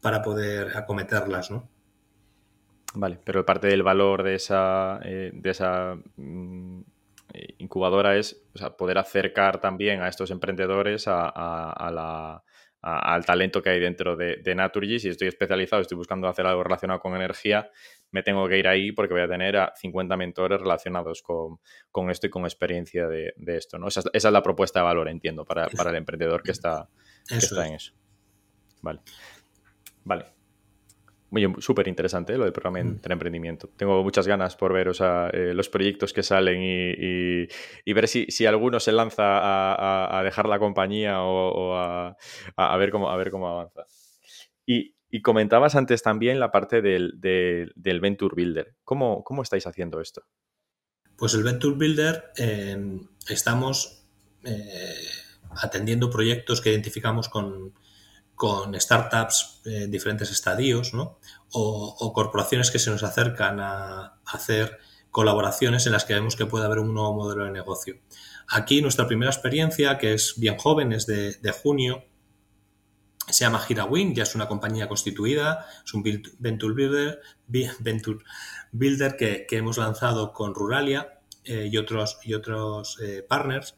para 0.00 0.22
poder 0.22 0.76
acometerlas, 0.76 1.50
¿no? 1.50 1.68
Vale, 2.94 3.20
pero 3.24 3.46
parte 3.46 3.68
del 3.68 3.82
valor 3.82 4.22
de 4.22 4.34
esa, 4.34 5.00
eh, 5.04 5.30
de 5.32 5.50
esa 5.50 5.96
mm, 6.16 6.80
eh, 7.34 7.54
incubadora 7.58 8.16
es 8.16 8.42
poder 8.76 8.98
acercar 8.98 9.60
también 9.60 10.02
a 10.02 10.08
estos 10.08 10.30
emprendedores 10.32 11.04
a, 11.06 11.90
la, 11.92 12.42
al 12.82 13.24
talento 13.24 13.62
que 13.62 13.70
hay 13.70 13.80
dentro 13.80 14.16
de, 14.16 14.36
de, 14.36 14.54
Naturgy. 14.56 14.98
Si 14.98 15.08
estoy 15.08 15.28
especializado, 15.28 15.82
estoy 15.82 15.96
buscando 15.96 16.26
hacer 16.26 16.46
algo 16.46 16.64
relacionado 16.64 16.98
con 16.98 17.14
energía, 17.14 17.70
me 18.10 18.22
tengo 18.22 18.48
que 18.48 18.58
ir 18.58 18.68
ahí 18.68 18.92
porque 18.92 19.14
voy 19.14 19.22
a 19.22 19.28
tener 19.28 19.56
a 19.56 19.72
50 19.76 20.16
mentores 20.16 20.60
relacionados 20.60 21.22
con, 21.22 22.10
esto 22.10 22.26
y 22.26 22.30
con 22.30 22.44
experiencia 22.44 23.06
de, 23.06 23.32
esto. 23.46 23.78
¿no? 23.78 23.88
Esa, 23.88 24.02
es 24.12 24.24
la 24.24 24.42
propuesta 24.42 24.80
de 24.80 24.84
valor, 24.84 25.08
entiendo, 25.08 25.44
para, 25.44 25.66
el 25.66 25.96
emprendedor 25.96 26.42
que 26.42 26.52
está, 26.52 26.88
que 27.28 27.36
está 27.36 27.66
en 27.66 27.74
eso. 27.74 27.92
Vale. 28.82 29.00
Vale. 30.04 30.24
Muy 31.30 31.46
súper 31.58 31.86
interesante 31.86 32.32
¿eh? 32.32 32.38
lo 32.38 32.42
del 32.42 32.52
programa 32.52 32.82
mm. 32.82 33.00
de 33.02 33.12
emprendimiento. 33.12 33.68
Tengo 33.76 34.02
muchas 34.02 34.26
ganas 34.26 34.56
por 34.56 34.72
ver 34.72 34.90
eh, 35.32 35.54
los 35.54 35.68
proyectos 35.68 36.12
que 36.12 36.24
salen 36.24 36.60
y, 36.60 37.92
ver 37.92 38.08
si, 38.08 38.26
si, 38.28 38.46
alguno 38.46 38.80
se 38.80 38.90
lanza 38.90 40.18
a, 40.18 40.22
dejar 40.24 40.48
la 40.48 40.58
compañía 40.58 41.22
o, 41.22 41.76
a, 41.76 42.76
ver 42.76 42.90
cómo, 42.90 43.10
a 43.10 43.16
ver 43.16 43.30
cómo 43.30 43.46
avanza. 43.48 43.86
Y, 44.66 44.96
comentabas 45.22 45.74
antes 45.74 46.02
también 46.02 46.38
la 46.38 46.52
parte 46.52 46.80
del, 46.82 47.18
Venture 47.74 48.34
Builder. 48.34 48.76
¿Cómo, 48.84 49.24
¿Cómo, 49.24 49.42
estáis 49.42 49.66
haciendo 49.66 50.00
esto? 50.00 50.22
Pues 51.16 51.34
el 51.34 51.42
Venture 51.42 51.76
Builder 51.76 52.32
em, 52.36 53.08
estamos 53.28 54.06
eh, 54.44 54.94
atendiendo 55.50 56.10
proyectos 56.10 56.60
que 56.60 56.70
identificamos 56.70 57.28
con, 57.28 57.74
con 58.40 58.80
startups 58.80 59.60
en 59.66 59.90
diferentes 59.90 60.30
estadios, 60.30 60.94
¿no? 60.94 61.18
O, 61.52 62.12
corporaciones 62.14 62.70
que 62.70 62.78
se 62.78 62.90
nos 62.90 63.02
acercan 63.02 63.60
a 63.60 64.20
hacer 64.24 64.78
colaboraciones 65.10 65.84
en 65.86 65.92
las 65.92 66.04
que 66.04 66.14
vemos 66.14 66.36
que 66.36 66.46
puede 66.46 66.64
haber 66.64 66.78
un 66.78 66.94
nuevo 66.94 67.12
modelo 67.12 67.44
de 67.44 67.50
negocio. 67.50 68.00
Aquí 68.48 68.80
nuestra 68.80 69.06
primera 69.06 69.30
experiencia, 69.30 69.98
que 69.98 70.14
es 70.14 70.34
bien 70.38 70.56
joven, 70.56 70.92
es 70.92 71.06
de, 71.06 71.52
junio, 71.52 72.04
se 73.32 73.44
llama 73.44 73.60
GiraWin, 73.60 74.14
ya 74.14 74.22
es 74.22 74.34
una 74.34 74.48
compañía 74.48 74.88
constituida, 74.88 75.66
es 75.84 75.94
un 75.94 76.02
Venture 76.38 76.74
Builder, 76.74 77.20
venture 77.46 78.18
builder 78.72 79.16
que, 79.16 79.46
hemos 79.50 79.78
lanzado 79.78 80.32
con 80.32 80.54
Ruralia 80.54 81.20
eh, 81.44 81.68
y 81.70 81.76
otros, 81.76 82.18
y 82.22 82.34
otros 82.34 82.98
eh, 83.02 83.24
partners 83.28 83.76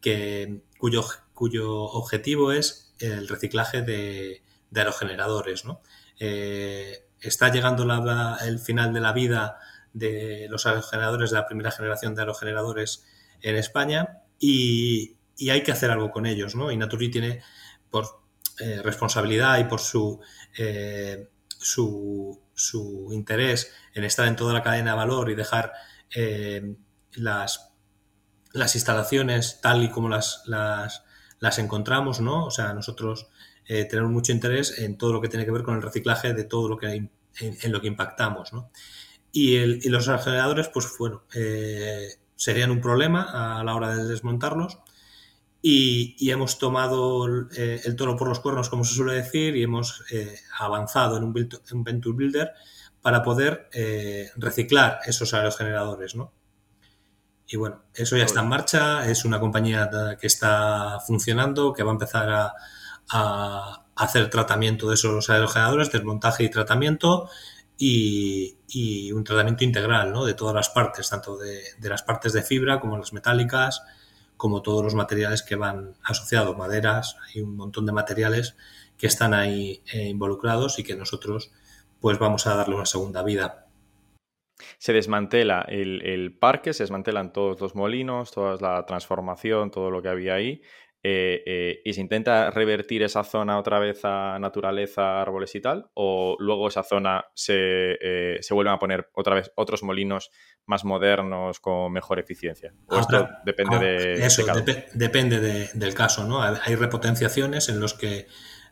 que, 0.00 0.62
cuyo, 0.78 1.04
cuyo 1.34 1.72
objetivo 1.72 2.52
es 2.52 2.94
el 2.98 3.28
reciclaje 3.28 3.82
de, 3.82 4.42
aerogeneradores. 4.74 5.64
¿no? 5.64 5.80
Eh, 6.18 7.06
está 7.20 7.50
llegando 7.50 7.86
el 8.44 8.58
final 8.58 8.92
de 8.92 9.00
la 9.00 9.12
vida 9.12 9.58
de 9.92 10.46
los 10.48 10.66
aerogeneradores 10.66 11.30
de 11.30 11.36
la 11.36 11.46
primera 11.46 11.70
generación 11.70 12.14
de 12.14 12.22
aerogeneradores 12.22 13.04
en 13.40 13.56
España 13.56 14.22
y, 14.38 15.16
hay 15.50 15.64
que 15.64 15.72
hacer 15.72 15.90
algo 15.90 16.10
con 16.10 16.26
ellos. 16.26 16.54
¿no? 16.54 16.70
Y 16.70 16.76
Naturi 16.76 17.10
tiene 17.10 17.42
por 17.90 18.21
eh, 18.60 18.80
responsabilidad 18.82 19.58
y 19.58 19.64
por 19.64 19.80
su, 19.80 20.20
eh, 20.58 21.28
su, 21.46 22.40
su, 22.54 23.08
interés 23.12 23.72
en 23.94 24.04
estar 24.04 24.26
en 24.26 24.36
toda 24.36 24.52
la 24.52 24.62
cadena 24.62 24.92
de 24.92 24.96
valor 24.96 25.30
y 25.30 25.34
dejar 25.34 25.72
las, 27.12 27.72
las 28.52 28.74
instalaciones 28.74 29.60
tal 29.62 29.82
y 29.82 29.90
como 29.90 30.10
las, 30.10 30.42
las 30.46 31.04
las 31.42 31.58
encontramos, 31.58 32.20
¿no? 32.20 32.46
O 32.46 32.50
sea, 32.52 32.72
nosotros 32.72 33.26
eh, 33.66 33.84
tenemos 33.84 34.12
mucho 34.12 34.30
interés 34.30 34.78
en 34.78 34.96
todo 34.96 35.12
lo 35.12 35.20
que 35.20 35.28
tiene 35.28 35.44
que 35.44 35.50
ver 35.50 35.64
con 35.64 35.74
el 35.74 35.82
reciclaje 35.82 36.34
de 36.34 36.44
todo 36.44 36.68
lo 36.68 36.78
que 36.78 36.94
en, 37.40 37.72
lo 37.72 37.80
que 37.80 37.88
impactamos, 37.88 38.52
¿no? 38.52 38.70
Y, 39.32 39.58
los 39.88 40.04
generadores, 40.04 40.68
pues 40.68 40.86
bueno, 40.96 41.24
eh, 41.34 42.10
serían 42.36 42.70
un 42.70 42.80
problema 42.80 43.58
a 43.58 43.64
la 43.64 43.74
hora 43.74 43.96
de 43.96 44.04
desmontarlos. 44.04 44.78
Y, 45.64 46.30
hemos 46.30 46.58
tomado 46.58 47.48
eh, 47.56 47.80
el 47.84 47.94
toro 47.94 48.16
por 48.16 48.28
los 48.28 48.40
cuernos, 48.40 48.68
como 48.68 48.84
se 48.84 48.96
suele 48.96 49.14
decir, 49.14 49.56
y 49.56 49.62
hemos 49.62 50.02
avanzado 50.58 51.16
en 51.16 51.24
un, 51.24 51.32
Venture 51.84 52.16
Builder 52.16 52.52
para 53.00 53.22
poder 53.22 53.70
reciclar 54.36 54.98
esos 55.06 55.32
aerogeneradores, 55.34 56.16
¿no? 56.16 56.32
Y 57.52 57.56
bueno, 57.56 57.82
eso 57.94 58.16
ya 58.16 58.24
está 58.24 58.40
en 58.40 58.48
marcha, 58.48 59.06
es 59.06 59.26
una 59.26 59.38
compañía 59.38 59.90
que 60.18 60.26
está 60.26 60.98
funcionando, 61.06 61.74
que 61.74 61.82
va 61.82 61.90
a 61.90 61.92
empezar 61.92 62.30
a, 62.30 62.54
hacer 63.94 64.30
tratamiento 64.30 64.88
de 64.88 64.94
esos 64.94 65.28
aerogeneradores, 65.28 65.92
desmontaje 65.92 66.44
y 66.44 66.48
tratamiento 66.50 67.28
y, 67.76 69.12
un 69.12 69.22
tratamiento 69.22 69.64
integral 69.64 70.12
¿no? 70.12 70.24
de 70.24 70.32
todas 70.32 70.54
las 70.54 70.70
partes, 70.70 71.10
tanto 71.10 71.36
de, 71.36 71.62
las 71.82 72.02
partes 72.02 72.32
de 72.32 72.42
fibra 72.42 72.80
como 72.80 72.96
las 72.96 73.12
metálicas, 73.12 73.82
como 74.42 74.60
todos 74.60 74.82
los 74.82 74.96
materiales 74.96 75.44
que 75.44 75.54
van 75.54 75.94
asociados, 76.02 76.58
maderas, 76.58 77.16
hay 77.28 77.42
un 77.42 77.54
montón 77.54 77.86
de 77.86 77.92
materiales 77.92 78.56
que 78.98 79.06
están 79.06 79.34
ahí 79.34 79.84
eh, 79.92 80.08
involucrados 80.08 80.80
y 80.80 80.82
que 80.82 80.96
nosotros 80.96 81.52
pues 82.00 82.18
vamos 82.18 82.48
a 82.48 82.56
darle 82.56 82.74
una 82.74 82.84
segunda 82.84 83.22
vida. 83.22 83.68
Se 84.78 84.92
desmantela 84.92 85.64
el, 85.68 86.36
parque, 86.40 86.72
se 86.72 86.82
desmantelan 86.82 87.32
todos 87.32 87.60
los 87.60 87.76
molinos, 87.76 88.32
toda 88.32 88.56
la 88.56 88.84
transformación, 88.84 89.70
todo 89.70 89.92
lo 89.92 90.02
que 90.02 90.08
había 90.08 90.34
ahí, 90.34 90.60
eh, 91.04 91.42
eh, 91.46 91.82
y 91.84 91.94
se 91.94 92.00
intenta 92.00 92.50
revertir 92.52 93.02
esa 93.02 93.24
zona 93.24 93.58
otra 93.58 93.80
vez 93.80 94.04
a 94.04 94.38
naturaleza, 94.38 95.20
árboles 95.20 95.52
y 95.56 95.60
tal, 95.60 95.90
o 95.94 96.36
luego 96.38 96.68
esa 96.68 96.84
zona 96.84 97.24
se, 97.34 97.98
eh, 98.00 98.38
se 98.40 98.54
vuelven 98.54 98.74
a 98.74 98.78
poner 98.78 99.10
otra 99.14 99.34
vez 99.34 99.50
otros 99.56 99.82
molinos 99.82 100.30
más 100.64 100.84
modernos 100.84 101.58
con 101.58 101.92
mejor 101.92 102.20
eficiencia. 102.20 102.72
O 102.86 103.00
esto 103.00 103.28
depende 103.44 103.78
de. 103.80 104.12
Eso, 104.24 104.44
depende 104.94 105.70
del 105.74 105.94
caso, 105.94 106.24
¿no? 106.24 106.40
Hay 106.40 106.76
repotenciaciones 106.76 107.68
en 107.68 107.80
los 107.80 107.94
que 107.94 108.28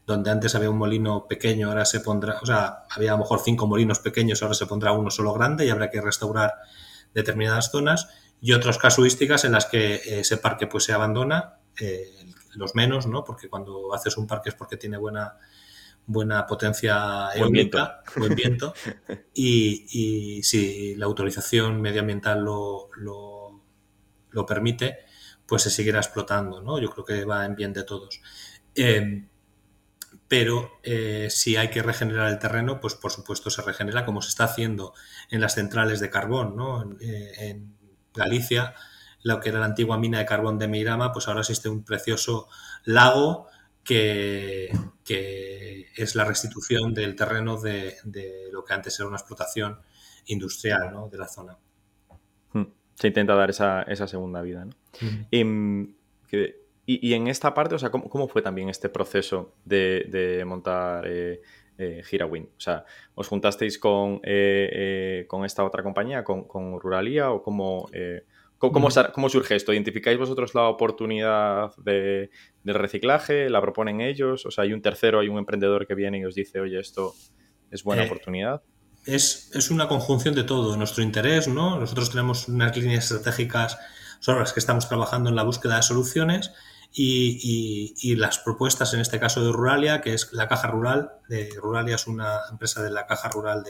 donde 0.06 0.30
antes 0.30 0.54
había 0.54 0.70
un 0.70 0.78
molino 0.78 1.26
pequeño, 1.28 1.68
ahora 1.68 1.84
se 1.84 2.00
pondrá, 2.00 2.38
o 2.40 2.46
sea, 2.46 2.84
había 2.90 3.10
a 3.10 3.14
lo 3.14 3.18
mejor 3.18 3.40
cinco 3.44 3.66
molinos 3.66 3.98
pequeños, 4.00 4.42
ahora 4.42 4.54
se 4.54 4.66
pondrá 4.66 4.92
uno 4.92 5.10
solo 5.10 5.32
grande 5.32 5.66
y 5.66 5.70
habrá 5.70 5.90
que 5.90 6.00
restaurar 6.00 6.54
determinadas 7.12 7.70
zonas 7.70 8.08
y 8.40 8.52
otras 8.52 8.78
casuísticas 8.78 9.44
en 9.44 9.52
las 9.52 9.66
que 9.66 10.20
ese 10.20 10.36
parque 10.36 10.66
pues 10.66 10.84
se 10.84 10.92
abandona, 10.92 11.59
eh, 11.80 12.32
los 12.54 12.74
menos, 12.74 13.06
¿no? 13.06 13.24
Porque 13.24 13.48
cuando 13.48 13.92
haces 13.94 14.16
un 14.16 14.26
parque 14.26 14.50
es 14.50 14.54
porque 14.54 14.76
tiene 14.76 14.98
buena 14.98 15.38
buena 16.06 16.46
potencia 16.46 17.28
eólica, 17.34 18.02
buen 18.16 18.34
viento, 18.34 18.74
y, 19.34 20.42
si 20.42 20.96
la 20.96 21.06
autorización 21.06 21.80
medioambiental 21.80 22.42
lo, 22.42 22.88
lo, 22.96 24.46
permite, 24.46 24.98
pues 25.46 25.62
se 25.62 25.70
seguirá 25.70 25.98
explotando, 25.98 26.62
¿no? 26.62 26.80
Yo 26.80 26.90
creo 26.90 27.04
que 27.04 27.24
va 27.24 27.44
en 27.44 27.54
bien 27.54 27.72
de 27.72 27.84
todos. 27.84 28.20
Eh, 28.74 29.24
pero 30.30 30.78
eh, 30.84 31.26
si 31.28 31.56
hay 31.56 31.70
que 31.70 31.82
regenerar 31.82 32.28
el 32.28 32.38
terreno, 32.38 32.80
pues 32.80 32.94
por 32.94 33.10
supuesto 33.10 33.50
se 33.50 33.62
regenera 33.62 34.04
como 34.04 34.22
se 34.22 34.28
está 34.28 34.44
haciendo 34.44 34.94
en 35.28 35.40
las 35.40 35.54
centrales 35.54 35.98
de 35.98 36.08
carbón, 36.08 36.54
¿no? 36.54 36.82
En, 36.82 36.98
eh, 37.00 37.62
Galicia, 38.14 38.74
lo 39.22 39.40
que 39.40 39.50
era 39.50 39.60
la 39.60 39.66
antigua 39.66 39.98
mina 39.98 40.18
de 40.18 40.26
carbón 40.26 40.58
de 40.58 40.68
Meirama, 40.68 41.12
pues 41.12 41.28
ahora 41.28 41.40
existe 41.40 41.68
un 41.68 41.84
precioso 41.84 42.48
lago 42.84 43.46
que, 43.84 44.70
es 45.96 46.14
la 46.14 46.24
restitución 46.24 46.94
del 46.94 47.16
terreno 47.16 47.60
de, 47.60 47.96
lo 48.52 48.64
que 48.64 48.74
antes 48.74 48.98
era 48.98 49.08
una 49.08 49.16
explotación 49.16 49.78
industrial 50.26 50.92
¿no? 50.92 51.08
de 51.08 51.18
la 51.18 51.26
zona. 51.26 51.58
Hmm. 52.52 52.66
Se 52.94 53.08
intenta 53.08 53.34
dar 53.34 53.50
esa, 53.50 53.84
segunda 54.06 54.40
vida. 54.42 54.64
¿no? 54.64 54.72
Em, 55.30 55.94
y, 56.86 57.14
en 57.14 57.28
esta 57.28 57.54
parte, 57.54 57.74
o 57.74 57.78
sea, 57.78 57.90
¿cómo, 57.90 58.28
fue 58.28 58.42
también 58.42 58.68
este 58.68 58.88
proceso 58.88 59.54
de, 59.64 60.42
montar 60.46 61.04
eh, 61.06 61.40
eh 61.78 62.02
O 62.22 62.60
sea, 62.60 62.84
¿os 63.14 63.28
juntasteis 63.28 63.78
con, 63.78 64.16
eh, 64.22 64.70
eh, 64.72 65.24
con 65.28 65.44
esta 65.44 65.64
otra 65.64 65.82
compañía, 65.82 66.24
con, 66.24 66.80
Ruralia, 66.80 67.30
o 67.30 67.42
cómo, 67.42 67.88
cómo, 68.61 68.88
cómo, 69.14 69.28
surge 69.28 69.56
esto? 69.56 69.72
¿Identificáis 69.72 70.18
vosotros 70.18 70.54
la 70.54 70.68
oportunidad 70.68 71.74
de, 71.78 72.30
del 72.62 72.74
reciclaje? 72.74 73.50
¿La 73.50 73.61
proponen 73.61 74.00
ellos? 74.00 74.46
O 74.46 74.50
sea, 74.50 74.64
hay 74.64 74.72
un 74.72 74.82
tercero, 74.82 75.20
hay 75.20 75.28
un 75.28 75.38
emprendedor 75.38 75.86
que 75.86 75.94
viene 75.94 76.18
y 76.18 76.24
os 76.24 76.34
dice, 76.34 76.61
oye, 76.61 76.78
esto 76.78 77.14
es 77.70 77.82
buena 77.82 78.04
oportunidad. 78.04 78.62
Es, 79.06 79.50
es, 79.54 79.70
una 79.70 79.88
conjunción 79.88 80.34
de 80.34 80.44
todo, 80.44 80.76
nuestro 80.76 81.02
interés, 81.02 81.48
¿no? 81.48 81.80
Nosotros 81.80 82.11
tenemos 82.11 82.48
unas 82.48 82.76
líneas 82.76 83.11
estratégicas 83.11 83.78
sobre 84.20 84.40
las 84.40 84.52
que 84.52 84.61
estamos 84.61 84.88
trabajando 84.88 85.30
en 85.30 85.36
la 85.36 85.42
búsqueda 85.42 85.76
de 85.76 85.82
soluciones 85.82 86.52
y, 86.92 88.14
las 88.16 88.38
propuestas 88.38 88.92
en 88.94 89.00
este 89.00 89.18
caso 89.18 89.44
de 89.44 89.52
Ruralia, 89.52 90.00
que 90.00 90.14
es 90.14 90.32
la 90.32 90.48
Caja 90.48 90.68
Rural. 90.68 91.12
De, 91.28 91.48
Ruralia 91.56 91.94
es 91.94 92.06
una 92.06 92.40
empresa 92.50 92.82
de 92.82 92.90
la 92.90 93.06
Caja 93.06 93.28
Rural 93.28 93.64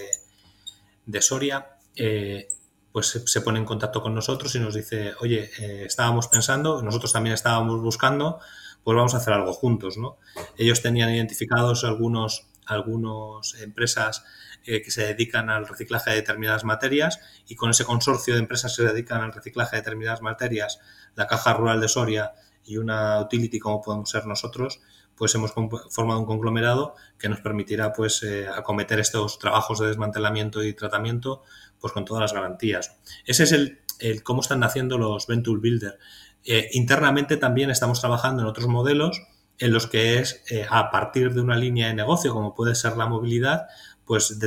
de, 1.06 1.22
Soria. 1.22 1.76
Eh, 1.94 2.48
pues 2.92 3.22
se, 3.24 3.40
pone 3.40 3.58
en 3.58 3.64
contacto 3.64 4.02
con 4.02 4.14
nosotros 4.14 4.54
y 4.54 4.60
nos 4.60 4.74
dice, 4.74 5.14
oye, 5.20 5.50
eh, 5.58 5.84
estábamos 5.84 6.28
pensando, 6.28 6.82
nosotros 6.82 7.12
también 7.12 7.34
estábamos 7.34 7.80
buscando, 7.80 8.40
pues 8.82 8.96
vamos 8.96 9.14
a 9.14 9.18
hacer 9.18 9.34
algo 9.34 9.52
juntos, 9.52 9.96
¿no? 9.96 10.18
Ellos 10.56 10.82
tenían 10.82 11.10
identificados 11.10 11.84
algunos, 11.84 12.48
algunos 12.66 13.54
empresas 13.60 14.24
eh, 14.64 14.82
que 14.82 14.90
se 14.90 15.06
dedican 15.06 15.50
al 15.50 15.66
reciclaje 15.68 16.10
de 16.10 16.16
determinadas 16.16 16.64
materias 16.64 17.20
y 17.46 17.54
con 17.54 17.70
ese 17.70 17.84
consorcio 17.84 18.34
de 18.34 18.40
empresas 18.40 18.76
que 18.76 18.82
se 18.82 18.88
dedican 18.88 19.22
al 19.22 19.32
reciclaje 19.32 19.76
de 19.76 19.82
determinadas 19.82 20.22
materias, 20.22 20.80
la 21.14 21.26
Caja 21.26 21.54
Rural 21.54 21.80
de 21.80 21.88
Soria 21.88 22.32
y 22.64 22.76
una 22.76 23.20
utility 23.20 23.58
como 23.58 23.80
podemos 23.80 24.10
ser 24.10 24.26
nosotros, 24.26 24.80
pues 25.16 25.34
hemos 25.34 25.52
formado 25.52 26.18
un 26.18 26.24
conglomerado 26.24 26.94
que 27.18 27.28
nos 27.28 27.40
permitirá 27.40 27.92
pues 27.92 28.22
eh, 28.22 28.48
acometer 28.48 29.00
estos 29.00 29.38
trabajos 29.38 29.78
de 29.78 29.88
desmantelamiento 29.88 30.62
y 30.62 30.72
tratamiento 30.72 31.42
pues 31.80 31.92
con 31.92 32.04
todas 32.04 32.20
las 32.20 32.32
garantías. 32.32 32.96
Ese 33.24 33.44
es 33.44 33.52
el, 33.52 34.22
cómo 34.22 34.42
están 34.42 34.60
naciendo 34.60 34.98
los 34.98 35.26
Venture 35.26 35.60
Builder. 35.60 35.98
Eh, 36.44 36.68
internamente 36.72 37.36
también 37.36 37.70
estamos 37.70 38.00
trabajando 38.00 38.42
en 38.42 38.48
otros 38.48 38.68
modelos 38.68 39.20
en 39.58 39.72
los 39.72 39.86
que 39.86 40.18
es 40.18 40.42
eh, 40.50 40.66
a 40.68 40.90
partir 40.90 41.34
de 41.34 41.40
una 41.40 41.56
línea 41.56 41.88
de 41.88 41.94
negocio 41.94 42.32
como 42.32 42.54
puede 42.54 42.74
ser 42.74 42.96
la 42.96 43.06
movilidad, 43.06 43.66
pues 44.04 44.38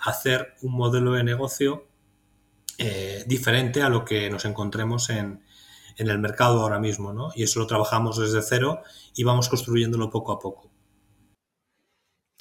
hacer 0.00 0.54
un 0.62 0.72
modelo 0.72 1.12
de 1.12 1.24
negocio 1.24 1.86
diferente 3.26 3.82
a 3.82 3.88
lo 3.88 4.04
que 4.04 4.30
nos 4.30 4.44
encontremos 4.44 5.10
en, 5.10 5.42
en 5.98 6.08
el 6.08 6.18
mercado 6.18 6.62
ahora 6.62 6.78
mismo, 6.78 7.12
¿no? 7.12 7.30
Y 7.34 7.42
eso 7.42 7.58
lo 7.58 7.66
trabajamos 7.66 8.18
desde 8.18 8.40
cero 8.40 8.82
y 9.14 9.24
vamos 9.24 9.48
construyéndolo 9.48 10.10
poco 10.10 10.32
a 10.32 10.38
poco. 10.38 10.70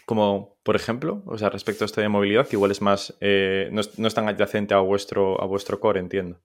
Como, 0.08 0.58
por 0.64 0.78
ejemplo, 0.78 1.22
o 1.26 1.38
sea, 1.38 1.49
respecto 1.49 1.84
a 1.84 1.88
esto 1.88 1.99
de 1.99 2.08
movilidad, 2.08 2.47
igual 2.53 2.72
es 2.72 2.82
más, 2.82 3.14
eh, 3.20 3.68
no, 3.74 3.82
es, 3.82 4.14
tan 4.14 4.30
adyacente 4.30 4.74
a 4.74 4.80
vuestro, 4.80 5.41
a 5.41 5.45
vuestro 5.45 5.82
core, 5.82 5.99
entiendo. 5.99 6.39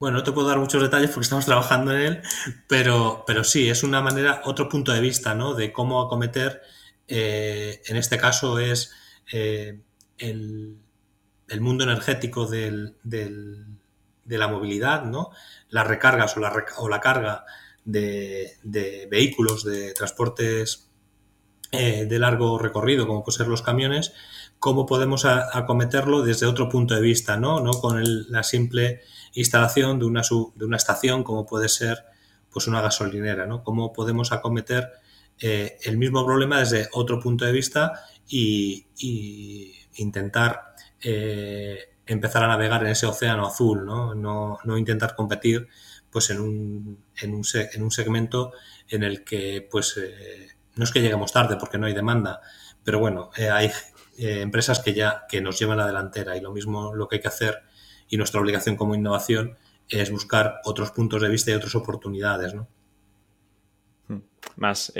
Bueno, 0.00 0.16
no 0.16 0.24
te 0.24 0.32
puedo 0.32 0.48
dar 0.48 0.58
muchos 0.58 0.80
detalles 0.80 1.10
porque 1.10 1.24
estamos 1.24 1.44
trabajando 1.44 1.92
en 1.92 2.00
él, 2.00 2.22
pero, 2.68 3.22
pero 3.26 3.44
sí, 3.44 3.68
es 3.68 3.82
una 3.82 4.00
manera, 4.00 4.40
otro 4.46 4.66
punto 4.66 4.92
de 4.92 5.02
vista, 5.02 5.34
¿no? 5.34 5.52
De 5.52 5.74
cómo 5.74 6.00
acometer, 6.00 6.62
eh, 7.06 7.82
en 7.84 7.98
este 7.98 8.16
caso 8.16 8.58
es 8.58 8.94
eh, 9.30 9.82
el, 10.16 10.80
mundo 11.60 11.84
energético 11.84 12.46
del, 12.46 12.96
de 13.02 14.38
la 14.38 14.48
movilidad, 14.48 15.04
¿no? 15.04 15.32
Las 15.68 15.86
recargas 15.86 16.34
o 16.38 16.40
la, 16.40 16.64
o 16.78 16.88
la 16.88 17.00
carga 17.00 17.44
de, 17.84 19.08
vehículos, 19.10 19.64
de 19.64 19.92
transportes 19.92 20.91
eh, 21.74 22.04
de 22.04 22.18
largo 22.18 22.58
recorrido, 22.58 23.06
como 23.06 23.24
pueden 23.24 23.38
ser 23.38 23.48
los 23.48 23.62
camiones, 23.62 24.12
cómo 24.58 24.84
podemos 24.84 25.24
acometerlo 25.24 26.20
desde 26.20 26.44
otro 26.44 26.68
punto 26.68 26.94
de 26.94 27.00
vista, 27.00 27.38
¿no? 27.38 27.60
no 27.60 27.72
con 27.72 28.04
la 28.30 28.42
simple 28.42 29.00
instalación 29.32 29.98
de 29.98 30.04
una, 30.04 30.20
de 30.54 30.64
una 30.66 30.76
estación, 30.76 31.24
como 31.24 31.46
puede 31.46 31.70
ser 31.70 32.04
pues 32.52 32.66
una 32.66 32.82
gasolinera, 32.82 33.46
¿no? 33.46 33.64
Cómo 33.64 33.90
podemos 33.90 34.32
acometer 34.32 34.90
eh, 35.40 35.78
el 35.84 35.96
mismo 35.96 36.26
problema 36.26 36.60
desde 36.60 36.90
otro 36.92 37.18
punto 37.18 37.46
de 37.46 37.52
vista 37.52 38.04
y, 38.28 38.86
intentar 39.94 40.74
eh, 41.00 41.78
empezar 42.04 42.44
a 42.44 42.48
navegar 42.48 42.82
en 42.82 42.90
ese 42.90 43.06
océano 43.06 43.46
azul, 43.46 43.86
¿no? 43.86 44.14
No, 44.14 44.78
intentar 44.78 45.14
competir 45.16 45.68
pues 46.10 46.28
en 46.28 46.40
un, 46.40 47.04
en 47.16 47.34
un, 47.34 47.42
en 47.54 47.82
un 47.82 47.90
segmento 47.90 48.52
en 48.88 49.02
el 49.02 49.24
que 49.24 49.66
pues 49.70 49.98
no 50.76 50.84
es 50.84 50.90
que 50.90 51.00
lleguemos 51.00 51.32
tarde 51.32 51.56
porque 51.56 51.78
no 51.78 51.86
hay 51.86 51.94
demanda, 51.94 52.40
pero 52.84 52.98
bueno, 52.98 53.30
eh, 53.36 53.50
hay 53.50 53.70
eh, 54.18 54.40
empresas 54.40 54.80
que 54.80 54.94
ya 54.94 55.24
que 55.28 55.40
nos 55.40 55.58
llevan 55.58 55.78
la 55.78 55.86
delantera 55.86 56.36
y 56.36 56.40
lo 56.40 56.52
mismo 56.52 56.94
lo 56.94 57.08
que 57.08 57.16
hay 57.16 57.22
que 57.22 57.28
hacer 57.28 57.62
y 58.08 58.16
nuestra 58.16 58.40
obligación 58.40 58.76
como 58.76 58.94
innovación 58.94 59.56
es 59.88 60.10
buscar 60.10 60.60
otros 60.64 60.90
puntos 60.90 61.22
de 61.22 61.28
vista 61.28 61.50
y 61.50 61.54
otras 61.54 61.74
oportunidades, 61.74 62.54
¿no? 62.54 62.68
Hmm. 64.08 64.20
Más 64.56 64.92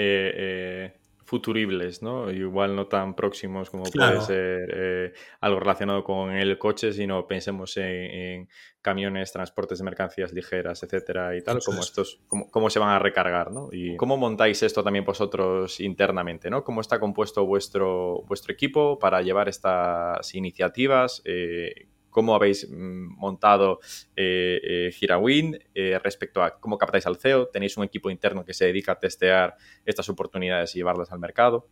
futuribles, 1.32 2.02
¿no? 2.02 2.30
Igual 2.30 2.76
no 2.76 2.88
tan 2.88 3.14
próximos 3.14 3.70
como 3.70 3.84
puede 3.84 4.20
ser 4.20 4.70
eh, 4.70 5.12
algo 5.40 5.60
relacionado 5.60 6.04
con 6.04 6.30
el 6.30 6.58
coche, 6.58 6.92
sino 6.92 7.26
pensemos 7.26 7.74
en, 7.78 8.50
camiones, 8.82 9.32
transportes 9.32 9.78
de 9.78 9.84
mercancías 9.84 10.34
ligeras, 10.34 10.82
etcétera 10.82 11.34
y 11.34 11.40
tal, 11.40 11.60
como 11.64 11.80
estos, 11.80 12.20
cómo, 12.28 12.68
se 12.68 12.78
van 12.78 12.90
a 12.90 12.98
recargar, 12.98 13.50
¿no? 13.50 13.70
Y 13.72 13.96
cómo 13.96 14.18
montáis 14.18 14.62
esto 14.62 14.84
también 14.84 15.06
vosotros 15.06 15.80
internamente, 15.80 16.50
¿no? 16.50 16.64
¿Cómo 16.64 16.82
está 16.82 17.00
compuesto 17.00 17.46
vuestro, 17.46 18.24
vuestro 18.26 18.52
equipo 18.52 18.98
para 18.98 19.22
llevar 19.22 19.48
estas 19.48 20.34
iniciativas? 20.34 21.22
Eh, 21.24 21.86
cómo 22.12 22.36
habéis 22.36 22.68
mm, 22.70 23.18
montado 23.18 23.80
eh, 24.14 24.60
eh, 24.62 25.60
eh, 25.74 25.98
respecto 25.98 26.42
a 26.44 26.60
cómo 26.60 26.78
captáis 26.78 27.06
al 27.06 27.16
CEO. 27.16 27.48
¿Tenéis 27.48 27.76
un 27.76 27.84
equipo 27.84 28.10
interno 28.10 28.44
que 28.44 28.54
se 28.54 28.66
dedica 28.66 28.92
a 28.92 29.00
testear 29.00 29.56
estas 29.84 30.08
oportunidades 30.08 30.76
y 30.76 30.78
llevarlas 30.78 31.10
al 31.10 31.18
mercado? 31.18 31.68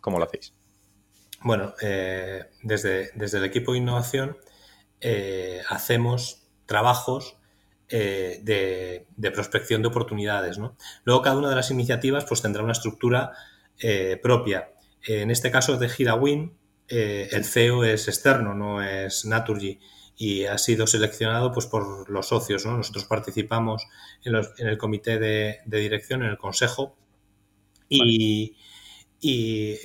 ¿Cómo 0.00 0.18
lo 0.18 0.24
hacéis? 0.24 0.54
Bueno, 1.42 1.74
desde, 2.62 3.10
desde, 3.14 3.38
el 3.38 3.44
equipo 3.44 3.72
de 3.72 3.78
innovación 3.78 4.36
hacemos 5.70 6.46
trabajos 6.66 7.38
de, 7.88 9.06
prospección 9.34 9.80
de 9.80 9.88
oportunidades. 9.88 10.58
Luego 11.04 11.22
cada 11.22 11.38
una 11.38 11.48
de 11.48 11.56
las 11.56 11.70
iniciativas 11.70 12.26
pues, 12.26 12.42
tendrá 12.42 12.62
una 12.62 12.72
estructura 12.72 13.32
propia. 14.22 14.70
En 15.06 15.30
este 15.30 15.50
caso 15.50 15.78
de 15.78 15.88
GiraWin 15.88 16.59
eh, 16.90 17.28
el 17.30 17.44
CEO 17.44 17.84
es 17.84 18.08
externo, 18.08 18.52
no 18.52 18.82
es 18.82 19.24
Naturgy 19.24 19.78
y 20.16 20.44
ha 20.44 20.58
sido 20.58 20.86
seleccionado 20.86 21.52
pues 21.52 21.66
por 21.66 22.10
los 22.10 22.28
socios. 22.28 22.66
Nosotros 22.66 23.04
participamos 23.04 23.86
en, 24.24 24.34
el 24.58 24.76
comité 24.76 25.18
de, 25.18 25.60
dirección, 25.64 26.22
en 26.22 26.30
el 26.30 26.36
consejo 26.36 26.96
y, 27.88 28.56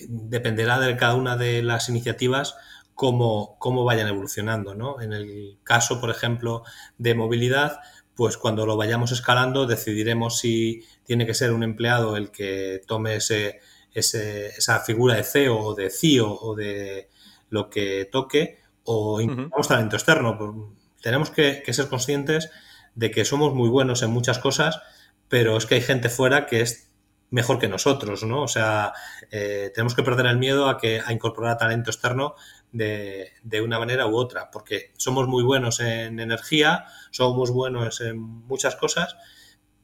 dependerá 0.07 0.79
de 0.79 0.97
cada 0.97 1.15
una 1.15 1.37
de 1.37 1.61
las 1.61 1.89
iniciativas 1.89 2.55
cómo, 2.95 3.55
cómo 3.59 3.83
vayan 3.83 4.07
evolucionando. 4.07 4.99
En 4.99 5.13
el 5.13 5.57
caso, 5.63 6.01
por 6.01 6.09
ejemplo, 6.09 6.63
de 6.97 7.13
movilidad, 7.13 7.79
pues 8.15 8.37
cuando 8.37 8.65
lo 8.65 8.77
vayamos 8.77 9.11
escalando 9.11 9.67
decidiremos 9.67 10.39
si 10.39 10.83
tiene 11.03 11.25
que 11.25 11.33
ser 11.33 11.51
un 11.51 11.63
empleado 11.63 12.17
el 12.17 12.31
que 12.31 12.81
tome 12.87 13.15
ese 13.17 13.59
esa 13.95 14.79
figura 14.81 15.15
de 15.15 15.23
CEO 15.23 15.57
o 15.57 15.73
de 15.73 15.89
CIO 15.89 16.31
o 16.31 16.55
de 16.55 17.09
lo 17.49 17.69
que 17.69 18.05
toque 18.11 18.59
o 18.83 19.21
incluso 19.21 19.69
talento 19.69 19.95
externo. 19.95 20.75
Tenemos 21.01 21.29
que, 21.29 21.63
ser 21.71 21.87
conscientes 21.87 22.51
de 22.93 23.11
que 23.11 23.25
somos 23.25 23.53
muy 23.53 23.69
buenos 23.69 24.03
en 24.03 24.11
muchas 24.11 24.39
cosas, 24.39 24.81
pero 25.27 25.57
es 25.57 25.65
que 25.65 25.75
hay 25.75 25.81
gente 25.81 26.09
fuera 26.09 26.45
que 26.45 26.61
es 26.61 26.91
mejor 27.31 27.57
que 27.57 27.67
nosotros, 27.67 28.23
¿no? 28.23 28.43
O 28.43 28.47
sea, 28.47 28.93
eh, 29.31 29.71
tenemos 29.73 29.95
que 29.95 30.03
perder 30.03 30.27
el 30.27 30.37
miedo 30.37 30.69
a 30.69 30.77
que 30.77 31.01
a 31.03 31.11
incorporar 31.11 31.57
talento 31.57 31.89
externo 31.89 32.35
de, 32.71 33.31
de, 33.43 33.61
una 33.61 33.79
manera 33.79 34.07
u 34.07 34.15
otra, 34.15 34.51
porque 34.51 34.93
somos 34.97 35.27
muy 35.27 35.43
buenos 35.43 35.79
en 35.79 36.19
energía, 36.19 36.85
somos 37.11 37.51
buenos 37.51 38.01
en 38.01 38.19
muchas 38.19 38.75
cosas, 38.75 39.17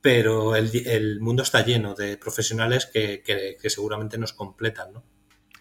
pero 0.02 0.56
el, 0.56 1.20
mundo 1.20 1.44
está 1.44 1.64
lleno 1.64 1.94
de 1.94 2.18
profesionales 2.18 2.88
que, 2.88 3.58
seguramente 3.70 4.18
nos 4.18 4.34
completan, 4.34 4.94
¿no? 4.94 5.04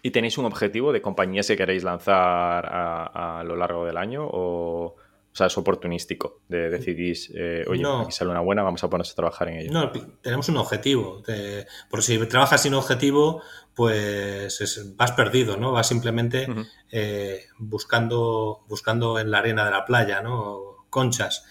¿Y 0.03 0.09
tenéis 0.09 0.39
un 0.39 0.45
objetivo 0.45 0.91
de 0.91 1.01
compañías 1.01 1.45
que 1.45 1.55
queréis 1.55 1.83
lanzar 1.83 2.65
a, 2.67 3.43
lo 3.45 3.55
largo 3.55 3.85
del 3.85 3.97
año 3.97 4.25
o, 4.25 4.95
o 5.31 5.35
sea, 5.35 5.45
es 5.45 5.57
oportunístico 5.57 6.41
de 6.49 6.69
decidís, 6.71 7.31
eh, 7.35 7.63
oye, 7.67 7.83
aquí 7.85 8.11
sale 8.11 8.31
una 8.31 8.41
buena, 8.41 8.63
vamos 8.63 8.83
a 8.83 8.89
ponerse 8.89 9.13
a 9.13 9.15
trabajar 9.15 9.49
en 9.49 9.59
ello? 9.59 9.71
No, 9.71 9.91
tenemos 10.21 10.49
un 10.49 10.57
objetivo. 10.57 11.21
porque 11.89 12.05
si 12.05 12.17
trabajas 12.25 12.63
sin 12.63 12.73
objetivo, 12.73 13.43
pues 13.75 14.93
vas 14.97 15.11
perdido, 15.13 15.55
¿no? 15.55 15.71
Vas 15.71 15.87
simplemente 15.87 16.47
eh, 16.91 17.45
buscando, 17.59 18.65
buscando 18.67 19.19
en 19.19 19.29
la 19.29 19.37
arena 19.37 19.65
de 19.65 19.71
la 19.71 19.85
playa, 19.85 20.21
¿no? 20.21 20.85
Conchas. 20.89 21.45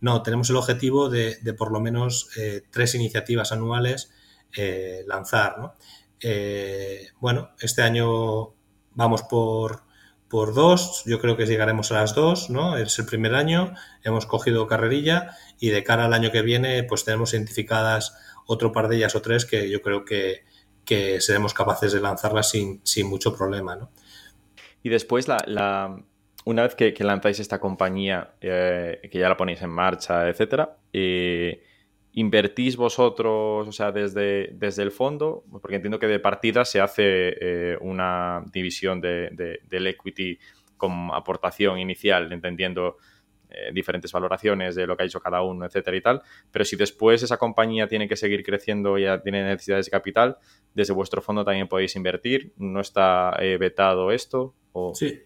No, 0.00 0.22
tenemos 0.22 0.50
el 0.50 0.56
objetivo 0.56 1.08
de, 1.08 1.38
por 1.56 1.72
lo 1.72 1.80
menos 1.80 2.30
eh, 2.36 2.62
tres 2.70 2.94
iniciativas 2.94 3.52
anuales 3.52 4.12
eh, 4.56 5.04
lanzar. 5.06 5.58
¿no? 5.58 5.74
Eh, 6.20 7.08
bueno, 7.20 7.50
este 7.60 7.82
año 7.82 8.54
vamos 8.94 9.22
por, 9.22 9.82
por 10.28 10.54
dos, 10.54 11.02
yo 11.06 11.20
creo 11.20 11.36
que 11.36 11.46
llegaremos 11.46 11.92
a 11.92 11.96
las 12.00 12.14
dos, 12.14 12.50
¿no? 12.50 12.76
Es 12.76 12.98
el 12.98 13.06
primer 13.06 13.34
año, 13.34 13.74
hemos 14.02 14.26
cogido 14.26 14.66
carrerilla 14.66 15.36
y 15.60 15.68
de 15.70 15.84
cara 15.84 16.06
al 16.06 16.14
año 16.14 16.30
que 16.32 16.42
viene, 16.42 16.82
pues 16.84 17.04
tenemos 17.04 17.34
identificadas 17.34 18.16
otro 18.46 18.72
par 18.72 18.88
de 18.88 18.96
ellas 18.96 19.14
o 19.14 19.22
tres 19.22 19.44
que 19.44 19.68
yo 19.70 19.82
creo 19.82 20.04
que, 20.04 20.44
que 20.84 21.20
seremos 21.20 21.52
capaces 21.52 21.92
de 21.92 22.00
lanzarlas 22.00 22.48
sin, 22.48 22.80
sin 22.84 23.08
mucho 23.08 23.36
problema, 23.36 23.76
¿no? 23.76 23.90
Y 24.82 24.88
después 24.88 25.28
la, 25.28 25.96
una 26.46 26.62
vez 26.62 26.76
que, 26.76 26.94
lanzáis 27.00 27.40
esta 27.40 27.58
compañía, 27.58 28.34
eh, 28.40 29.00
que 29.10 29.18
ya 29.18 29.28
la 29.28 29.36
ponéis 29.36 29.62
en 29.62 29.70
marcha, 29.70 30.28
etcétera, 30.28 30.76
eh, 30.92 31.60
¿invertís 32.12 32.76
vosotros, 32.76 33.66
o 33.66 33.72
sea, 33.72 33.90
desde, 33.90 34.50
desde 34.52 34.84
el 34.84 34.92
fondo? 34.92 35.44
Porque 35.60 35.74
entiendo 35.74 35.98
que 35.98 36.06
de 36.06 36.20
partida 36.20 36.64
se 36.64 36.80
hace 36.80 37.02
eh, 37.40 37.76
una 37.80 38.44
división 38.52 39.00
de, 39.00 39.58
del 39.68 39.86
equity 39.88 40.38
con 40.76 41.10
aportación 41.12 41.80
inicial, 41.80 42.32
entendiendo 42.32 42.96
diferentes 43.72 44.12
valoraciones 44.12 44.74
de 44.74 44.86
lo 44.86 44.96
que 44.96 45.04
ha 45.04 45.06
hecho 45.06 45.20
cada 45.20 45.40
uno, 45.40 45.64
etcétera 45.64 45.96
y 45.96 46.00
tal. 46.02 46.22
Pero 46.50 46.64
si 46.64 46.76
después 46.76 47.22
esa 47.22 47.38
compañía 47.38 47.88
tiene 47.88 48.06
que 48.06 48.16
seguir 48.16 48.42
creciendo 48.42 48.98
y 48.98 49.04
ya 49.04 49.22
tiene 49.22 49.42
necesidades 49.44 49.86
de 49.86 49.92
capital, 49.92 50.36
desde 50.74 50.92
vuestro 50.92 51.22
fondo 51.22 51.42
también 51.42 51.66
podéis 51.66 51.96
invertir. 51.96 52.52
¿No 52.58 52.80
está 52.80 53.34
vetado 53.58 54.10
esto? 54.10 54.54
Sí, 54.94 55.22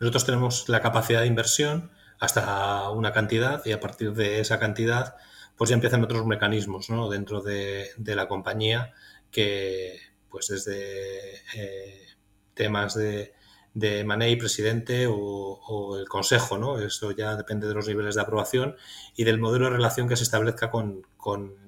nosotros 0.00 0.24
tenemos 0.24 0.68
la 0.68 0.80
capacidad 0.80 1.20
de 1.20 1.26
inversión 1.26 1.90
hasta 2.18 2.90
una 2.90 3.12
cantidad 3.12 3.64
y 3.64 3.72
a 3.72 3.80
partir 3.80 4.12
de 4.14 4.40
esa 4.40 4.58
cantidad 4.58 5.16
pues 5.56 5.70
ya 5.70 5.74
empiezan 5.74 6.02
otros 6.02 6.26
mecanismos 6.26 6.88
dentro 7.10 7.42
de, 7.42 7.90
la 7.98 8.26
compañía 8.26 8.94
que 9.30 10.00
pues 10.30 10.48
desde 10.48 11.34
eh, 11.54 12.06
temas 12.54 12.94
de, 12.94 13.34
de 13.74 14.04
Money, 14.04 14.36
presidente 14.36 15.06
o, 15.08 15.96
el 15.98 16.08
consejo, 16.08 16.58
¿no? 16.58 16.78
Eso 16.78 17.12
ya 17.12 17.36
depende 17.36 17.68
de 17.68 17.74
los 17.74 17.86
niveles 17.86 18.14
de 18.14 18.22
aprobación 18.22 18.76
y 19.14 19.24
del 19.24 19.38
modelo 19.38 19.66
de 19.66 19.72
relación 19.72 20.08
que 20.08 20.16
se 20.16 20.24
establezca 20.24 20.70
con, 20.70 21.04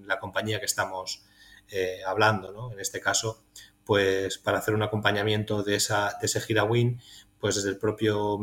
la 0.07 0.19
compañía 0.19 0.59
que 0.59 0.67
estamos 0.67 1.25
eh, 1.69 2.01
hablando, 2.07 2.53
¿no? 2.53 2.73
En 2.73 2.81
este 2.81 3.01
caso, 3.01 3.45
pues 3.85 4.39
para 4.39 4.59
hacer 4.59 4.75
un 4.75 4.83
acompañamiento 4.83 5.63
de, 5.63 5.77
esa, 5.77 6.17
de 6.21 6.27
ese 6.27 6.41
gira 6.41 6.65
win, 6.65 7.01
pues 7.43 7.57
desde 7.57 7.71
el 7.71 7.77
propio 7.77 8.39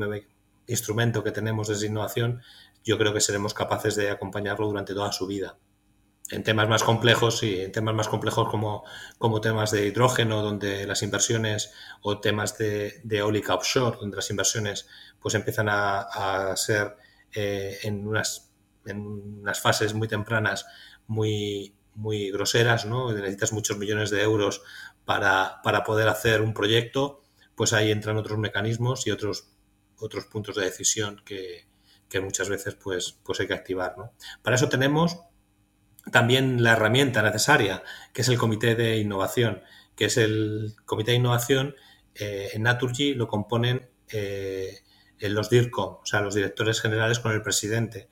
instrumento 0.67 1.23
que 1.23 1.31
tenemos 1.31 1.69
desde 1.69 1.87
innovación, 1.87 2.41
yo 2.83 2.97
creo 2.97 3.13
que 3.13 3.21
seremos 3.21 3.53
capaces 3.53 3.95
de 3.95 4.09
acompañarlo 4.09 4.67
durante 4.67 4.93
toda 4.93 5.13
su 5.13 5.25
vida. 5.25 5.57
En 6.31 6.43
temas 6.43 6.67
más 6.67 6.83
complejos, 6.83 7.41
y 7.43 7.61
en 7.61 7.71
temas 7.71 7.95
más 7.95 8.09
complejos 8.09 8.49
como, 8.49 8.83
como 9.17 9.39
temas 9.39 9.71
de 9.71 9.87
hidrógeno, 9.87 10.41
donde 10.41 10.85
las 10.85 11.01
inversiones, 11.01 11.71
o 12.01 12.19
temas 12.19 12.57
de, 12.57 13.01
eólica 13.09 13.55
offshore, 13.55 13.99
donde 14.01 14.17
las 14.17 14.29
inversiones 14.31 14.85
pues 15.21 15.33
empiezan 15.33 15.67
a, 15.69 16.53
ser 16.57 16.97
eh, 17.33 17.79
en, 17.83 18.05
unas, 18.05 18.51
en 18.85 18.99
unas 18.99 19.61
fases 19.61 19.93
muy 19.93 20.09
tempranas 20.09 20.65
muy, 21.07 21.73
muy 21.95 22.31
groseras, 22.31 22.85
¿no? 22.85 23.13
Necesitas 23.13 23.53
muchos 23.53 23.77
millones 23.77 24.09
de 24.09 24.21
euros 24.23 24.61
para, 25.05 25.61
para 25.63 25.85
poder 25.85 26.09
hacer 26.09 26.41
un 26.41 26.53
proyecto 26.53 27.23
pues 27.59 27.73
ahí 27.73 27.91
entran 27.91 28.15
otros 28.15 28.39
mecanismos 28.39 29.05
y 29.05 29.11
otros, 29.11 29.49
otros 29.97 30.27
puntos 30.27 30.55
de 30.55 30.63
decisión 30.63 31.21
que, 31.25 31.67
muchas 32.21 32.47
veces 32.47 32.75
pues, 32.75 33.19
pues 33.21 33.41
hay 33.41 33.47
que 33.47 33.53
activar. 33.53 33.95
Para 34.41 34.55
eso 34.55 34.69
tenemos 34.69 35.19
también 36.09 36.63
la 36.63 36.71
herramienta 36.71 37.21
necesaria, 37.21 37.83
que 38.13 38.21
es 38.21 38.29
el 38.29 38.37
Comité 38.37 38.75
de 38.75 38.99
Innovación, 38.99 39.61
que 39.97 40.05
es 40.05 40.15
el 40.15 40.73
Comité 40.85 41.11
de 41.11 41.17
Innovación 41.17 41.75
eh, 42.15 42.51
en 42.53 42.63
Naturgy 42.63 43.13
lo 43.13 43.27
componen 43.27 43.89
eh, 44.07 44.79
los 45.19 45.49
DIRCOM, 45.49 45.95
o 45.95 46.05
sea, 46.05 46.21
los 46.21 46.35
directores 46.35 46.79
generales 46.79 47.19
con 47.19 47.33
el 47.33 47.41
presidente. 47.41 48.07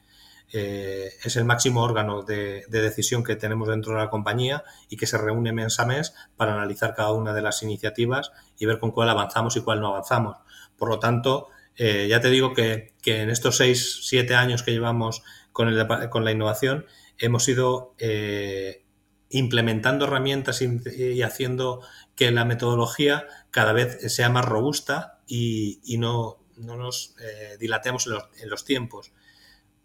Eh, 0.54 1.10
es 1.26 1.36
el 1.36 1.44
máximo 1.44 1.84
órgano 1.84 2.24
de, 2.24 2.66
decisión 2.70 3.24
que 3.24 3.36
tenemos 3.36 3.68
dentro 3.68 3.94
de 3.94 4.00
la 4.00 4.10
compañía 4.10 4.64
y 4.88 4.96
que 4.96 5.06
se 5.06 5.18
reúne 5.18 5.52
mes 5.52 5.80
a 5.80 5.86
mes 5.86 6.14
para 6.38 6.54
analizar 6.54 6.96
cada 6.96 7.12
una 7.12 7.34
de 7.34 7.42
las 7.42 7.64
iniciativas 7.64 8.32
y 8.58 8.66
ver 8.66 8.80
con 8.80 8.92
cuál 8.92 9.10
avanzamos 9.10 9.56
y 9.56 9.62
cuál 9.62 9.82
no 9.82 9.88
avanzamos. 9.88 10.38
Por 10.78 10.90
lo 10.90 11.00
tanto, 11.00 11.50
eh, 11.76 12.08
ya 12.10 12.22
te 12.22 12.30
digo 12.30 12.54
que, 12.54 12.94
en 13.06 13.30
estos 13.30 13.58
seis, 13.58 14.00
siete 14.04 14.36
años 14.36 14.64
que 14.64 14.72
llevamos 14.72 15.24
con, 15.52 15.76
la 15.76 16.32
innovación, 16.32 16.86
hemos 17.18 17.48
ido 17.48 17.96
eh, 17.98 18.86
implementando 19.30 20.06
herramientas 20.06 20.62
y, 20.62 21.22
haciendo 21.22 21.82
que 22.16 22.32
la 22.32 22.46
metodología 22.46 23.28
cada 23.52 23.74
vez 23.74 24.14
sea 24.14 24.30
más 24.30 24.46
robusta 24.46 25.20
y, 25.28 25.80
no, 25.98 26.40
nos 26.58 27.16
dilatemos 27.60 28.08
en 28.08 28.50
los 28.50 28.66
tiempos 28.66 29.12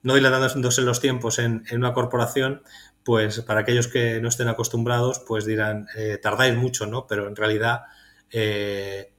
no 0.03 0.15
dilatándose 0.15 0.83
los 0.83 1.01
tiempos 1.01 1.39
en, 1.39 1.65
una 1.73 1.95
corporación, 1.95 2.63
pues 3.05 3.41
para 3.41 3.61
aquellos 3.61 3.89
que 3.89 4.21
no 4.21 4.29
estén 4.29 4.49
acostumbrados, 4.49 5.21
pues 5.27 5.45
dirán, 5.45 5.87
eh, 5.97 6.19
tardáis 6.21 6.57
mucho, 6.57 6.87
¿no? 6.87 7.07
Pero 7.07 7.29
en 7.29 7.37
realidad, 7.37 7.83
eh, 8.33 9.13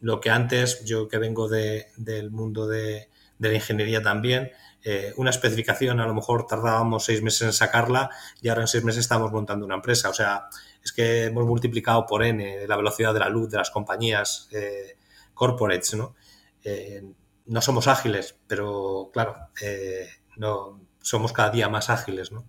lo 0.00 0.20
que 0.20 0.30
antes, 0.30 0.84
yo 0.84 1.08
que 1.08 1.18
vengo 1.18 1.48
del 1.48 2.30
mundo 2.30 2.66
de, 2.66 3.08
la 3.38 3.54
ingeniería 3.54 4.02
también, 4.02 4.50
eh, 4.82 5.12
una 5.16 5.30
especificación 5.30 6.00
a 6.00 6.06
lo 6.06 6.14
mejor 6.14 6.46
tardábamos 6.46 7.04
seis 7.04 7.22
meses 7.22 7.42
en 7.42 7.52
sacarla 7.52 8.10
y 8.40 8.48
ahora 8.48 8.62
en 8.62 8.68
seis 8.68 8.82
meses 8.82 9.00
estamos 9.00 9.30
montando 9.30 9.66
una 9.66 9.74
empresa. 9.76 10.08
O 10.08 10.14
sea, 10.14 10.48
es 10.82 10.92
que 10.92 11.24
hemos 11.24 11.44
multiplicado 11.44 12.06
por 12.06 12.22
N 12.24 12.66
la 12.66 12.76
velocidad 12.76 13.12
de 13.14 13.20
la 13.20 13.28
luz 13.28 13.50
de 13.50 13.58
las 13.58 13.70
compañías 13.70 14.48
corporates, 15.34 15.94
¿no? 15.94 16.14
no 17.50 17.60
somos 17.60 17.88
ágiles, 17.88 18.38
pero 18.46 19.10
claro, 19.12 19.36
eh, 19.60 20.08
no 20.36 20.80
somos 21.00 21.32
cada 21.32 21.50
día 21.50 21.68
más 21.68 21.90
ágiles, 21.90 22.30
¿no? 22.30 22.48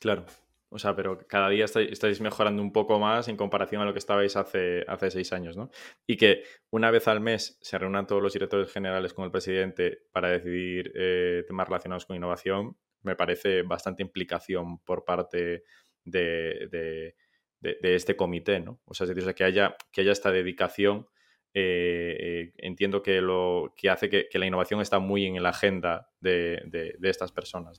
Claro. 0.00 0.24
O 0.72 0.78
sea, 0.78 0.96
pero 0.96 1.18
cada 1.28 1.50
día 1.50 1.66
estáis, 1.66 2.20
mejorando 2.20 2.62
un 2.62 2.72
poco 2.72 2.98
más 2.98 3.28
en 3.28 3.36
comparación 3.36 3.82
a 3.82 3.84
lo 3.84 3.92
que 3.92 3.98
estabais 3.98 4.36
hace, 4.36 4.84
hace 4.88 5.10
seis 5.10 5.32
años, 5.32 5.56
¿no? 5.56 5.70
Y 6.06 6.16
que 6.16 6.44
una 6.70 6.90
vez 6.90 7.08
al 7.08 7.20
mes 7.20 7.58
se 7.60 7.76
reúnan 7.76 8.06
todos 8.06 8.22
los 8.22 8.32
directores 8.32 8.72
generales 8.72 9.12
con 9.12 9.26
el 9.26 9.30
presidente 9.30 9.98
para 10.12 10.30
decidir 10.30 10.90
eh, 10.94 11.44
temas 11.46 11.68
relacionados 11.68 12.06
con 12.06 12.16
innovación, 12.16 12.76
me 13.02 13.16
parece 13.16 13.62
bastante 13.62 14.02
implicación 14.02 14.78
por 14.78 15.04
parte 15.04 15.64
de, 16.04 17.14
este 17.60 18.16
comité, 18.16 18.60
¿no? 18.60 18.80
O 18.86 18.94
sea, 18.94 19.06
es 19.06 19.14
decir, 19.14 19.34
que 19.34 19.44
haya, 19.44 19.76
que 19.92 20.00
haya 20.00 20.12
esta 20.12 20.32
dedicación 20.32 21.06
eh, 21.54 22.16
eh, 22.18 22.52
entiendo 22.56 23.02
que 23.02 23.20
lo 23.20 23.74
que 23.76 23.90
hace 23.90 24.08
que, 24.08 24.28
la 24.38 24.46
innovación 24.46 24.80
está 24.80 25.00
muy 25.00 25.26
en 25.26 25.42
la 25.42 25.50
agenda 25.50 26.10
de, 26.20 26.96
estas 27.02 27.30
personas. 27.30 27.78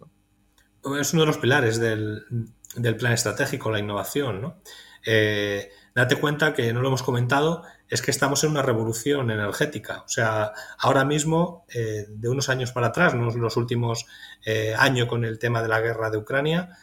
Es 0.99 1.13
uno 1.13 1.23
de 1.23 1.27
los 1.27 1.37
pilares 1.39 1.79
del, 1.79 2.23
plan 2.97 3.13
estratégico, 3.13 3.71
la 3.71 3.79
innovación. 3.79 4.41
¿no? 4.41 4.61
Eh, 5.05 5.69
date 5.95 6.15
cuenta 6.15 6.53
que 6.53 6.73
no 6.73 6.81
lo 6.81 6.87
hemos 6.87 7.03
comentado, 7.03 7.63
es 7.87 8.01
que 8.01 8.11
estamos 8.11 8.43
en 8.43 8.51
una 8.51 8.61
revolución 8.61 9.31
energética. 9.31 10.01
O 10.01 10.09
sea, 10.09 10.53
ahora 10.79 11.05
mismo, 11.05 11.65
de 11.69 12.29
unos 12.29 12.49
años 12.49 12.71
para 12.71 12.87
atrás, 12.87 13.13
los 13.13 13.57
últimos 13.57 14.07
años 14.77 15.07
con 15.07 15.25
el 15.25 15.37
tema 15.37 15.61
de 15.61 15.67
la 15.67 15.79
guerra 15.79 16.09
de 16.09 16.17
Ucrania, 16.17 16.77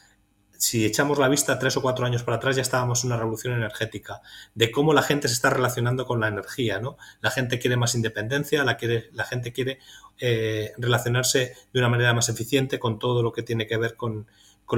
si 0.60 0.84
echamos 0.84 1.18
la 1.18 1.28
vista 1.28 1.58
tres 1.58 1.78
o 1.78 1.82
cuatro 1.82 2.04
años 2.04 2.22
para 2.22 2.36
atrás, 2.36 2.54
ya 2.54 2.60
estábamos 2.60 3.02
en 3.02 3.08
una 3.08 3.18
revolución 3.18 3.54
energética, 3.54 4.20
de 4.54 4.70
cómo 4.70 4.92
la 4.92 5.00
gente 5.00 5.26
se 5.26 5.32
está 5.32 5.48
relacionando 5.48 6.04
con 6.04 6.20
la 6.20 6.28
energía, 6.28 6.78
¿no? 6.78 6.98
La 7.22 7.30
gente 7.30 7.58
quiere 7.58 7.78
más 7.78 7.94
independencia, 7.94 8.62
la, 8.62 8.76
quiere, 8.76 9.08
la 9.14 9.24
gente 9.24 9.54
quiere 9.54 9.78
eh, 10.18 10.72
relacionarse 10.76 11.54
de 11.72 11.80
una 11.80 11.88
manera 11.88 12.12
más 12.12 12.28
eficiente 12.28 12.78
con 12.78 12.98
todo 12.98 13.22
lo 13.22 13.32
que 13.32 13.42
tiene 13.42 13.66
que 13.66 13.78
ver 13.78 13.96
con, 13.96 14.26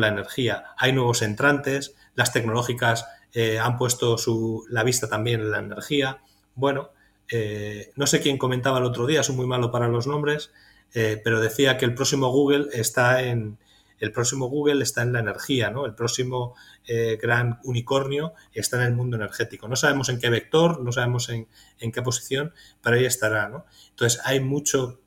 la 0.00 0.08
energía. 0.08 0.64
Hay 0.76 0.92
nuevos 0.92 1.22
entrantes, 1.22 1.94
las 2.14 2.32
tecnológicas 2.32 3.06
eh, 3.32 3.58
han 3.58 3.76
puesto 3.76 4.18
su, 4.18 4.64
la 4.68 4.82
vista 4.82 5.08
también 5.08 5.40
en 5.40 5.50
la 5.50 5.58
energía. 5.58 6.22
Bueno, 6.54 6.90
eh, 7.30 7.92
no 7.96 8.06
sé 8.06 8.20
quién 8.20 8.38
comentaba 8.38 8.78
el 8.78 8.84
otro 8.84 9.06
día, 9.06 9.22
soy 9.22 9.36
muy 9.36 9.46
malo 9.46 9.70
para 9.70 9.88
los 9.88 10.06
nombres, 10.06 10.52
pero 10.92 11.40
decía 11.40 11.78
que 11.78 11.86
el 11.86 11.94
próximo 11.94 12.28
Google 12.28 12.66
está 12.74 13.22
en, 13.22 13.56
el 14.02 14.10
próximo 14.10 14.48
Google 14.48 14.82
está 14.82 15.02
en 15.02 15.12
la 15.12 15.20
energía, 15.20 15.70
¿no? 15.70 15.86
El 15.86 15.94
próximo 15.94 16.56
eh, 16.88 17.20
gran 17.22 17.60
unicornio 17.62 18.34
está 18.52 18.78
en 18.78 18.82
el 18.88 18.94
mundo 18.94 19.16
energético. 19.16 19.68
No 19.68 19.76
sabemos 19.76 20.08
en 20.08 20.18
qué 20.18 20.28
vector, 20.28 20.80
no 20.80 20.90
sabemos 20.90 21.28
en, 21.28 21.46
qué 21.78 22.02
posición, 22.02 22.52
pero 22.82 22.96
ahí 22.96 23.04
estará, 23.04 23.48
¿no? 23.48 23.64
Entonces 23.90 24.20
hay 24.24 24.40
mucho 24.40 25.01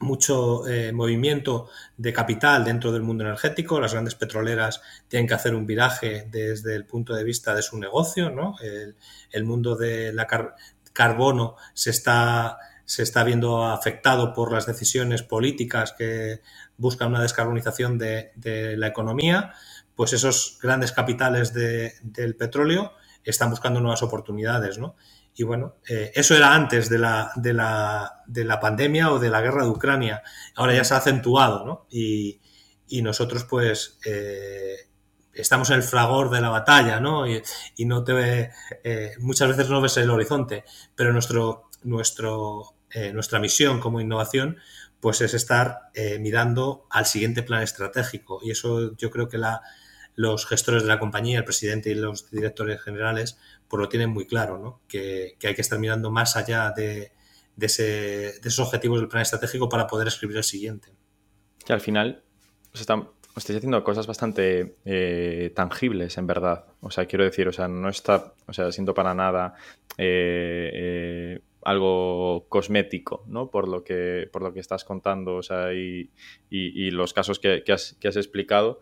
mucho 0.00 0.66
eh, 0.68 0.92
movimiento 0.92 1.68
de 1.96 2.12
capital 2.12 2.64
dentro 2.64 2.92
del 2.92 3.02
mundo 3.02 3.24
energético. 3.24 3.80
Las 3.80 3.92
grandes 3.92 4.14
petroleras 4.14 4.80
tienen 5.08 5.26
que 5.26 5.34
hacer 5.34 5.54
un 5.54 5.66
viraje 5.66 6.28
desde 6.30 6.74
el 6.74 6.84
punto 6.84 7.14
de 7.14 7.24
vista 7.24 7.54
de 7.54 7.62
su 7.62 7.78
negocio, 7.78 8.30
¿no? 8.30 8.56
El, 9.32 9.44
mundo 9.44 9.76
de 9.76 10.12
la 10.12 10.26
carbono 10.92 11.56
se 11.74 11.90
está 11.90 12.58
se 12.88 13.02
está 13.02 13.22
viendo 13.22 13.66
afectado 13.66 14.32
por 14.32 14.50
las 14.50 14.64
decisiones 14.64 15.22
políticas 15.22 15.92
que 15.92 16.40
buscan 16.78 17.08
una 17.08 17.20
descarbonización 17.20 17.98
de, 17.98 18.32
la 18.78 18.86
economía, 18.86 19.52
pues 19.94 20.14
esos 20.14 20.58
grandes 20.62 20.92
capitales 20.92 21.52
del 21.52 22.34
petróleo 22.36 22.92
están 23.24 23.50
buscando 23.50 23.80
nuevas 23.80 24.02
oportunidades, 24.02 24.78
¿no? 24.78 24.96
Y 25.38 25.44
bueno, 25.44 25.76
eh, 25.88 26.10
eso 26.16 26.34
era 26.34 26.52
antes 26.52 26.88
de 26.88 26.98
la, 26.98 27.30
de, 27.36 27.52
la, 27.52 28.24
de 28.26 28.44
la, 28.44 28.58
pandemia 28.58 29.12
o 29.12 29.20
de 29.20 29.30
la 29.30 29.40
guerra 29.40 29.62
de 29.62 29.70
Ucrania. 29.70 30.20
Ahora 30.56 30.74
ya 30.74 30.82
se 30.82 30.94
ha 30.94 30.96
acentuado, 30.96 31.64
¿no? 31.64 31.86
Y, 31.88 32.40
nosotros, 33.02 33.44
pues, 33.44 34.00
eh, 34.04 34.74
estamos 35.32 35.70
en 35.70 35.76
el 35.76 35.84
fragor 35.84 36.30
de 36.30 36.40
la 36.40 36.48
batalla, 36.48 36.98
¿no? 36.98 37.24
Y, 37.28 37.40
no 37.84 38.02
te 38.02 38.14
ve, 38.14 38.50
eh, 38.82 39.12
muchas 39.20 39.50
veces 39.50 39.70
no 39.70 39.80
ves 39.80 39.96
el 39.98 40.10
horizonte, 40.10 40.64
pero 40.96 41.12
nuestro, 41.12 41.70
nuestro 41.84 42.74
nuestra 43.12 43.38
misión 43.38 43.80
como 43.80 44.00
innovación, 44.00 44.56
pues 44.98 45.20
es 45.20 45.34
estar 45.34 45.90
mirando 46.18 46.86
al 46.90 47.06
siguiente 47.06 47.44
plan 47.44 47.62
estratégico. 47.62 48.40
Y 48.42 48.50
eso 48.50 48.96
yo 48.96 49.10
creo 49.10 49.28
que 49.28 49.36
la, 49.38 49.60
los 50.18 50.46
gestores 50.46 50.82
de 50.82 50.88
la 50.88 50.98
compañía, 50.98 51.38
el 51.38 51.44
presidente 51.44 51.90
y 51.90 51.94
los 51.94 52.28
directores 52.28 52.82
generales, 52.82 53.38
pues 53.68 53.80
lo 53.80 53.88
tienen 53.88 54.10
muy 54.10 54.26
claro, 54.26 54.58
¿no? 54.58 54.80
que, 54.88 55.36
hay 55.42 55.54
que 55.54 55.60
estar 55.60 55.78
mirando 55.78 56.10
más 56.10 56.36
allá 56.36 56.72
de, 56.74 57.12
esos 57.56 58.58
objetivos 58.60 59.00
del 59.00 59.08
plan 59.08 59.22
estratégico 59.22 59.68
para 59.68 59.86
poder 59.86 60.08
escribir 60.08 60.36
el 60.38 60.44
siguiente. 60.44 60.88
Que 61.64 61.72
al 61.72 61.80
final 61.80 62.22
os 62.72 62.80
están, 62.80 63.08
estáis 63.36 63.58
haciendo 63.58 63.82
cosas 63.84 64.06
bastante 64.06 64.76
eh, 64.84 65.52
tangibles, 65.54 66.16
en 66.18 66.26
verdad. 66.26 66.66
O 66.80 66.90
sea, 66.90 67.06
quiero 67.06 67.24
decir, 67.24 67.48
o 67.48 67.52
sea, 67.52 67.68
no 67.68 67.88
está, 67.88 68.34
o 68.46 68.52
sea, 68.52 68.72
siento 68.72 68.94
para 68.94 69.14
nada 69.14 69.54
eh, 69.96 70.70
eh, 70.72 71.40
algo 71.62 72.46
cosmético, 72.48 73.24
¿no? 73.26 73.50
Por 73.50 73.68
lo 73.68 73.84
que, 73.84 74.28
por 74.32 74.42
lo 74.42 74.52
que 74.52 74.60
estás 74.60 74.84
contando, 74.84 75.36
o 75.36 75.42
sea, 75.42 75.72
y, 75.72 76.10
los 76.50 77.12
casos 77.12 77.38
que, 77.38 77.62
has, 77.68 77.96
que 78.00 78.08
has 78.08 78.16
explicado 78.16 78.80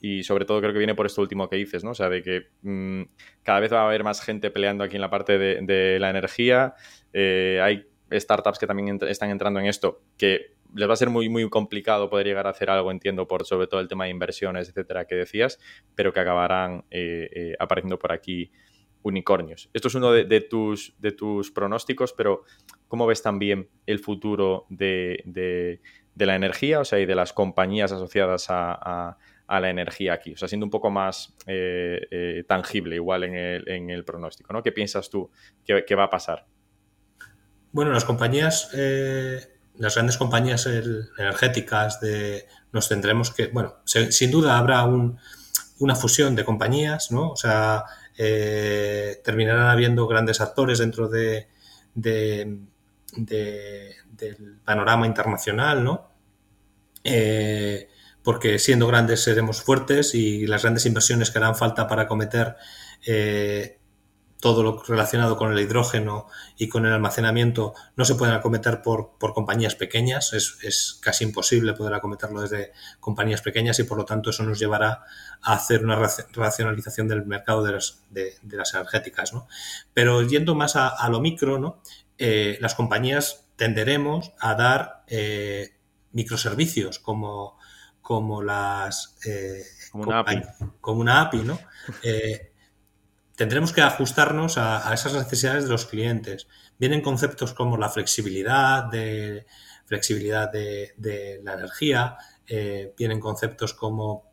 y 0.00 0.22
sobre 0.22 0.44
todo 0.44 0.60
creo 0.60 0.72
que 0.72 0.78
viene 0.78 0.94
por 0.94 1.06
esto 1.06 1.22
último 1.22 1.48
que 1.48 1.56
dices, 1.56 1.84
¿no? 1.84 1.90
O 1.90 1.94
sea, 1.94 2.08
de 2.08 2.22
que 2.22 2.48
mm, 2.62 3.02
cada 3.42 3.60
vez 3.60 3.72
va 3.72 3.82
a 3.82 3.86
haber 3.86 4.04
más 4.04 4.20
gente 4.20 4.50
peleando 4.50 4.84
aquí 4.84 4.96
en 4.96 5.00
la 5.00 5.10
parte 5.10 5.38
de, 5.38 5.98
la 5.98 6.10
energía. 6.10 6.74
Eh, 7.12 7.60
hay 7.62 7.86
startups 8.12 8.58
que 8.58 8.66
también 8.66 8.98
están 9.08 9.30
entrando 9.30 9.58
en 9.60 9.66
esto 9.66 10.02
que 10.16 10.54
les 10.74 10.88
va 10.88 10.92
a 10.92 10.96
ser 10.96 11.08
muy, 11.08 11.28
muy 11.28 11.48
complicado 11.48 12.10
poder 12.10 12.26
llegar 12.26 12.46
a 12.46 12.50
hacer 12.50 12.68
algo, 12.70 12.90
entiendo, 12.90 13.26
por 13.26 13.46
sobre 13.46 13.66
todo 13.66 13.80
el 13.80 13.88
tema 13.88 14.04
de 14.04 14.10
inversiones, 14.10 14.68
etcétera, 14.68 15.06
que 15.06 15.14
decías, 15.14 15.58
pero 15.94 16.12
que 16.12 16.20
acabarán 16.20 16.84
eh, 16.90 17.30
eh, 17.32 17.56
apareciendo 17.58 17.98
por 17.98 18.12
aquí 18.12 18.50
unicornios. 19.02 19.70
Esto 19.72 19.88
es 19.88 19.94
uno 19.94 20.12
de, 20.12 20.40
tus, 20.42 20.94
de 20.98 21.12
tus 21.12 21.50
pronósticos, 21.52 22.12
pero 22.12 22.42
¿cómo 22.88 23.06
ves 23.06 23.22
también 23.22 23.68
el 23.86 24.00
futuro 24.00 24.66
de, 24.68 25.80
la 26.16 26.34
energía, 26.34 26.80
o 26.80 26.84
sea, 26.84 26.98
y 26.98 27.06
de 27.06 27.14
las 27.14 27.32
compañías 27.32 27.92
asociadas 27.92 28.46
a 28.50 29.16
la 29.48 29.70
energía 29.70 30.14
aquí? 30.14 30.32
O 30.32 30.36
sea, 30.36 30.48
siendo 30.48 30.66
un 30.66 30.70
poco 30.70 30.90
más 30.90 31.34
eh, 31.46 32.00
eh, 32.10 32.44
tangible 32.46 32.96
igual 32.96 33.24
en 33.24 33.90
el, 33.90 34.04
pronóstico, 34.04 34.52
¿no? 34.52 34.62
¿Qué 34.62 34.72
piensas 34.72 35.08
tú 35.08 35.30
que, 35.64 35.94
va 35.94 36.04
a 36.04 36.10
pasar? 36.10 36.46
Bueno, 37.72 37.92
las 37.92 38.04
compañías, 38.04 38.70
eh, 38.74 39.40
las 39.76 39.94
grandes 39.94 40.16
compañías 40.16 40.66
energéticas, 40.66 42.00
de, 42.00 42.46
nos 42.72 42.88
tendremos 42.88 43.30
que, 43.30 43.46
bueno, 43.48 43.76
sin 43.84 44.30
duda 44.30 44.58
habrá 44.58 44.84
una 44.84 45.94
fusión 45.94 46.34
de 46.34 46.44
compañías, 46.44 47.12
¿no? 47.12 47.30
O 47.30 47.36
sea, 47.36 47.84
terminarán 48.16 49.68
habiendo 49.68 50.06
grandes 50.06 50.40
actores 50.40 50.78
dentro 50.78 51.08
de, 51.08 51.48
del 51.94 52.66
panorama 54.64 55.06
internacional, 55.06 55.84
¿no? 55.84 56.10
Porque 58.26 58.58
siendo 58.58 58.88
grandes 58.88 59.22
seremos 59.22 59.62
fuertes 59.62 60.12
y 60.16 60.48
las 60.48 60.62
grandes 60.62 60.84
inversiones 60.84 61.30
que 61.30 61.38
harán 61.38 61.54
falta 61.54 61.86
para 61.86 62.02
acometer 62.02 62.56
eh, 63.06 63.78
todo 64.40 64.64
lo 64.64 64.82
relacionado 64.82 65.36
con 65.36 65.52
el 65.52 65.60
hidrógeno 65.60 66.26
y 66.56 66.68
con 66.68 66.86
el 66.86 66.92
almacenamiento 66.92 67.74
no 67.94 68.04
se 68.04 68.16
pueden 68.16 68.34
acometer 68.34 68.82
por, 68.82 69.16
compañías 69.32 69.76
pequeñas, 69.76 70.32
es, 70.32 70.98
casi 71.00 71.22
imposible 71.22 71.74
poder 71.74 71.94
acometerlo 71.94 72.40
desde 72.40 72.72
compañías 72.98 73.42
pequeñas 73.42 73.78
y 73.78 73.84
por 73.84 73.96
lo 73.96 74.04
tanto 74.04 74.30
eso 74.30 74.42
nos 74.42 74.58
llevará 74.58 75.04
a 75.40 75.52
hacer 75.52 75.84
una 75.84 75.94
racionalización 76.32 77.06
del 77.06 77.26
mercado 77.26 77.62
de 77.62 77.74
las, 77.74 78.02
de, 78.10 78.34
las 78.50 78.74
energéticas. 78.74 79.34
¿no? 79.34 79.46
Pero 79.94 80.22
yendo 80.22 80.56
más 80.56 80.74
a, 80.74 81.08
lo 81.10 81.20
micro, 81.20 81.60
¿no? 81.60 81.80
Eh, 82.18 82.58
las 82.60 82.74
compañías 82.74 83.46
tenderemos 83.54 84.32
a 84.40 84.56
dar 84.56 85.04
eh, 85.06 85.76
microservicios 86.10 86.98
como 86.98 87.55
como 88.06 88.40
las... 88.40 89.18
Eh, 89.26 89.64
como, 89.90 90.04
una 90.04 90.20
API. 90.20 90.42
Como 90.80 91.00
una 91.00 91.22
API, 91.22 91.38
¿no? 91.38 91.58
Eh, 92.04 92.52
tendremos 93.34 93.72
que 93.72 93.82
ajustarnos 93.82 94.58
a, 94.58 94.94
esas 94.94 95.12
necesidades 95.14 95.64
de 95.64 95.70
los 95.70 95.86
clientes. 95.86 96.46
Vienen 96.78 97.00
conceptos 97.00 97.52
como 97.52 97.76
la 97.76 97.88
flexibilidad 97.88 98.84
de, 98.84 99.44
flexibilidad 99.86 100.52
de, 100.52 101.40
la 101.42 101.54
energía, 101.54 102.16
eh, 102.46 102.94
vienen 102.96 103.18
conceptos 103.18 103.74
como 103.74 104.30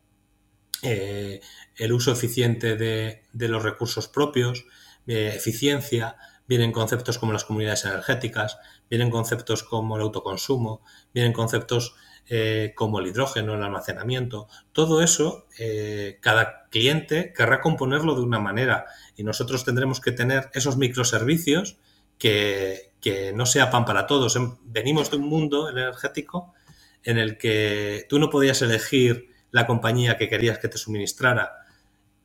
el 0.80 1.92
uso 1.92 2.12
eficiente 2.12 2.76
de, 2.76 3.24
de 3.32 3.48
los 3.48 3.62
recursos 3.62 4.06
propios, 4.06 4.66
eficiencia, 5.06 6.16
vienen 6.46 6.70
conceptos 6.70 7.18
como 7.18 7.32
las 7.32 7.44
comunidades 7.44 7.86
energéticas, 7.86 8.58
vienen 8.88 9.10
conceptos 9.10 9.64
como 9.64 9.96
el 9.96 10.02
autoconsumo, 10.02 10.82
vienen 11.12 11.32
conceptos 11.32 11.96
eh, 12.28 12.72
como 12.74 13.00
el 13.00 13.06
hidrógeno, 13.06 13.54
el 13.54 13.62
almacenamiento, 13.62 14.48
todo 14.72 15.02
eso, 15.02 15.46
eh, 15.58 16.18
cada 16.20 16.68
cliente 16.70 17.32
querrá 17.36 17.60
componerlo 17.60 18.14
de 18.14 18.22
una 18.22 18.38
manera 18.38 18.86
y 19.16 19.24
nosotros 19.24 19.64
tendremos 19.64 20.00
que 20.00 20.12
tener 20.12 20.50
esos 20.54 20.76
microservicios 20.76 21.76
que, 22.18 22.92
que 23.00 23.32
no 23.32 23.46
sea 23.46 23.70
pan 23.70 23.84
para 23.84 24.06
todos. 24.06 24.36
Em, 24.36 24.56
venimos 24.64 25.10
de 25.10 25.18
un 25.18 25.28
mundo 25.28 25.68
energético 25.68 26.54
en 27.02 27.18
el 27.18 27.36
que 27.36 28.06
tú 28.08 28.18
no 28.18 28.30
podías 28.30 28.62
elegir 28.62 29.28
la 29.50 29.66
compañía 29.66 30.16
que 30.16 30.28
querías 30.28 30.58
que 30.58 30.68
te 30.68 30.78
suministrara 30.78 31.52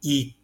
y 0.01 0.37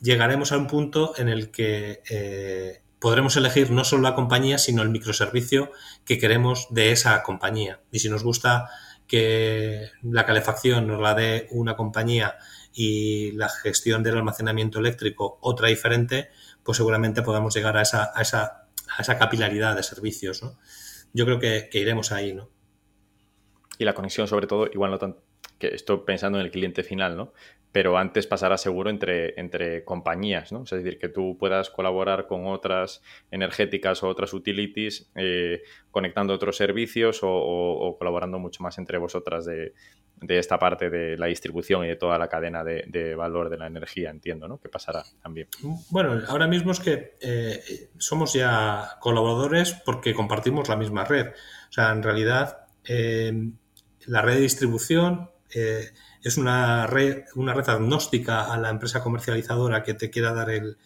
llegaremos 0.00 0.52
a 0.52 0.58
un 0.58 0.66
punto 0.66 1.14
en 1.16 1.28
el 1.28 1.50
que 1.50 2.02
eh, 2.10 2.82
podremos 2.98 3.36
elegir 3.36 3.70
no 3.70 3.84
solo 3.84 4.02
la 4.02 4.14
compañía, 4.14 4.58
sino 4.58 4.82
el 4.82 4.90
microservicio 4.90 5.70
que 6.04 6.18
queremos 6.18 6.66
de 6.70 6.92
esa 6.92 7.22
compañía. 7.22 7.80
Y 7.92 8.00
si 8.00 8.08
nos 8.08 8.22
gusta 8.22 8.68
que 9.06 9.90
la 10.02 10.26
calefacción 10.26 10.86
nos 10.86 11.00
la 11.00 11.14
dé 11.14 11.48
una 11.50 11.76
compañía 11.76 12.36
y 12.72 13.32
la 13.32 13.48
gestión 13.48 14.02
del 14.02 14.16
almacenamiento 14.16 14.78
eléctrico 14.78 15.38
otra 15.40 15.68
diferente, 15.68 16.28
pues 16.62 16.76
seguramente 16.76 17.22
podamos 17.22 17.54
llegar 17.54 17.76
a 17.76 17.82
esa, 17.82 18.10
a 18.14 18.22
esa, 18.22 18.68
a 18.96 19.02
esa 19.02 19.18
capilaridad 19.18 19.76
de 19.76 19.82
servicios. 19.82 20.42
¿no? 20.42 20.58
Yo 21.12 21.24
creo 21.24 21.38
que, 21.38 21.68
iremos 21.72 22.12
ahí. 22.12 22.34
¿no? 22.34 22.50
Y 23.78 23.84
la 23.84 23.94
conexión, 23.94 24.28
sobre 24.28 24.46
todo, 24.46 24.66
igual 24.72 24.90
no 24.90 24.98
tanto 24.98 25.25
que 25.58 25.68
estoy 25.68 26.00
pensando 26.06 26.38
en 26.38 26.44
el 26.44 26.50
cliente 26.50 26.82
final, 26.82 27.16
¿no? 27.16 27.32
pero 27.76 27.98
antes 27.98 28.26
pasará 28.26 28.56
seguro 28.56 28.88
entre, 28.88 29.38
entre 29.38 29.84
compañías, 29.84 30.50
¿no? 30.50 30.62
Es 30.62 30.70
decir, 30.70 30.98
que 30.98 31.10
tú 31.10 31.36
puedas 31.38 31.68
colaborar 31.68 32.26
con 32.26 32.46
otras 32.46 33.02
energéticas 33.30 34.02
o 34.02 34.08
otras 34.08 34.32
utilities, 34.32 35.10
eh, 35.14 35.60
conectando 35.90 36.32
otros 36.32 36.56
servicios 36.56 37.20
o, 37.22 37.96
colaborando 37.98 38.38
mucho 38.38 38.62
más 38.62 38.78
entre 38.78 38.96
vosotras 38.96 39.44
de, 39.44 39.74
esta 40.26 40.58
parte 40.58 40.88
de 40.88 41.18
la 41.18 41.26
distribución 41.26 41.84
y 41.84 41.88
de 41.88 41.96
toda 41.96 42.18
la 42.18 42.28
cadena 42.28 42.64
de, 42.64 43.14
valor 43.14 43.50
de 43.50 43.58
la 43.58 43.66
energía, 43.66 44.08
entiendo, 44.08 44.48
¿no? 44.48 44.58
Que 44.58 44.70
pasará 44.70 45.04
también. 45.22 45.48
Bueno, 45.90 46.18
ahora 46.28 46.46
mismo 46.46 46.72
es 46.72 46.80
que 46.80 47.18
eh, 47.20 47.60
somos 47.98 48.32
ya 48.32 48.96
colaboradores 49.00 49.74
porque 49.84 50.14
compartimos 50.14 50.70
la 50.70 50.76
misma 50.76 51.04
red. 51.04 51.26
O 51.68 51.72
sea, 51.72 51.92
en 51.92 52.02
realidad, 52.02 52.68
eh, 52.88 53.50
la 54.06 54.22
red 54.22 54.36
de 54.36 54.40
distribución 54.40 55.35
es 56.22 56.36
una 56.36 56.86
red, 56.86 57.24
una 57.34 57.54
red 57.54 57.68
agnóstica 57.68 58.52
a 58.52 58.58
la 58.58 58.70
empresa 58.70 59.02
comercializadora 59.02 59.82
que 59.82 59.94
te 59.94 60.10
quiera 60.10 60.32
dar 60.32 60.50
el, 60.50 60.76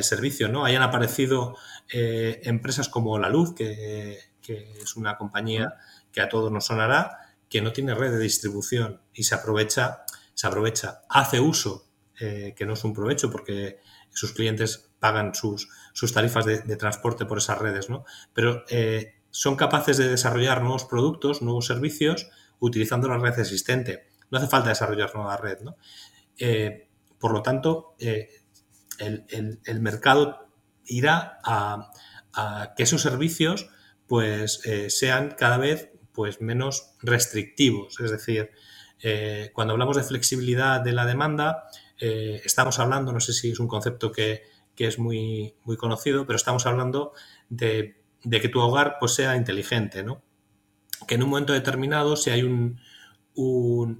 servicio, 0.00 0.48
¿no? 0.48 0.64
Hayan 0.64 0.82
aparecido 0.82 1.56
eh, 1.92 2.40
empresas 2.44 2.88
como 2.88 3.18
La 3.18 3.28
Luz, 3.28 3.54
que, 3.54 4.18
es 4.42 4.96
una 4.96 5.16
compañía 5.16 5.74
que 6.10 6.20
a 6.20 6.28
todos 6.28 6.50
nos 6.50 6.66
sonará, 6.66 7.18
que 7.48 7.60
no 7.60 7.72
tiene 7.72 7.94
red 7.94 8.10
de 8.10 8.18
distribución 8.18 9.00
y 9.12 9.24
se 9.24 9.34
aprovecha, 9.34 10.04
se 10.34 10.46
aprovecha, 10.46 11.02
hace 11.08 11.40
uso, 11.40 11.86
eh, 12.18 12.54
que 12.56 12.64
no 12.64 12.72
es 12.72 12.84
un 12.84 12.94
provecho 12.94 13.30
porque 13.30 13.80
sus 14.10 14.32
clientes 14.32 14.90
pagan 14.98 15.34
sus, 15.34 15.68
sus 15.92 16.12
tarifas 16.12 16.46
de, 16.46 16.76
transporte 16.76 17.26
por 17.26 17.38
esas 17.38 17.58
redes, 17.58 17.90
¿no? 17.90 18.04
Pero 18.32 18.64
eh, 18.68 19.14
son 19.30 19.56
capaces 19.56 19.98
de 19.98 20.08
desarrollar 20.08 20.62
nuevos 20.62 20.84
productos, 20.84 21.42
nuevos 21.42 21.66
servicios 21.66 22.30
utilizando 22.62 23.08
la 23.08 23.18
red 23.18 23.38
existente. 23.38 24.08
No 24.30 24.38
hace 24.38 24.46
falta 24.46 24.70
desarrollar 24.70 25.14
nueva 25.14 25.36
red. 25.36 25.60
¿no? 25.60 25.76
Eh, 26.38 26.88
por 27.18 27.32
lo 27.32 27.42
tanto, 27.42 27.94
eh, 27.98 28.30
el, 28.98 29.80
mercado 29.80 30.48
irá 30.86 31.38
a, 31.44 32.72
que 32.76 32.84
esos 32.84 33.02
servicios 33.02 33.68
pues, 34.06 34.64
eh, 34.64 34.90
sean 34.90 35.34
cada 35.36 35.58
vez 35.58 35.90
pues, 36.12 36.40
menos 36.40 36.94
restrictivos. 37.00 38.00
Es 38.00 38.10
decir, 38.10 38.50
cuando 39.52 39.72
hablamos 39.72 39.96
de 39.96 40.04
flexibilidad 40.04 40.80
de 40.80 40.92
la 40.92 41.04
demanda, 41.04 41.64
estamos 41.98 42.78
hablando, 42.78 43.12
no 43.12 43.18
sé 43.18 43.32
si 43.32 43.50
es 43.50 43.58
un 43.58 43.66
concepto 43.66 44.12
que, 44.12 44.42
es 44.76 44.98
muy, 44.98 45.54
muy 45.64 45.76
conocido, 45.76 46.26
pero 46.26 46.36
estamos 46.36 46.66
hablando 46.66 47.12
de, 47.48 48.00
de 48.22 48.40
que 48.40 48.48
tu 48.48 48.60
hogar 48.60 48.96
pues, 49.00 49.14
sea 49.14 49.36
inteligente, 49.36 50.04
¿no? 50.04 50.22
Que 51.06 51.14
en 51.14 51.22
un 51.22 51.30
momento 51.30 51.52
determinado, 51.52 52.16
si 52.16 52.30
hay 52.30 52.42
un, 52.42 52.80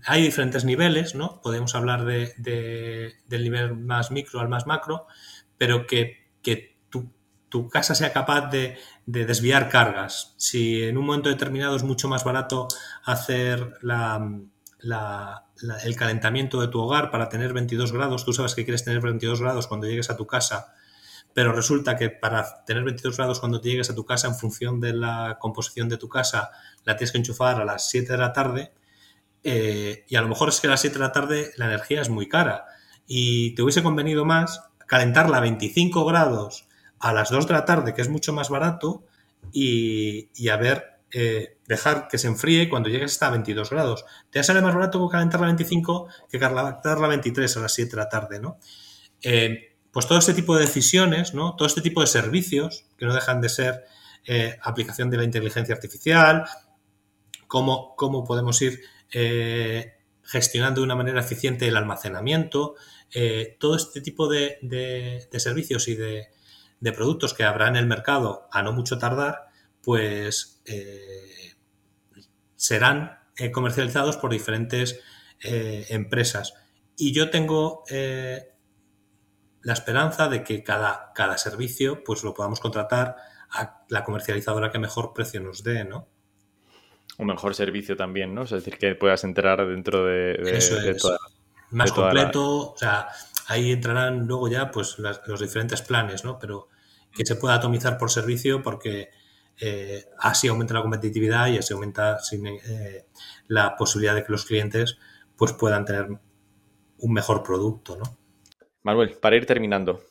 hay 0.07 0.23
diferentes 0.23 0.65
niveles, 0.65 1.15
¿no? 1.15 1.41
Podemos 1.43 1.75
hablar 1.75 2.05
de, 2.05 3.15
del 3.27 3.45
nivel 3.45 3.77
más 3.77 4.11
micro 4.11 4.41
al 4.41 4.49
más 4.49 4.67
macro, 4.67 5.07
pero 5.57 5.87
que, 5.87 6.21
tu 7.49 7.69
casa 7.69 7.95
sea 7.95 8.15
capaz 8.15 8.49
de, 8.51 8.79
desviar 9.05 9.69
cargas. 9.69 10.35
Si 10.39 10.83
en 10.85 10.97
un 10.97 11.05
momento 11.05 11.29
determinado 11.29 11.77
es 11.77 11.83
mucho 11.83 12.09
más 12.09 12.25
barato 12.25 12.67
hacer 13.05 13.75
el 15.85 15.97
calentamiento 15.97 16.63
de 16.63 16.69
tu 16.69 16.81
hogar 16.81 17.11
para 17.11 17.29
tener 17.29 17.53
22 17.53 17.93
grados, 17.93 18.25
tú 18.25 18.33
sabes 18.33 18.55
que 18.55 18.65
quieres 18.65 18.85
tener 18.85 19.03
22 19.03 19.43
grados 19.43 19.67
cuando 19.67 19.87
llegues 19.87 20.09
a 20.09 20.17
tu 20.17 20.27
casa, 20.27 20.73
pero 21.35 21.53
resulta 21.53 21.97
que 21.97 22.11
para 22.11 22.65
tener 22.65 22.85
22 22.85 23.17
grados 23.17 23.41
cuando 23.41 23.61
te 23.61 23.71
llegues 23.71 23.91
a 23.91 23.95
tu 23.95 24.05
casa, 24.05 24.29
en 24.29 24.35
función 24.35 24.81
de 24.81 24.93
la 24.93 25.39
composición 25.41 25.89
de 25.89 25.97
tu 25.97 26.09
casa, 26.09 26.51
la 26.85 26.97
tienes 26.97 27.13
que 27.13 27.19
enchufar 27.19 27.61
a 27.61 27.65
las 27.65 27.89
7 27.91 28.13
de 28.13 28.19
la 28.19 28.33
tarde, 28.33 28.73
eh, 29.45 30.05
y 30.09 30.17
a 30.17 30.23
lo 30.23 30.29
mejor 30.29 30.49
es 30.49 30.61
que 30.61 30.67
a 30.67 30.71
las 30.71 30.81
7 30.81 30.95
de 30.95 31.05
la 31.05 31.13
tarde 31.13 31.53
la 31.57 31.67
energía 31.67 32.01
es 32.01 32.09
muy 32.09 32.29
cara, 32.29 32.67
y 33.07 33.55
te 33.55 33.63
hubiese 33.63 33.83
convenido 33.83 34.25
más 34.25 34.63
calentarla 34.87 35.39
a 35.39 35.41
25 35.41 36.05
grados 36.05 36.67
a 36.99 37.13
las 37.13 37.31
2 37.31 37.47
de 37.47 37.53
la 37.55 37.65
tarde, 37.65 37.95
que 37.95 38.03
es 38.03 38.09
mucho 38.09 38.33
más 38.33 38.49
barato, 38.49 39.05
y, 39.53 40.49
a 40.49 40.57
ver, 40.57 41.01
eh, 41.11 41.59
dejar 41.67 42.09
que 42.09 42.19
se 42.19 42.29
enfríe 42.29 42.69
cuando 42.69 42.89
llegues 42.89 43.13
hasta 43.13 43.31
22 43.31 43.71
grados. 43.71 44.05
Te 44.31 44.43
sale 44.43 44.63
más 44.63 44.75
barato 44.75 45.07
calentarla 45.09 45.47
a 45.47 45.51
25 45.51 46.09
que 46.31 46.39
calentarla 46.39 47.07
a 47.07 47.11
23 47.11 47.57
a 47.57 47.61
las 47.61 47.75
7 47.75 47.91
de 47.91 47.97
la 47.97 48.09
tarde, 48.09 48.41
¿no? 48.41 48.59
Eh, 49.21 49.72
pues 49.93 50.07
todo 50.09 50.19
este 50.19 50.33
tipo 50.33 50.57
de 50.57 50.63
decisiones, 50.63 51.35
¿no? 51.35 51.55
Todo 51.55 51.69
este 51.69 51.83
tipo 51.83 52.01
de 52.01 52.07
servicios, 52.07 52.87
que 52.97 53.05
no 53.05 53.15
dejan 53.15 53.41
de 53.43 53.51
ser 53.51 53.85
eh, 54.25 54.57
aplicación 54.63 55.11
de 55.11 55.19
la 55.19 55.25
inteligencia 55.25 55.75
artificial, 55.75 56.45
cómo, 57.47 57.95
cómo 57.95 58.25
podemos 58.25 58.61
ir 58.63 58.81
eh, 59.13 59.93
gestionando 60.23 60.81
de 60.81 60.87
una 60.87 60.95
manera 60.95 61.21
eficiente 61.21 61.69
el 61.69 61.77
almacenamiento, 61.77 62.75
eh, 63.13 63.57
todo 63.61 63.77
este 63.77 64.01
tipo 64.01 64.29
de, 64.29 65.29
servicios 65.37 65.89
y 65.89 65.97
de, 65.97 66.29
productos 66.97 67.35
que 67.35 67.45
habrá 67.45 67.69
en 67.69 67.77
el 67.77 67.87
mercado 67.87 68.49
a 68.51 68.63
no 68.63 68.73
mucho 68.73 68.99
tardar, 68.99 69.49
pues 69.83 70.63
serán 72.57 73.19
comercializados 73.53 74.17
por 74.17 74.31
diferentes 74.31 75.01
empresas. 75.43 76.55
Y 76.97 77.13
yo 77.13 77.31
tengo 77.31 77.85
la 79.63 79.73
esperanza 79.73 80.29
de 80.29 80.43
que 80.43 80.63
cada, 80.63 81.13
cada 81.15 81.39
servicio 81.39 82.03
pues 82.05 82.25
lo 82.25 82.35
podamos 82.35 82.61
contratar 82.61 83.17
a 83.51 83.85
la 83.89 84.05
comercializadora 84.05 84.71
que 84.71 84.79
mejor 84.79 85.13
precio 85.13 85.41
nos 85.41 85.63
dé, 85.63 85.85
¿no? 85.85 86.09
Un 87.19 87.27
mejor 87.27 87.55
servicio 87.55 87.97
también, 87.97 88.35
¿no? 88.35 88.43
Es 88.43 88.51
decir, 88.51 88.79
que 88.79 88.95
puedas 88.95 89.23
entrar 89.25 89.67
dentro 89.67 90.07
de, 90.07 90.39
de, 90.39 90.97
Más 91.71 91.93
completo, 91.93 92.73
o 92.73 92.77
sea, 92.77 93.09
ahí 93.49 93.73
entrarán 93.73 94.27
luego 94.27 94.49
ya 94.49 94.71
pues 94.71 94.97
los 94.99 95.41
diferentes 95.41 95.83
planes, 95.83 96.25
¿no? 96.25 96.39
Pero 96.39 96.69
que 97.15 97.27
se 97.27 97.37
pueda 97.37 97.55
atomizar 97.55 97.99
por 97.99 98.11
servicio 98.11 98.63
porque 98.63 99.11
eh, 99.61 100.07
así 100.19 100.49
aumenta 100.49 100.75
la 100.75 100.83
competitividad 100.83 101.49
y 101.49 101.59
así 101.59 101.75
aumenta 101.75 102.19
eh, 102.33 103.07
la 103.49 103.77
posibilidad 103.77 104.15
de 104.15 104.25
que 104.25 104.33
los 104.33 104.47
clientes 104.47 104.99
pues 105.37 105.53
puedan 105.53 105.85
tener 105.85 106.09
un 106.99 107.13
mejor 107.13 107.43
producto, 107.43 107.97
¿no? 107.97 108.22
Manuel, 108.83 109.17
para 109.21 109.37
ir 109.37 109.47
terminando, 109.47 110.03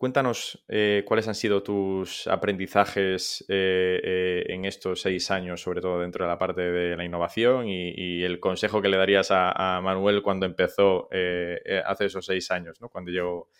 cuéntanos 0.00 0.64
eh, 0.68 1.04
cuáles 1.06 1.28
han 1.28 1.34
sido 1.34 1.62
tus 1.62 2.26
aprendizajes 2.26 3.44
eh, 3.48 4.00
eh, 4.02 4.44
en 4.48 4.64
estos 4.64 5.02
seis 5.02 5.30
años, 5.30 5.60
sobre 5.60 5.82
todo 5.82 6.00
dentro 6.00 6.24
de 6.24 6.30
la 6.30 6.38
parte 6.38 6.62
de 6.62 6.96
la 6.96 7.04
innovación 7.04 7.68
y, 7.68 8.22
el 8.22 8.40
consejo 8.40 8.80
que 8.80 8.88
le 8.88 8.96
darías 8.96 9.28
a, 9.30 9.80
Manuel 9.82 10.22
cuando 10.22 10.46
empezó 10.46 11.08
hace 11.84 12.06
esos 12.06 12.24
seis 12.24 12.50
años, 12.50 12.80
¿no? 12.80 12.88
cuando 12.88 13.10
llegó 13.10 13.50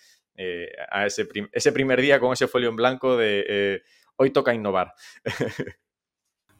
a 0.91 1.05
ese, 1.05 1.29
ese, 1.53 1.73
primer 1.73 2.01
día 2.01 2.19
con 2.19 2.33
ese 2.33 2.47
folio 2.47 2.71
en 2.71 2.77
blanco 2.77 3.17
de 3.19 3.83
hoy 4.17 4.31
toca 4.31 4.55
innovar. 4.55 4.95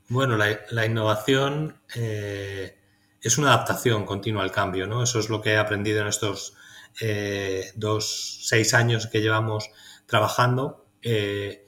bueno, 0.09 0.37
la, 0.37 0.85
innovación 0.85 1.81
es 1.95 3.39
una 3.39 3.55
adaptación 3.55 4.05
continua 4.05 4.43
al 4.43 4.53
cambio, 4.53 4.87
¿no? 4.87 5.03
Eso 5.03 5.19
es 5.21 5.31
lo 5.31 5.41
que 5.41 5.53
he 5.53 5.57
aprendido 5.57 6.03
en 6.03 6.09
estos 6.09 6.57
eh, 7.01 7.71
dos, 7.77 8.41
seis 8.43 8.75
años 8.75 9.07
que 9.07 9.21
llevamos 9.21 9.71
trabajando, 10.07 10.87
eh, 11.03 11.67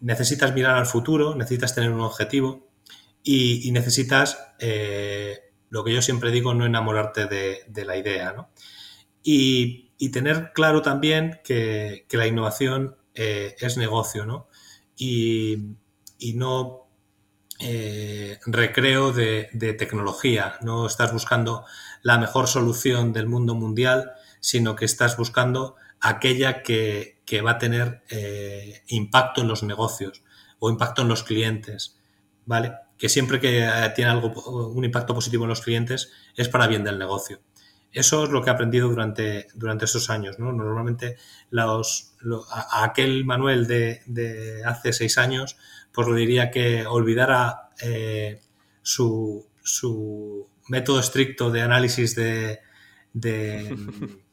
necesitas 0.00 0.54
mirar 0.54 0.76
al 0.76 0.86
futuro, 0.86 1.34
necesitas 1.34 1.74
tener 1.74 1.90
un 1.90 2.00
objetivo 2.00 2.68
y, 3.22 3.70
necesitas, 3.72 4.38
eh, 4.58 5.52
lo 5.68 5.84
que 5.84 5.92
yo 5.92 6.02
siempre 6.02 6.30
digo, 6.30 6.54
no 6.54 6.64
enamorarte 6.64 7.26
de, 7.26 7.84
la 7.84 7.96
idea. 7.96 8.48
Y, 9.22 9.82
tener 10.10 10.52
claro 10.52 10.82
también 10.82 11.40
que, 11.44 12.06
la 12.10 12.26
innovación 12.26 12.96
es 13.14 13.76
negocio 13.76 14.26
¿no? 14.26 14.48
y, 14.96 15.74
no 16.34 16.88
recreo 18.46 19.12
de, 19.12 19.76
tecnología. 19.78 20.58
No 20.62 20.86
estás 20.86 21.12
buscando 21.12 21.64
la 22.02 22.18
mejor 22.18 22.46
solución 22.46 23.12
del 23.12 23.26
mundo 23.26 23.54
mundial, 23.54 24.12
sino 24.40 24.76
que 24.76 24.84
estás 24.84 25.16
buscando 25.16 25.76
aquella 26.00 26.62
que, 26.62 27.16
va 27.44 27.52
a 27.52 27.58
tener 27.58 28.02
eh, 28.10 28.82
impacto 28.88 29.40
en 29.40 29.48
los 29.48 29.62
negocios 29.62 30.22
o 30.58 30.70
impacto 30.70 31.02
en 31.02 31.08
los 31.08 31.22
clientes, 31.22 31.98
¿vale? 32.44 32.72
Que 32.98 33.08
siempre 33.08 33.40
que 33.40 33.64
eh, 33.64 33.92
tiene 33.94 34.10
algo, 34.10 34.32
un 34.70 34.84
impacto 34.84 35.14
positivo 35.14 35.44
en 35.44 35.50
los 35.50 35.60
clientes 35.60 36.10
es 36.34 36.48
para 36.48 36.66
bien 36.66 36.84
del 36.84 36.98
negocio. 36.98 37.40
Eso 37.92 38.24
es 38.24 38.30
lo 38.30 38.42
que 38.42 38.50
he 38.50 38.52
aprendido 38.52 38.88
durante, 38.88 39.48
durante 39.54 39.86
esos 39.86 40.10
años. 40.10 40.38
¿no? 40.38 40.52
Normalmente 40.52 41.16
los, 41.50 42.14
aquel 42.72 43.24
Manuel 43.24 43.66
de, 43.66 44.62
hace 44.66 44.92
seis 44.92 45.16
años, 45.18 45.56
pues 45.92 46.06
lo 46.06 46.14
diría 46.14 46.50
que 46.50 46.86
olvidara 46.86 47.70
eh, 47.80 48.40
su, 48.82 49.46
su, 49.62 50.48
método 50.68 51.00
estricto 51.00 51.50
de 51.50 51.62
análisis 51.62 52.16
de 52.16 52.60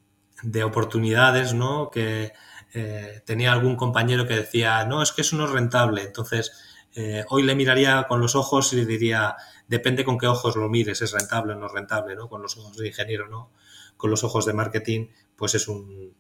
oportunidades, 0.64 1.54
¿no? 1.54 1.90
Que 1.90 2.34
eh, 2.74 3.22
tenía 3.26 3.54
algún 3.54 3.76
compañero 3.76 4.28
que 4.28 4.36
decía, 4.36 4.84
no, 4.86 5.04
es 5.04 5.12
que 5.12 5.22
eso 5.22 5.38
no 5.38 5.46
es 5.46 5.52
rentable. 5.52 6.02
Entonces, 6.02 6.52
eh, 6.96 7.24
hoy 7.30 7.44
le 7.44 7.56
miraría 7.56 8.06
con 8.08 8.20
los 8.20 8.36
ojos 8.36 8.74
y 8.74 8.78
le 8.78 8.86
diría, 8.86 9.36
depende 9.68 10.04
con 10.04 10.18
qué 10.18 10.28
ojos 10.28 10.56
lo 10.56 10.70
mires, 10.70 11.02
es 11.02 11.12
rentable 11.12 11.54
o 11.54 11.56
no 11.56 11.68
es 11.68 11.72
rentable, 11.72 12.16
¿no? 12.16 12.28
Con 12.30 12.42
los 12.42 12.58
ojos 12.58 12.78
de 12.78 12.88
ingeniero, 12.88 13.28
¿no? 13.28 13.52
Con 13.96 14.10
los 14.10 14.24
ojos 14.24 14.46
de 14.46 14.54
marketing, 14.54 15.10
pues 15.36 15.54
es 15.56 15.68
un, 15.68 16.16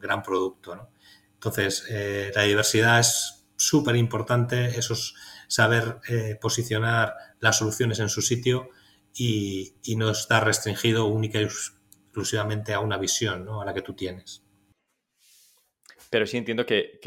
gran 0.00 0.22
producto, 0.22 0.74
¿no? 0.74 0.90
Entonces, 1.34 1.84
eh, 1.88 2.32
la 2.34 2.42
diversidad 2.42 2.98
es 2.98 3.46
súper 3.56 3.94
importante, 3.94 4.78
eso 4.78 4.94
es 4.94 5.14
saber 5.46 6.00
posicionar 6.40 7.14
las 7.40 7.58
soluciones 7.58 8.00
en 8.00 8.08
su 8.08 8.22
sitio 8.22 8.70
y, 9.14 9.74
y 9.82 9.96
no 9.96 10.10
estar 10.10 10.44
restringido 10.44 11.06
única 11.06 11.40
y 11.40 11.48
exclusivamente 12.18 12.74
a 12.74 12.80
una 12.80 12.98
visión, 12.98 13.44
¿no? 13.44 13.62
A 13.62 13.64
la 13.64 13.72
que 13.72 13.82
tú 13.82 13.94
tienes. 13.94 14.42
Pero 16.10 16.26
sí 16.26 16.36
entiendo 16.38 16.64
que, 16.64 16.98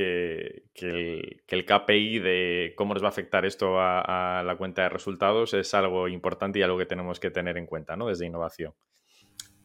el, 0.75 1.65
KPI 1.65 2.19
de 2.19 2.73
cómo 2.77 2.93
nos 2.93 3.03
va 3.03 3.07
a 3.07 3.09
afectar 3.09 3.45
esto 3.45 3.79
a, 3.79 4.43
la 4.45 4.55
cuenta 4.57 4.83
de 4.83 4.89
resultados 4.89 5.53
es 5.53 5.73
algo 5.73 6.07
importante 6.07 6.59
y 6.59 6.61
algo 6.61 6.77
que 6.77 6.85
tenemos 6.85 7.19
que 7.19 7.31
tener 7.31 7.57
en 7.57 7.65
cuenta, 7.65 7.95
¿no? 7.95 8.07
Desde 8.07 8.27
innovación. 8.27 8.73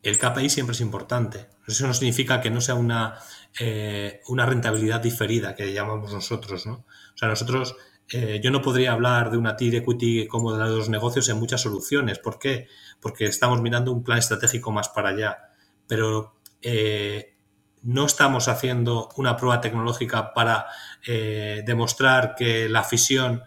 El 0.02 0.18
KPI 0.18 0.48
siempre 0.48 0.72
es 0.72 0.80
importante. 0.80 1.48
Eso 1.66 1.86
no 1.86 1.92
significa 1.92 2.40
que 2.40 2.50
no 2.50 2.60
sea 2.60 2.76
una, 2.76 3.18
eh, 3.60 4.20
una 4.28 4.46
rentabilidad 4.46 5.00
diferida, 5.00 5.54
que 5.54 5.72
llamamos 5.72 6.12
nosotros, 6.12 6.66
¿no? 6.66 6.86
O 7.14 7.16
sea, 7.16 7.28
nosotros, 7.28 7.76
eh, 8.08 8.40
yo 8.42 8.50
no 8.50 8.62
podría 8.62 8.92
hablar 8.92 9.30
de 9.30 9.36
una 9.36 9.56
TIR 9.56 9.76
equity 9.76 10.28
como 10.28 10.56
de 10.56 10.64
los 10.64 10.88
negocios 10.88 11.28
en 11.28 11.38
muchas 11.38 11.62
soluciones. 11.62 12.18
¿Por 12.18 12.38
qué? 12.38 12.68
porque 13.00 13.26
estamos 13.26 13.60
mirando 13.60 13.92
un 13.92 14.02
plan 14.02 14.18
estratégico 14.18 14.72
más 14.72 14.88
para 14.88 15.10
allá. 15.10 15.50
Pero 15.86 16.36
eh, 16.62 17.36
no 17.82 18.06
estamos 18.06 18.48
haciendo 18.48 19.10
una 19.16 19.36
prueba 19.36 19.60
tecnológica 19.60 20.32
para 20.32 20.66
eh, 21.06 21.62
demostrar 21.64 22.34
que 22.34 22.68
la 22.68 22.82
fisión 22.84 23.42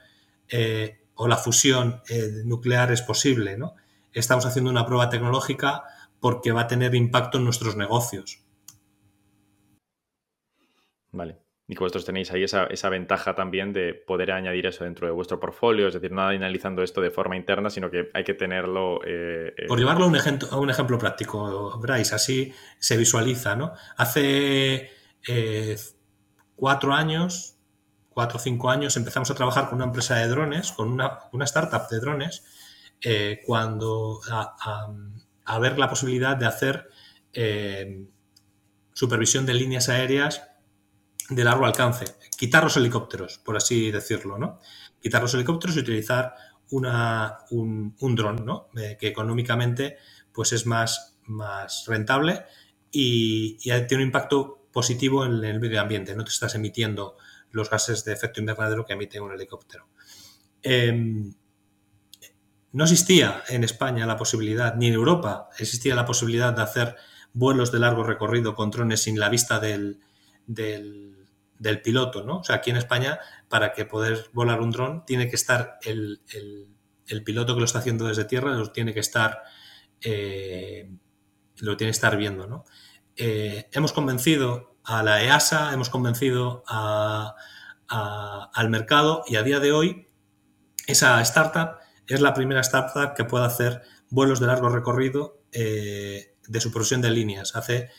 o 1.14 1.28
la 1.28 1.38
fusión 1.38 2.02
nuclear 2.46 2.92
es 2.92 3.04
posible, 3.04 3.56
¿no? 3.56 3.76
Estamos 4.14 4.48
haciendo 4.48 4.72
una 4.72 4.86
prueba 4.86 5.10
tecnológica 5.10 5.84
porque 6.20 6.52
va 6.52 6.62
a 6.62 6.68
tener 6.68 6.96
impacto 6.96 7.38
en 7.38 7.44
nuestros 7.44 7.76
negocios. 7.76 8.42
Vale 11.12 11.49
y 11.70 11.76
que 11.76 11.82
vosotros 11.82 12.04
tenéis 12.04 12.32
ahí 12.32 12.44
esa, 12.44 12.90
ventaja 12.90 13.36
también 13.36 13.74
de 13.74 13.94
poder 13.94 14.32
añadir 14.32 14.66
eso 14.66 14.86
dentro 14.86 15.06
de 15.06 15.14
vuestro 15.14 15.40
portfolio, 15.40 15.88
es 15.88 15.94
decir, 15.94 16.12
no 16.12 16.24
analizando 16.24 16.82
esto 16.82 17.00
de 17.00 17.12
forma 17.12 17.38
interna, 17.38 17.70
sino 17.70 17.92
que 17.92 18.10
hay 18.16 18.24
que 18.24 18.34
tenerlo... 18.34 19.02
Eh, 19.06 19.54
eh, 19.56 19.68
Por 19.68 19.78
llevarlo 19.78 20.06
a 20.06 20.08
un, 20.08 20.16
ejemplo, 20.16 20.48
a 20.50 20.58
un 20.58 20.72
ejemplo 20.72 20.98
práctico, 20.98 21.78
Bryce, 21.80 22.16
así 22.16 22.52
se 22.80 22.98
visualiza, 22.98 23.56
¿no? 23.56 23.74
Hace 23.98 24.90
eh, 25.28 25.78
cuatro 26.56 26.92
años, 26.92 27.60
cuatro 28.10 28.40
o 28.40 28.42
cinco 28.42 28.72
años, 28.72 28.98
empezamos 28.98 29.30
a 29.30 29.36
trabajar 29.36 29.70
con 29.70 29.76
una 29.76 29.86
empresa 29.86 30.16
de 30.16 30.28
drones, 30.28 30.72
con 30.72 30.90
una, 30.90 31.20
startup 31.42 31.88
de 31.88 32.00
drones, 32.00 32.46
cuando 33.46 34.22
a, 34.32 35.60
ver 35.60 35.78
la 35.78 35.88
posibilidad 35.88 36.36
de 36.36 36.48
hacer 36.48 36.90
supervisión 38.94 39.46
de 39.46 39.54
líneas 39.54 39.88
aéreas 39.88 40.49
de 41.30 41.44
largo 41.44 41.66
alcance. 41.66 42.06
Quitar 42.38 42.64
los 42.64 42.78
helicópteros, 42.78 43.38
por 43.40 43.56
así 43.56 43.92
decirlo, 43.92 44.38
¿no? 44.38 44.60
Quitar 45.02 45.22
los 45.22 45.34
helicópteros 45.34 45.78
y 45.78 45.80
utilizar 45.80 46.34
una, 46.72 47.40
un, 47.52 47.96
dron, 48.16 48.46
¿no? 48.46 48.70
Eh, 48.76 48.98
que 49.00 49.08
económicamente 49.08 49.98
pues 50.32 50.54
es 50.54 50.66
más, 50.66 51.18
más 51.26 51.86
rentable 51.88 52.46
y, 52.92 53.58
tiene 53.58 53.96
un 53.96 54.02
impacto 54.02 54.68
positivo 54.72 55.26
en 55.26 55.44
el 55.44 55.60
medio 55.60 55.82
ambiente. 55.82 56.16
No 56.16 56.24
te 56.24 56.32
estás 56.32 56.56
emitiendo 56.56 57.18
los 57.52 57.70
gases 57.70 58.06
de 58.06 58.14
efecto 58.14 58.40
invernadero 58.40 58.86
que 58.86 58.94
emite 58.94 59.20
un 59.20 59.32
helicóptero. 59.32 59.88
Eh, 60.62 61.32
no 62.72 62.84
existía 62.84 63.44
en 63.50 63.64
España 63.64 64.06
la 64.06 64.18
posibilidad, 64.18 64.76
ni 64.76 64.88
en 64.88 64.94
Europa 64.94 65.50
existía 65.58 65.96
la 65.96 66.06
posibilidad 66.06 66.54
de 66.54 66.62
hacer 66.62 66.96
vuelos 67.34 67.72
de 67.72 67.80
largo 67.80 68.04
recorrido 68.04 68.56
con 68.56 68.70
drones 68.70 69.02
sin 69.02 69.20
la 69.20 69.30
vista 69.30 69.60
del, 69.60 70.00
del, 70.46 71.19
del 71.60 71.82
piloto, 71.82 72.24
¿no? 72.24 72.40
O 72.40 72.44
sea, 72.44 72.56
aquí 72.56 72.72
en 72.72 72.78
España, 72.78 73.20
para 73.48 73.74
que 73.74 73.86
poder 73.86 74.30
volar 74.34 74.62
un 74.62 74.72
dron, 74.72 75.06
tiene 75.06 75.30
que 75.30 75.36
estar 75.36 75.78
el, 75.84 76.22
el, 77.08 77.24
piloto 77.24 77.54
que 77.54 77.60
lo 77.60 77.66
está 77.66 77.80
haciendo 77.80 78.08
desde 78.08 78.26
tierra, 78.26 78.56
lo 78.56 78.72
tiene 78.72 78.94
que 78.94 79.02
estar, 79.02 79.44
eh, 80.02 80.90
lo 81.58 81.78
tiene 81.78 81.90
que 81.90 81.96
estar 81.96 82.18
viendo, 82.18 82.48
¿no? 82.48 82.64
Eh, 83.16 83.68
hemos 83.74 83.92
convencido 83.92 84.78
a 84.86 85.04
la 85.04 85.22
EASA, 85.22 85.74
hemos 85.74 85.90
convencido 85.90 86.64
al 86.68 87.36
mercado 88.70 89.24
y 89.28 89.36
a 89.36 89.44
día 89.44 89.60
de 89.60 89.74
hoy 89.74 90.08
esa 90.88 91.22
startup 91.22 91.80
es 92.08 92.22
la 92.22 92.34
primera 92.34 92.62
startup 92.62 93.14
que 93.14 93.26
puede 93.26 93.46
hacer 93.46 93.82
vuelos 94.10 94.40
de 94.40 94.48
largo 94.48 94.70
recorrido 94.70 95.44
eh, 95.52 96.36
de 96.48 96.62
supervisión 96.62 97.02
de 97.02 97.12
líneas. 97.12 97.56
Hace, 97.56 97.90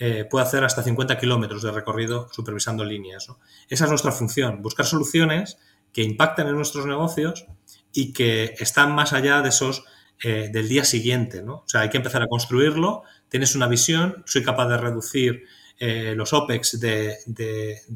eh, 0.00 0.24
puede 0.30 0.46
hacer 0.46 0.62
hasta 0.62 0.82
50 0.82 1.18
kilómetros 1.18 1.62
de 1.62 1.72
recorrido 1.72 2.28
supervisando 2.30 2.84
líneas. 2.84 3.28
Esa 3.68 3.84
es 3.84 3.90
nuestra 3.90 4.12
función, 4.12 4.62
buscar 4.62 4.86
soluciones 4.86 5.58
que 5.92 6.02
impacten 6.02 6.46
en 6.46 6.54
nuestros 6.54 6.86
negocios 6.86 7.46
y 7.92 8.12
que 8.12 8.54
están 8.60 8.94
más 8.94 9.12
allá 9.12 9.42
de 9.42 9.48
esos 9.48 9.84
eh, 10.22 10.50
del 10.52 10.68
día 10.68 10.84
siguiente. 10.84 11.42
¿no? 11.42 11.56
O 11.56 11.64
sea, 11.66 11.80
hay 11.80 11.90
que 11.90 11.96
empezar 11.96 12.22
a 12.22 12.28
construirlo, 12.28 13.02
tienes 13.28 13.56
una 13.56 13.66
visión, 13.66 14.22
soy 14.24 14.44
capaz 14.44 14.68
de 14.68 14.76
reducir 14.78 15.44
eh, 15.80 16.14
los 16.16 16.32
OPEX 16.32 16.78
de, 16.78 17.18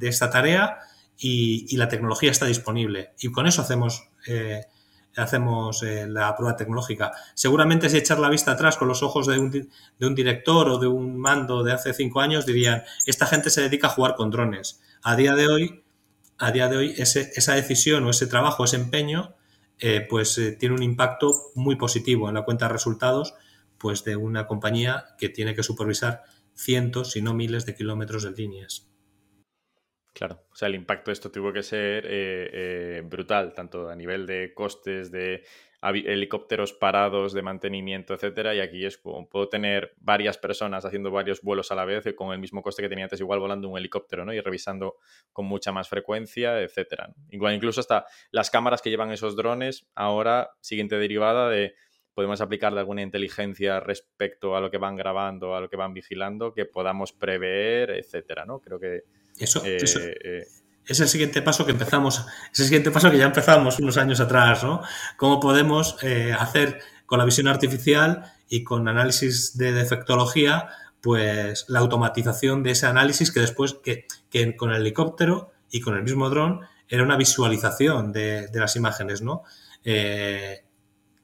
esta 0.00 0.28
tarea 0.28 0.78
y, 1.16 1.76
la 1.76 1.88
tecnología 1.88 2.32
está 2.32 2.46
disponible. 2.46 3.12
Y 3.20 3.30
con 3.30 3.46
eso 3.46 3.62
hacemos 3.62 4.08
hacemos 5.16 5.82
eh, 5.82 6.06
la 6.08 6.34
prueba 6.36 6.56
tecnológica. 6.56 7.12
Seguramente 7.34 7.88
si 7.88 7.98
echar 7.98 8.18
la 8.18 8.28
vista 8.28 8.52
atrás 8.52 8.76
con 8.76 8.88
los 8.88 9.02
ojos 9.02 9.26
de 9.26 9.38
un, 9.38 9.50
de 9.50 10.06
un, 10.06 10.14
director 10.14 10.68
o 10.68 10.78
de 10.78 10.86
un 10.86 11.18
mando 11.18 11.62
de 11.62 11.72
hace 11.72 11.92
cinco 11.92 12.20
años 12.20 12.46
dirían, 12.46 12.82
esta 13.06 13.26
gente 13.26 13.50
se 13.50 13.62
dedica 13.62 13.88
a 13.88 13.90
jugar 13.90 14.14
con 14.14 14.30
drones. 14.30 14.80
A 15.02 15.16
día 15.16 15.34
de 15.34 15.48
hoy, 15.48 15.84
a 16.38 16.50
día 16.52 16.68
de 16.68 16.76
hoy 16.76 16.94
ese, 16.96 17.30
esa 17.34 17.54
decisión 17.54 18.04
o 18.04 18.10
ese 18.10 18.26
trabajo, 18.26 18.64
ese 18.64 18.76
empeño, 18.76 19.34
eh, 19.78 20.06
pues 20.08 20.38
eh, 20.38 20.52
tiene 20.52 20.74
un 20.74 20.82
impacto 20.82 21.32
muy 21.54 21.76
positivo 21.76 22.28
en 22.28 22.34
la 22.34 22.44
cuenta 22.44 22.66
de 22.66 22.72
resultados 22.72 23.34
pues 23.78 24.04
de 24.04 24.14
una 24.14 24.46
compañía 24.46 25.06
que 25.18 25.28
tiene 25.28 25.56
que 25.56 25.64
supervisar 25.64 26.22
cientos, 26.54 27.10
si 27.10 27.20
no 27.20 27.34
miles 27.34 27.66
de 27.66 27.74
kilómetros 27.74 28.22
de 28.22 28.30
líneas. 28.30 28.91
Claro, 30.14 30.42
o 30.52 30.54
sea, 30.54 30.68
el 30.68 30.74
impacto 30.74 31.10
de 31.10 31.14
esto 31.14 31.30
tuvo 31.30 31.52
que 31.52 31.62
ser 31.62 32.04
eh, 32.06 32.50
eh, 32.52 33.02
brutal, 33.04 33.54
tanto 33.54 33.88
a 33.88 33.96
nivel 33.96 34.26
de 34.26 34.52
costes, 34.52 35.10
de 35.10 35.42
helicópteros 35.82 36.74
parados, 36.74 37.32
de 37.32 37.42
mantenimiento, 37.42 38.12
etcétera. 38.14 38.54
Y 38.54 38.60
aquí 38.60 38.84
es 38.84 38.98
como 38.98 39.28
puedo 39.28 39.48
tener 39.48 39.94
varias 39.96 40.36
personas 40.36 40.84
haciendo 40.84 41.10
varios 41.10 41.40
vuelos 41.40 41.72
a 41.72 41.74
la 41.74 41.84
vez 41.86 42.04
con 42.14 42.32
el 42.32 42.38
mismo 42.38 42.62
coste 42.62 42.82
que 42.82 42.88
tenía 42.90 43.06
antes, 43.06 43.20
igual 43.20 43.40
volando 43.40 43.68
un 43.68 43.78
helicóptero, 43.78 44.24
¿no? 44.24 44.34
Y 44.34 44.40
revisando 44.40 44.96
con 45.32 45.46
mucha 45.46 45.72
más 45.72 45.88
frecuencia, 45.88 46.60
etcétera. 46.60 47.12
Igual, 47.30 47.54
incluso 47.54 47.80
hasta 47.80 48.04
las 48.30 48.50
cámaras 48.50 48.82
que 48.82 48.90
llevan 48.90 49.10
esos 49.12 49.34
drones, 49.34 49.88
ahora, 49.94 50.50
siguiente 50.60 50.96
derivada 50.98 51.48
de 51.48 51.74
podemos 52.14 52.42
aplicarle 52.42 52.78
alguna 52.78 53.00
inteligencia 53.00 53.80
respecto 53.80 54.54
a 54.54 54.60
lo 54.60 54.70
que 54.70 54.76
van 54.76 54.96
grabando, 54.96 55.56
a 55.56 55.60
lo 55.62 55.70
que 55.70 55.76
van 55.76 55.94
vigilando, 55.94 56.52
que 56.52 56.66
podamos 56.66 57.12
prever, 57.14 57.90
etcétera, 57.90 58.44
¿no? 58.44 58.60
Creo 58.60 58.78
que 58.78 59.04
eso, 59.42 59.64
eh, 59.64 59.78
eso 59.80 59.98
eh, 60.00 60.46
es 60.84 61.00
el 61.00 61.08
siguiente 61.08 61.42
paso 61.42 61.64
que 61.64 61.72
empezamos, 61.72 62.24
es 62.52 62.60
el 62.60 62.66
siguiente 62.66 62.90
paso 62.90 63.10
que 63.10 63.18
ya 63.18 63.26
empezamos 63.26 63.78
unos 63.78 63.96
años 63.96 64.20
atrás, 64.20 64.64
¿no? 64.64 64.82
Cómo 65.16 65.40
podemos 65.40 65.96
eh, 66.02 66.34
hacer 66.38 66.80
con 67.06 67.18
la 67.18 67.24
visión 67.24 67.48
artificial 67.48 68.32
y 68.48 68.64
con 68.64 68.88
análisis 68.88 69.56
de 69.56 69.72
defectología, 69.72 70.68
pues 71.00 71.66
la 71.68 71.80
automatización 71.80 72.62
de 72.62 72.72
ese 72.72 72.86
análisis 72.86 73.30
que 73.30 73.40
después, 73.40 73.74
que, 73.82 74.06
que 74.30 74.56
con 74.56 74.70
el 74.70 74.80
helicóptero 74.80 75.52
y 75.70 75.80
con 75.80 75.96
el 75.96 76.02
mismo 76.02 76.30
dron, 76.30 76.60
era 76.88 77.02
una 77.02 77.16
visualización 77.16 78.12
de, 78.12 78.48
de 78.48 78.60
las 78.60 78.76
imágenes, 78.76 79.22
¿no? 79.22 79.42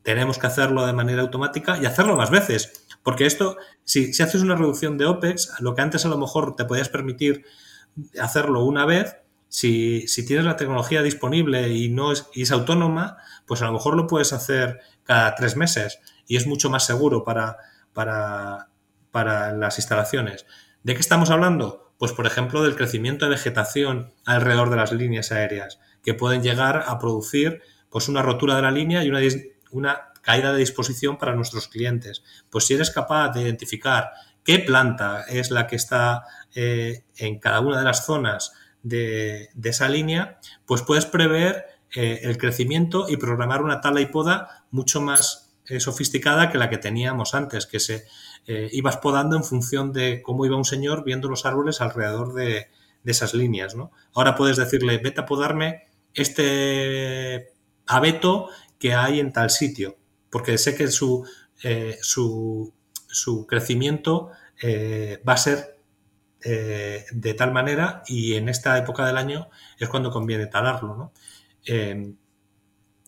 Tenemos 0.03 0.39
que 0.39 0.47
hacerlo 0.47 0.87
de 0.87 0.95
manera 0.95 1.21
automática 1.21 1.79
y 1.79 1.85
hacerlo 1.85 2.17
más 2.17 2.31
veces. 2.31 2.87
Porque 3.03 3.27
esto, 3.27 3.59
si, 3.85 4.13
si 4.13 4.23
haces 4.23 4.43
una 4.43 4.57
reducción 4.57 4.97
de 4.97 5.05
OPEX, 5.05 5.61
lo 5.61 5.75
que 5.75 5.83
antes 5.83 6.05
a 6.07 6.09
lo 6.09 6.19
mejor 6.19 6.57
te 6.57 6.65
podías 6.65 6.89
permitir 6.89 7.45
hacerlo 8.21 8.65
una 8.65 8.85
vez, 8.87 9.17
si, 9.49 10.07
si, 10.09 10.27
tienes 10.27 10.45
la 10.45 10.57
tecnología 10.57 11.03
disponible 11.03 11.71
y 11.71 11.89
no 11.89 12.13
es, 12.13 12.27
y 12.35 12.43
es, 12.43 12.51
autónoma, 12.51 13.17
pues 13.47 13.63
a 13.63 13.67
lo 13.67 13.73
mejor 13.73 13.97
lo 13.97 14.07
puedes 14.07 14.33
hacer 14.33 14.81
cada 15.05 15.35
tres 15.35 15.57
meses 15.57 16.01
y 16.27 16.37
es 16.37 16.47
mucho 16.47 16.69
más 16.69 16.85
seguro 16.85 17.25
para, 17.25 17.57
para, 17.95 18.69
para 19.11 19.53
las 19.53 19.79
instalaciones. 19.79 20.45
¿De 20.83 20.95
qué 20.95 21.01
estamos 21.01 21.31
hablando? 21.31 21.93
Pues, 21.99 22.13
por 22.13 22.27
ejemplo, 22.27 22.63
del 22.63 22.77
crecimiento 22.77 23.25
de 23.25 23.33
vegetación 23.33 24.13
alrededor 24.25 24.71
de 24.71 24.77
las 24.77 24.93
líneas 24.93 25.33
aéreas, 25.33 25.81
que 26.03 26.15
pueden 26.15 26.43
llegar 26.43 26.85
a 26.87 26.99
producir 26.99 27.63
pues, 27.91 28.09
una 28.09 28.23
rotura 28.23 28.55
de 28.55 28.63
la 28.63 28.71
línea 28.71 29.03
y 29.03 29.09
una, 29.09 29.21
una 29.73 30.13
caída 30.23 30.53
de 30.53 30.59
disposición 30.59 31.19
para 31.19 31.35
nuestros 31.35 31.69
clientes. 31.69 32.23
Pues 32.51 32.67
si 32.67 32.75
eres 32.75 32.91
capaz 32.91 33.31
de 33.31 33.43
identificar 33.43 34.13
qué 34.45 34.59
planta 34.61 35.25
es 35.29 35.51
la 35.51 35.67
que 35.67 35.77
está 35.77 36.25
eh, 36.61 37.05
en 37.19 37.39
cada 37.39 37.61
una 37.61 37.79
de 37.79 37.85
las 37.85 38.05
zonas 38.05 38.53
de, 38.83 39.49
esa 39.63 39.89
línea, 39.89 40.41
pues 40.67 40.83
puedes 40.83 41.07
prever 41.07 41.67
eh, 41.95 42.19
el 42.25 42.37
crecimiento 42.37 43.09
y 43.09 43.17
programar 43.17 43.63
una 43.63 43.81
tala 43.81 44.01
y 44.01 44.07
poda 44.07 44.67
mucho 44.73 45.01
más 45.01 45.55
eh, 45.67 45.79
sofisticada 45.79 46.51
que 46.51 46.59
la 46.59 46.69
que 46.69 46.79
teníamos 46.79 47.35
antes, 47.35 47.67
que 47.67 47.79
se 47.79 48.07
ibas 48.73 48.97
podando 48.97 49.37
en 49.37 49.45
función 49.45 49.93
de 49.93 50.21
cómo 50.21 50.47
iba 50.47 50.57
un 50.57 50.65
señor 50.65 51.05
viendo 51.05 51.29
los 51.29 51.47
árboles 51.47 51.81
alrededor 51.81 52.33
de, 52.33 52.67
esas 53.05 53.35
líneas. 53.35 53.77
Ahora 54.15 54.35
puedes 54.35 54.57
decirle, 54.57 54.99
vete 54.99 55.21
a 55.21 55.27
podarme 55.27 55.83
este 56.13 57.53
abeto 57.87 58.49
que 58.81 58.95
hay 58.95 59.21
en 59.21 59.33
tal 59.33 59.51
sitio, 59.51 59.97
porque 60.31 60.59
sé 60.59 60.75
que 60.75 60.89
su, 60.89 61.25
crecimiento 63.47 64.31
va 65.27 65.33
a 65.35 65.37
ser 65.37 65.78
eh, 66.45 67.05
de 67.11 67.35
tal 67.35 67.53
manera 67.53 68.03
y 68.07 68.35
en 68.35 68.49
esta 68.49 68.79
época 68.79 69.07
del 69.07 69.17
año 69.17 69.51
es 69.79 69.89
cuando 69.89 70.11
conviene 70.11 70.47
talarlo, 70.47 70.97
¿no? 70.97 71.13
Eh, 71.67 72.13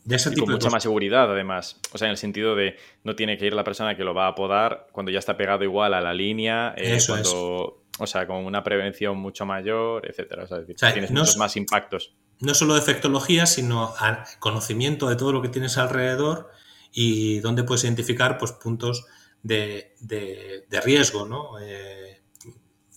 de 0.04 0.16
ese 0.16 0.30
y 0.30 0.34
tipo 0.34 0.46
con 0.46 0.54
mucha 0.54 0.70
más 0.70 0.82
seguridad, 0.82 1.30
además. 1.30 1.80
O 1.92 1.98
sea, 1.98 2.08
en 2.08 2.12
el 2.12 2.16
sentido 2.16 2.56
de 2.56 2.76
no 3.04 3.14
tiene 3.14 3.38
que 3.38 3.46
ir 3.46 3.52
la 3.52 3.64
persona 3.64 3.96
que 3.96 4.02
lo 4.02 4.14
va 4.14 4.26
a 4.26 4.34
podar 4.34 4.88
cuando 4.92 5.12
ya 5.12 5.18
está 5.18 5.36
pegado 5.36 5.62
igual 5.62 5.94
a 5.94 6.00
la 6.00 6.12
línea, 6.12 6.74
eh, 6.76 6.96
Eso 6.96 7.12
cuando, 7.12 7.84
es. 7.92 8.00
o 8.00 8.06
sea, 8.06 8.26
con 8.26 8.44
una 8.44 8.64
prevención 8.64 9.18
mucho 9.18 9.46
mayor, 9.46 10.08
etcétera. 10.08 10.44
O 10.44 10.46
sea, 10.46 10.58
decir, 10.58 10.74
o 10.74 10.78
sea, 10.78 10.92
tienes 10.92 11.10
no 11.10 11.20
muchos 11.20 11.36
más 11.36 11.56
impactos. 11.56 12.14
No 12.40 12.54
solo 12.54 12.74
de 12.74 12.80
efectología, 12.80 13.46
sino 13.46 13.94
conocimiento 14.38 15.08
de 15.08 15.16
todo 15.16 15.32
lo 15.32 15.42
que 15.42 15.50
tienes 15.50 15.76
alrededor 15.76 16.50
y 16.90 17.40
dónde 17.40 17.62
puedes 17.62 17.84
identificar 17.84 18.38
pues, 18.38 18.52
puntos 18.52 19.06
de, 19.42 19.94
de, 20.00 20.64
de 20.68 20.80
riesgo, 20.80 21.26
¿no? 21.26 21.60
Eh, 21.60 22.09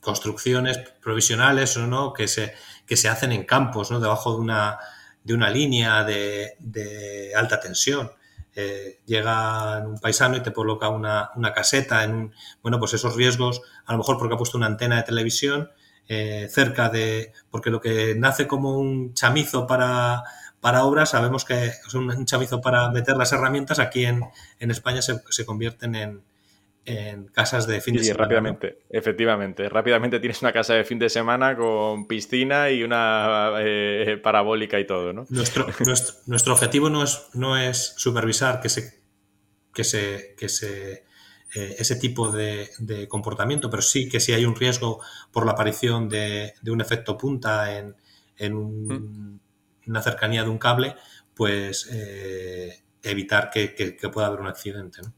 construcciones 0.03 0.77
provisionales 1.01 1.75
o 1.77 1.87
no 1.87 2.13
que 2.13 2.27
se, 2.27 2.53
que 2.85 2.97
se 2.97 3.09
hacen 3.09 3.31
en 3.31 3.45
campos, 3.45 3.89
¿no? 3.89 3.99
Debajo 3.99 4.33
de 4.33 4.41
una, 4.41 4.77
de 5.23 5.33
una 5.33 5.49
línea 5.49 6.03
de, 6.03 6.55
de 6.59 7.31
alta 7.35 7.59
tensión. 7.59 8.11
Eh, 8.55 8.99
llega 9.05 9.79
un 9.79 9.99
paisano 9.99 10.37
y 10.37 10.43
te 10.43 10.53
coloca 10.53 10.89
una, 10.89 11.31
una, 11.35 11.53
caseta 11.53 12.03
en 12.03 12.13
un, 12.13 12.33
bueno, 12.61 12.77
pues 12.77 12.93
esos 12.93 13.15
riesgos, 13.15 13.61
a 13.85 13.93
lo 13.93 13.97
mejor 13.97 14.19
porque 14.19 14.35
ha 14.35 14.37
puesto 14.37 14.59
una 14.59 14.67
antena 14.67 14.97
de 14.97 15.03
televisión 15.03 15.71
eh, 16.07 16.47
cerca 16.51 16.89
de, 16.89 17.33
porque 17.49 17.71
lo 17.71 17.81
que 17.81 18.13
nace 18.15 18.45
como 18.45 18.77
un 18.77 19.15
chamizo 19.15 19.65
para, 19.65 20.23
para 20.61 20.83
obras, 20.83 21.11
sabemos 21.11 21.45
que 21.45 21.65
es 21.65 21.93
un, 21.95 22.25
chamizo 22.25 22.61
para 22.61 22.91
meter 22.91 23.17
las 23.17 23.31
herramientas, 23.31 23.79
aquí 23.79 24.05
en, 24.05 24.21
en 24.59 24.69
España 24.69 25.01
se, 25.01 25.23
se 25.29 25.45
convierten 25.45 25.95
en, 25.95 26.23
en 26.85 27.27
casas 27.27 27.65
de 27.67 27.79
fin 27.79 27.93
sí, 27.93 27.99
de 27.99 28.05
semana. 28.05 28.23
rápidamente, 28.23 28.77
¿no? 28.79 28.97
efectivamente. 28.99 29.69
Rápidamente 29.69 30.19
tienes 30.19 30.41
una 30.41 30.51
casa 30.51 30.73
de 30.73 30.83
fin 30.83 30.99
de 30.99 31.09
semana 31.09 31.55
con 31.55 32.07
piscina 32.07 32.69
y 32.69 32.83
una 32.83 33.53
eh, 33.59 34.19
parabólica 34.21 34.79
y 34.79 34.85
todo, 34.85 35.13
¿no? 35.13 35.25
Nuestro, 35.29 35.67
nuestro, 35.85 36.15
nuestro, 36.27 36.53
objetivo 36.53 36.89
no 36.89 37.03
es, 37.03 37.29
no 37.33 37.57
es 37.57 37.93
supervisar 37.97 38.59
que 38.59 38.69
se, 38.69 39.01
que 39.73 39.83
se, 39.83 40.35
que 40.37 40.49
se 40.49 41.03
eh, 41.55 41.75
ese 41.77 41.95
tipo 41.97 42.31
de, 42.31 42.69
comportamiento, 43.07 43.69
pero 43.69 43.83
sí 43.83 44.09
que 44.09 44.19
si 44.19 44.33
hay 44.33 44.43
un 44.43 44.55
riesgo 44.55 45.01
por 45.31 45.45
la 45.45 45.51
aparición 45.51 46.09
de, 46.09 46.53
un 46.67 46.81
efecto 46.81 47.15
punta 47.15 47.77
en, 47.77 47.95
mm. 48.39 49.39
una 49.87 50.01
cercanía 50.01 50.43
de 50.43 50.49
un 50.49 50.57
cable, 50.57 50.95
pues 51.35 51.89
eh, 51.91 52.83
evitar 53.03 53.51
que, 53.51 53.95
pueda 54.11 54.27
haber 54.27 54.39
un 54.39 54.47
accidente. 54.47 55.01
¿no? 55.03 55.13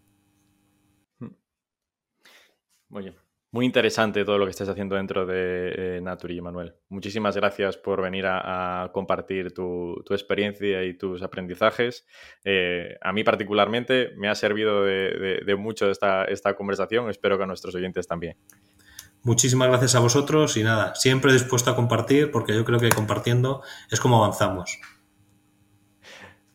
Muy 2.96 3.04
bien. 3.04 3.16
Muy 3.52 3.66
interesante 3.66 4.24
todo 4.24 4.38
lo 4.38 4.46
que 4.46 4.52
estás 4.52 4.70
haciendo 4.70 4.96
dentro 4.96 5.26
de 5.26 5.98
eh, 5.98 6.02
Naturi, 6.02 6.40
Manuel. 6.40 6.76
Muchísimas 6.88 7.36
gracias 7.36 7.76
por 7.76 8.02
venir 8.02 8.24
a, 8.26 8.90
compartir 8.94 9.54
tu, 9.54 10.02
experiencia 10.12 10.82
y 10.86 10.98
tus 10.98 11.22
aprendizajes. 11.22 12.08
Eh, 12.46 12.96
a 13.02 13.12
mí 13.12 13.26
particularmente 13.26 14.12
me 14.16 14.30
ha 14.30 14.36
servido 14.36 14.86
de, 14.86 15.56
mucho 15.60 15.92
esta, 15.92 16.24
esta 16.24 16.56
conversación. 16.56 17.10
Espero 17.10 17.38
que 17.38 17.44
a 17.44 17.48
nuestros 17.48 17.76
oyentes 17.76 18.08
también. 18.08 18.38
Muchísimas 19.24 19.68
gracias 19.68 19.96
a 19.96 20.00
vosotros 20.00 20.56
y 20.56 20.64
nada, 20.64 20.96
siempre 20.96 21.34
dispuesto 21.34 21.72
a 21.72 21.76
compartir 21.76 22.32
porque 22.32 22.56
yo 22.56 22.64
creo 22.64 22.80
que 22.80 22.88
compartiendo 22.88 23.62
es 23.92 24.00
como 24.00 24.24
avanzamos. 24.24 24.80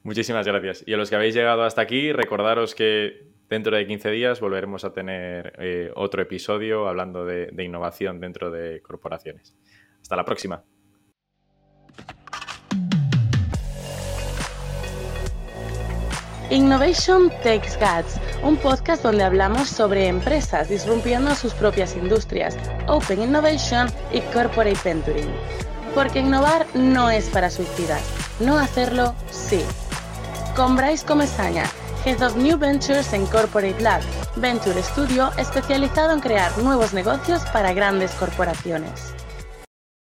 Muchísimas 0.04 0.46
gracias. 0.46 0.84
Y 0.86 0.94
a 0.94 0.96
los 0.96 1.10
que 1.10 1.16
habéis 1.16 1.34
llegado 1.34 1.64
hasta 1.64 1.82
aquí, 1.82 2.12
recordaros 2.12 2.74
que 2.74 3.30
Dentro 3.50 3.76
de 3.76 3.84
15 3.84 4.10
días 4.12 4.40
volveremos 4.40 4.84
a 4.84 4.92
tener 4.92 5.54
eh, 5.58 5.90
otro 5.96 6.22
episodio 6.22 6.86
hablando 6.86 7.24
de, 7.24 7.50
innovación 7.64 8.20
dentro 8.20 8.48
de 8.52 8.80
corporaciones. 8.80 9.56
Hasta 10.00 10.14
la 10.14 10.24
próxima. 10.24 10.62
Innovation 16.48 17.28
Takes 17.42 17.76
Guts, 17.80 18.20
un 18.44 18.56
podcast 18.56 19.02
donde 19.02 19.24
hablamos 19.24 19.68
sobre 19.68 20.06
empresas 20.06 20.68
disrumpiendo 20.68 21.34
sus 21.34 21.52
propias 21.52 21.96
industrias, 21.96 22.56
Open 22.86 23.20
Innovation 23.20 23.88
y 24.12 24.20
Corporate 24.32 24.78
Venturing. 24.84 25.30
Porque 25.92 26.20
innovar 26.20 26.66
no 26.74 27.10
es 27.10 27.28
para 27.30 27.50
suicidas, 27.50 28.38
no 28.38 28.56
hacerlo 28.58 29.12
sí. 29.28 29.60
Con 30.54 30.76
Bryce 30.76 31.04
Comesaña, 31.04 31.64
Head 32.04 32.22
of 32.22 32.34
New 32.34 32.56
Ventures 32.56 33.12
en 33.12 33.26
Corporate 33.26 33.78
Lab, 33.82 34.00
Venture 34.36 34.82
Studio 34.82 35.30
especializado 35.36 36.14
en 36.14 36.20
crear 36.20 36.56
nuevos 36.58 36.94
negocios 36.94 37.42
para 37.52 37.74
grandes 37.74 38.12
corporaciones. 38.12 39.19